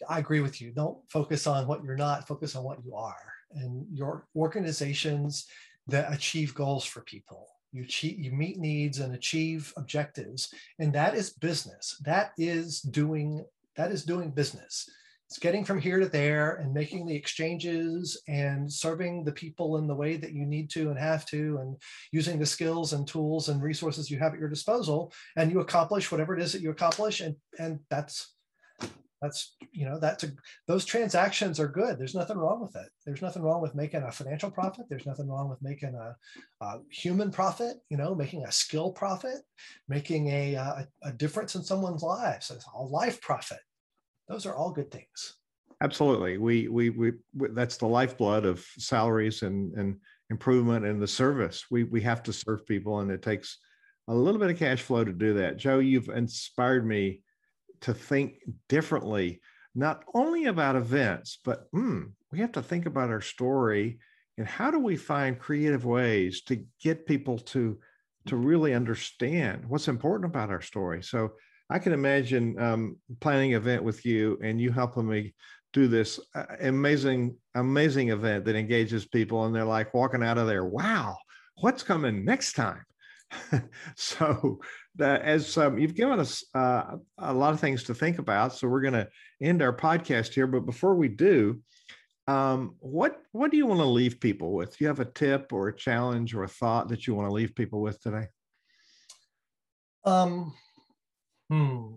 I 0.08 0.18
agree 0.18 0.40
with 0.40 0.60
you. 0.60 0.72
Don't 0.72 0.98
focus 1.10 1.46
on 1.46 1.66
what 1.66 1.84
you're 1.84 1.96
not, 1.96 2.26
focus 2.26 2.56
on 2.56 2.64
what 2.64 2.82
you 2.84 2.94
are. 2.94 3.32
And 3.52 3.86
your 3.92 4.26
organizations 4.34 5.46
that 5.88 6.12
achieve 6.12 6.54
goals 6.54 6.84
for 6.84 7.02
people. 7.02 7.48
You, 7.72 7.84
you 7.88 8.32
meet 8.32 8.58
needs 8.58 8.98
and 8.98 9.14
achieve 9.14 9.72
objectives. 9.76 10.52
And 10.78 10.92
that 10.92 11.14
is 11.14 11.30
business. 11.30 12.00
That 12.04 12.32
is 12.36 12.80
doing 12.80 13.44
that 13.76 13.92
is 13.92 14.04
doing 14.04 14.30
business. 14.30 14.90
It's 15.30 15.38
getting 15.38 15.64
from 15.64 15.80
here 15.80 16.00
to 16.00 16.08
there 16.08 16.56
and 16.56 16.74
making 16.74 17.06
the 17.06 17.14
exchanges 17.14 18.20
and 18.26 18.70
serving 18.70 19.22
the 19.22 19.30
people 19.30 19.76
in 19.76 19.86
the 19.86 19.94
way 19.94 20.16
that 20.16 20.32
you 20.32 20.44
need 20.44 20.68
to 20.70 20.90
and 20.90 20.98
have 20.98 21.24
to, 21.26 21.58
and 21.58 21.76
using 22.10 22.36
the 22.36 22.44
skills 22.44 22.94
and 22.94 23.06
tools 23.06 23.48
and 23.48 23.62
resources 23.62 24.10
you 24.10 24.18
have 24.18 24.32
at 24.32 24.40
your 24.40 24.48
disposal. 24.48 25.12
And 25.36 25.52
you 25.52 25.60
accomplish 25.60 26.10
whatever 26.10 26.36
it 26.36 26.42
is 26.42 26.52
that 26.52 26.62
you 26.62 26.70
accomplish. 26.70 27.20
And, 27.20 27.36
and 27.60 27.78
that's 27.90 28.34
That's 29.22 29.56
you 29.72 29.84
know 29.84 29.98
that's 29.98 30.24
a, 30.24 30.28
those 30.66 30.84
transactions 30.84 31.60
are 31.60 31.68
good. 31.68 31.98
There's 31.98 32.14
nothing 32.14 32.38
wrong 32.38 32.60
with 32.60 32.74
it. 32.76 32.88
There's 33.04 33.22
nothing 33.22 33.42
wrong 33.42 33.60
with 33.60 33.74
making 33.74 34.02
a 34.02 34.10
financial 34.10 34.50
profit. 34.50 34.86
There's 34.88 35.06
nothing 35.06 35.28
wrong 35.28 35.48
with 35.50 35.60
making 35.60 35.94
a, 35.94 36.16
a 36.64 36.78
human 36.90 37.30
profit. 37.30 37.76
You 37.90 37.98
know, 37.98 38.14
making 38.14 38.44
a 38.44 38.52
skill 38.52 38.92
profit, 38.92 39.40
making 39.88 40.28
a, 40.28 40.54
a, 40.54 40.88
a 41.02 41.12
difference 41.12 41.54
in 41.54 41.62
someone's 41.62 42.02
lives, 42.02 42.50
a 42.50 42.82
life 42.82 43.20
profit. 43.20 43.60
Those 44.28 44.46
are 44.46 44.54
all 44.54 44.70
good 44.70 44.90
things. 44.90 45.36
Absolutely. 45.82 46.36
We, 46.36 46.68
we, 46.68 46.90
we, 46.90 47.12
we, 47.34 47.48
that's 47.52 47.78
the 47.78 47.86
lifeblood 47.86 48.44
of 48.44 48.64
salaries 48.78 49.42
and, 49.42 49.72
and 49.74 49.96
improvement 50.28 50.84
in 50.84 51.00
the 51.00 51.06
service. 51.06 51.64
We, 51.70 51.84
we 51.84 52.02
have 52.02 52.22
to 52.24 52.32
serve 52.32 52.66
people 52.66 53.00
and 53.00 53.10
it 53.10 53.22
takes 53.22 53.58
a 54.08 54.14
little 54.14 54.40
bit 54.40 54.50
of 54.50 54.58
cash 54.58 54.82
flow 54.82 55.04
to 55.04 55.12
do 55.12 55.34
that. 55.34 55.56
Joe, 55.56 55.78
you've 55.78 56.10
inspired 56.10 56.86
me 56.86 57.22
to 57.82 57.94
think 57.94 58.34
differently, 58.68 59.40
not 59.74 60.04
only 60.14 60.46
about 60.46 60.76
events, 60.76 61.38
but 61.44 61.66
hmm, 61.72 62.02
we 62.32 62.38
have 62.40 62.52
to 62.52 62.62
think 62.62 62.86
about 62.86 63.10
our 63.10 63.20
story 63.20 63.98
and 64.38 64.46
how 64.46 64.70
do 64.70 64.78
we 64.78 64.96
find 64.96 65.38
creative 65.38 65.84
ways 65.84 66.42
to 66.42 66.64
get 66.82 67.06
people 67.06 67.38
to 67.38 67.78
to 68.26 68.36
really 68.36 68.74
understand 68.74 69.64
what's 69.66 69.88
important 69.88 70.30
about 70.30 70.50
our 70.50 70.60
story. 70.60 71.02
So 71.02 71.32
I 71.70 71.78
can 71.78 71.92
imagine 71.92 72.60
um, 72.60 72.96
planning 73.20 73.54
an 73.54 73.60
event 73.62 73.82
with 73.82 74.04
you 74.04 74.38
and 74.42 74.60
you 74.60 74.72
helping 74.72 75.08
me 75.08 75.34
do 75.72 75.86
this 75.88 76.18
uh, 76.34 76.44
amazing, 76.60 77.36
amazing 77.54 78.10
event 78.10 78.44
that 78.44 78.56
engages 78.56 79.06
people, 79.06 79.44
and 79.44 79.54
they're 79.54 79.64
like 79.64 79.94
walking 79.94 80.22
out 80.22 80.38
of 80.38 80.46
there, 80.46 80.64
wow, 80.64 81.16
what's 81.60 81.82
coming 81.82 82.24
next 82.24 82.54
time? 82.54 82.84
so, 83.96 84.58
that 84.96 85.22
as 85.22 85.56
um, 85.56 85.78
you've 85.78 85.94
given 85.94 86.18
us 86.18 86.44
uh, 86.54 86.96
a 87.18 87.32
lot 87.32 87.52
of 87.52 87.60
things 87.60 87.84
to 87.84 87.94
think 87.94 88.18
about, 88.18 88.54
so 88.54 88.68
we're 88.68 88.80
going 88.80 88.94
to 88.94 89.08
end 89.40 89.62
our 89.62 89.76
podcast 89.76 90.34
here. 90.34 90.46
But 90.46 90.66
before 90.66 90.94
we 90.94 91.08
do, 91.08 91.60
um, 92.26 92.76
what 92.80 93.20
what 93.32 93.50
do 93.50 93.56
you 93.56 93.66
want 93.66 93.80
to 93.80 93.86
leave 93.86 94.20
people 94.20 94.52
with? 94.52 94.76
Do 94.76 94.84
you 94.84 94.88
have 94.88 95.00
a 95.00 95.04
tip 95.04 95.52
or 95.52 95.68
a 95.68 95.76
challenge 95.76 96.34
or 96.34 96.44
a 96.44 96.48
thought 96.48 96.88
that 96.88 97.06
you 97.06 97.14
want 97.14 97.28
to 97.28 97.34
leave 97.34 97.54
people 97.54 97.80
with 97.80 98.00
today? 98.00 98.26
Um, 100.04 100.54
hmm. 101.48 101.94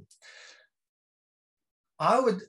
I 2.00 2.20
would 2.20 2.41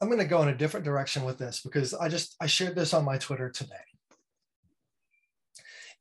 I'm 0.00 0.08
going 0.08 0.20
to 0.20 0.26
go 0.26 0.42
in 0.42 0.48
a 0.48 0.54
different 0.54 0.84
direction 0.84 1.24
with 1.24 1.38
this 1.38 1.60
because 1.60 1.94
I 1.94 2.08
just 2.08 2.36
I 2.38 2.46
shared 2.46 2.74
this 2.74 2.92
on 2.92 3.06
my 3.06 3.16
Twitter 3.16 3.48
today. 3.48 3.74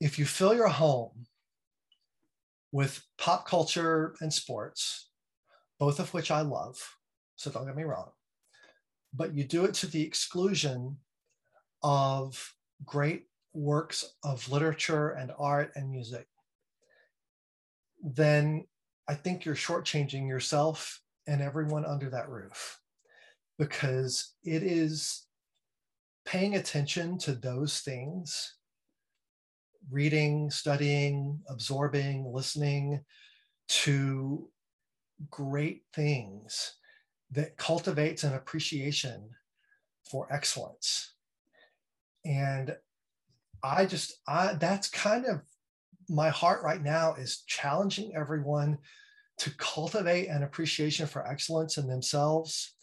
If 0.02 0.20
you 0.20 0.26
fill 0.26 0.54
your 0.54 0.68
home 0.68 1.26
with 2.74 3.06
pop 3.20 3.48
culture 3.48 4.16
and 4.20 4.34
sports, 4.34 5.10
both 5.80 6.00
of 6.00 6.12
which 6.12 6.32
I 6.32 6.42
love, 6.42 6.76
so 7.36 7.52
don't 7.52 7.68
get 7.68 7.78
me 7.78 7.84
wrong, 7.84 8.10
but 9.14 9.36
you 9.36 9.44
do 9.44 9.64
it 9.64 9.76
to 9.76 9.88
the 9.88 10.02
exclusion 10.02 10.98
of 11.84 12.54
great 12.84 13.26
works 13.54 14.04
of 14.24 14.52
literature 14.52 15.12
and 15.12 15.32
art 15.38 15.72
and 15.76 15.92
music, 15.92 16.26
then 18.04 18.66
I 19.08 19.14
think 19.14 19.46
you're 19.46 19.54
shortchanging 19.54 20.28
yourself 20.28 21.00
and 21.28 21.44
everyone 21.44 21.86
under 21.86 22.10
that 22.10 22.30
roof 22.30 22.80
because 23.60 24.34
it 24.44 24.64
is 24.64 25.28
paying 26.26 26.56
attention 26.56 27.20
to 27.20 27.34
those 27.34 27.82
things 27.82 28.56
reading, 29.92 30.50
studying, 30.50 31.40
absorbing, 31.50 32.32
listening 32.32 33.02
to 33.68 34.50
great 35.30 35.84
things 35.94 36.76
that 37.32 37.58
cultivates 37.58 38.24
an 38.24 38.34
appreciation 38.34 39.30
for 40.10 40.32
excellence. 40.32 41.14
And 42.26 42.76
I 43.64 43.86
just, 43.86 44.20
I, 44.28 44.54
that's 44.54 44.90
kind 44.90 45.26
of 45.26 45.42
my 46.10 46.30
heart 46.30 46.64
right 46.64 46.82
now 46.82 47.16
is 47.16 47.44
challenging 47.48 48.14
everyone 48.16 48.78
to 49.40 49.56
cultivate 49.58 50.28
an 50.28 50.44
appreciation 50.44 51.08
for 51.08 51.28
excellence 51.28 51.78
in 51.78 51.88
themselves 51.88 52.76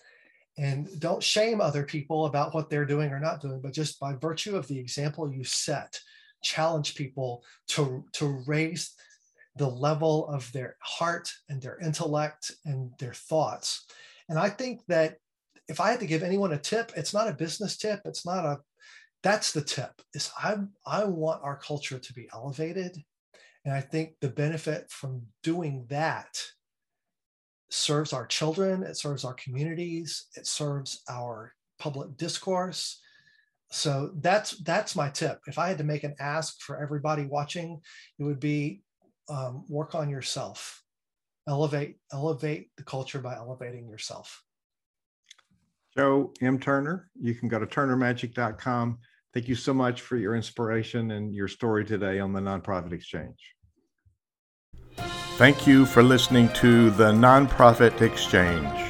and 0.59 0.89
don't 0.99 1.23
shame 1.23 1.61
other 1.61 1.85
people 1.85 2.27
about 2.27 2.55
what 2.55 2.69
they're 2.69 2.85
doing 2.85 3.11
or 3.11 3.21
not 3.21 3.41
doing 3.41 3.61
but 3.61 3.73
just 3.73 4.01
by 4.01 4.15
virtue 4.15 4.57
of 4.57 4.67
the 4.67 4.79
example 4.79 5.33
you 5.33 5.45
set 5.45 6.01
challenge 6.43 6.95
people 6.95 7.43
to 7.69 8.05
to 8.13 8.43
raise 8.47 8.95
the 9.57 9.69
level 9.69 10.29
of 10.29 10.51
their 10.53 10.77
heart 10.81 11.31
and 11.49 11.61
their 11.61 11.79
intellect 11.81 12.53
and 12.65 12.91
their 12.99 13.15
thoughts 13.15 13.87
and 14.29 14.39
i 14.39 14.49
think 14.49 14.81
that 14.87 15.17
if 15.69 15.81
i 15.81 15.91
had 15.91 16.01
to 16.01 16.07
give 16.07 16.23
anyone 16.23 16.53
a 16.53 16.59
tip 16.59 16.93
it's 16.97 17.15
not 17.15 17.29
a 17.29 17.35
business 17.35 17.77
tip 17.77 18.01
it's 18.05 18.25
not 18.25 18.45
a 18.45 18.59
that's 19.23 19.53
the 19.53 19.61
tip 19.61 20.01
is 20.15 20.31
i 20.39 20.57
i 20.87 21.05
want 21.05 21.43
our 21.43 21.57
culture 21.57 21.99
to 21.99 22.13
be 22.13 22.29
elevated 22.33 22.97
and 23.65 23.75
i 23.75 23.81
think 23.81 24.15
the 24.21 24.29
benefit 24.29 24.91
from 24.91 25.23
doing 25.43 25.85
that 25.89 26.41
serves 27.71 28.13
our 28.13 28.27
children, 28.27 28.83
it 28.83 28.97
serves 28.97 29.25
our 29.25 29.35
communities, 29.35 30.27
it 30.37 30.47
serves 30.47 31.03
our 31.09 31.55
public 31.79 32.17
discourse. 32.17 33.01
So 33.71 34.11
that's 34.17 34.53
that's 34.59 34.97
my 34.97 35.09
tip. 35.11 35.41
If 35.47 35.59
I 35.59 35.69
had 35.69 35.79
to 35.79 35.85
make 35.85 36.05
an 36.05 36.17
ask 36.19 36.61
for 36.61 36.83
everybody 36.83 37.25
watching, 37.25 37.81
it 38.19 38.25
would 38.25 38.41
be 38.41 38.83
um, 39.29 39.65
work 39.69 39.95
on 39.95 40.11
yourself, 40.11 40.83
elevate 41.49 41.99
elevate 42.13 42.71
the 42.77 42.83
culture 42.83 43.21
by 43.21 43.37
elevating 43.37 43.89
yourself. 43.89 44.43
Joe 45.97 46.33
M. 46.41 46.59
Turner, 46.59 47.11
you 47.21 47.35
can 47.35 47.49
go 47.49 47.59
to 47.59 47.67
turnermagic.com. 47.67 48.99
Thank 49.33 49.49
you 49.49 49.55
so 49.55 49.73
much 49.73 50.01
for 50.01 50.17
your 50.17 50.35
inspiration 50.35 51.13
and 51.13 51.35
your 51.35 51.49
story 51.49 51.85
today 51.85 52.19
on 52.19 52.33
the 52.33 52.41
Nonprofit 52.41 52.93
Exchange. 52.93 53.55
Thank 55.37 55.67
you 55.67 55.87
for 55.87 56.03
listening 56.03 56.49
to 56.55 56.91
the 56.91 57.13
Nonprofit 57.13 58.03
Exchange. 58.03 58.90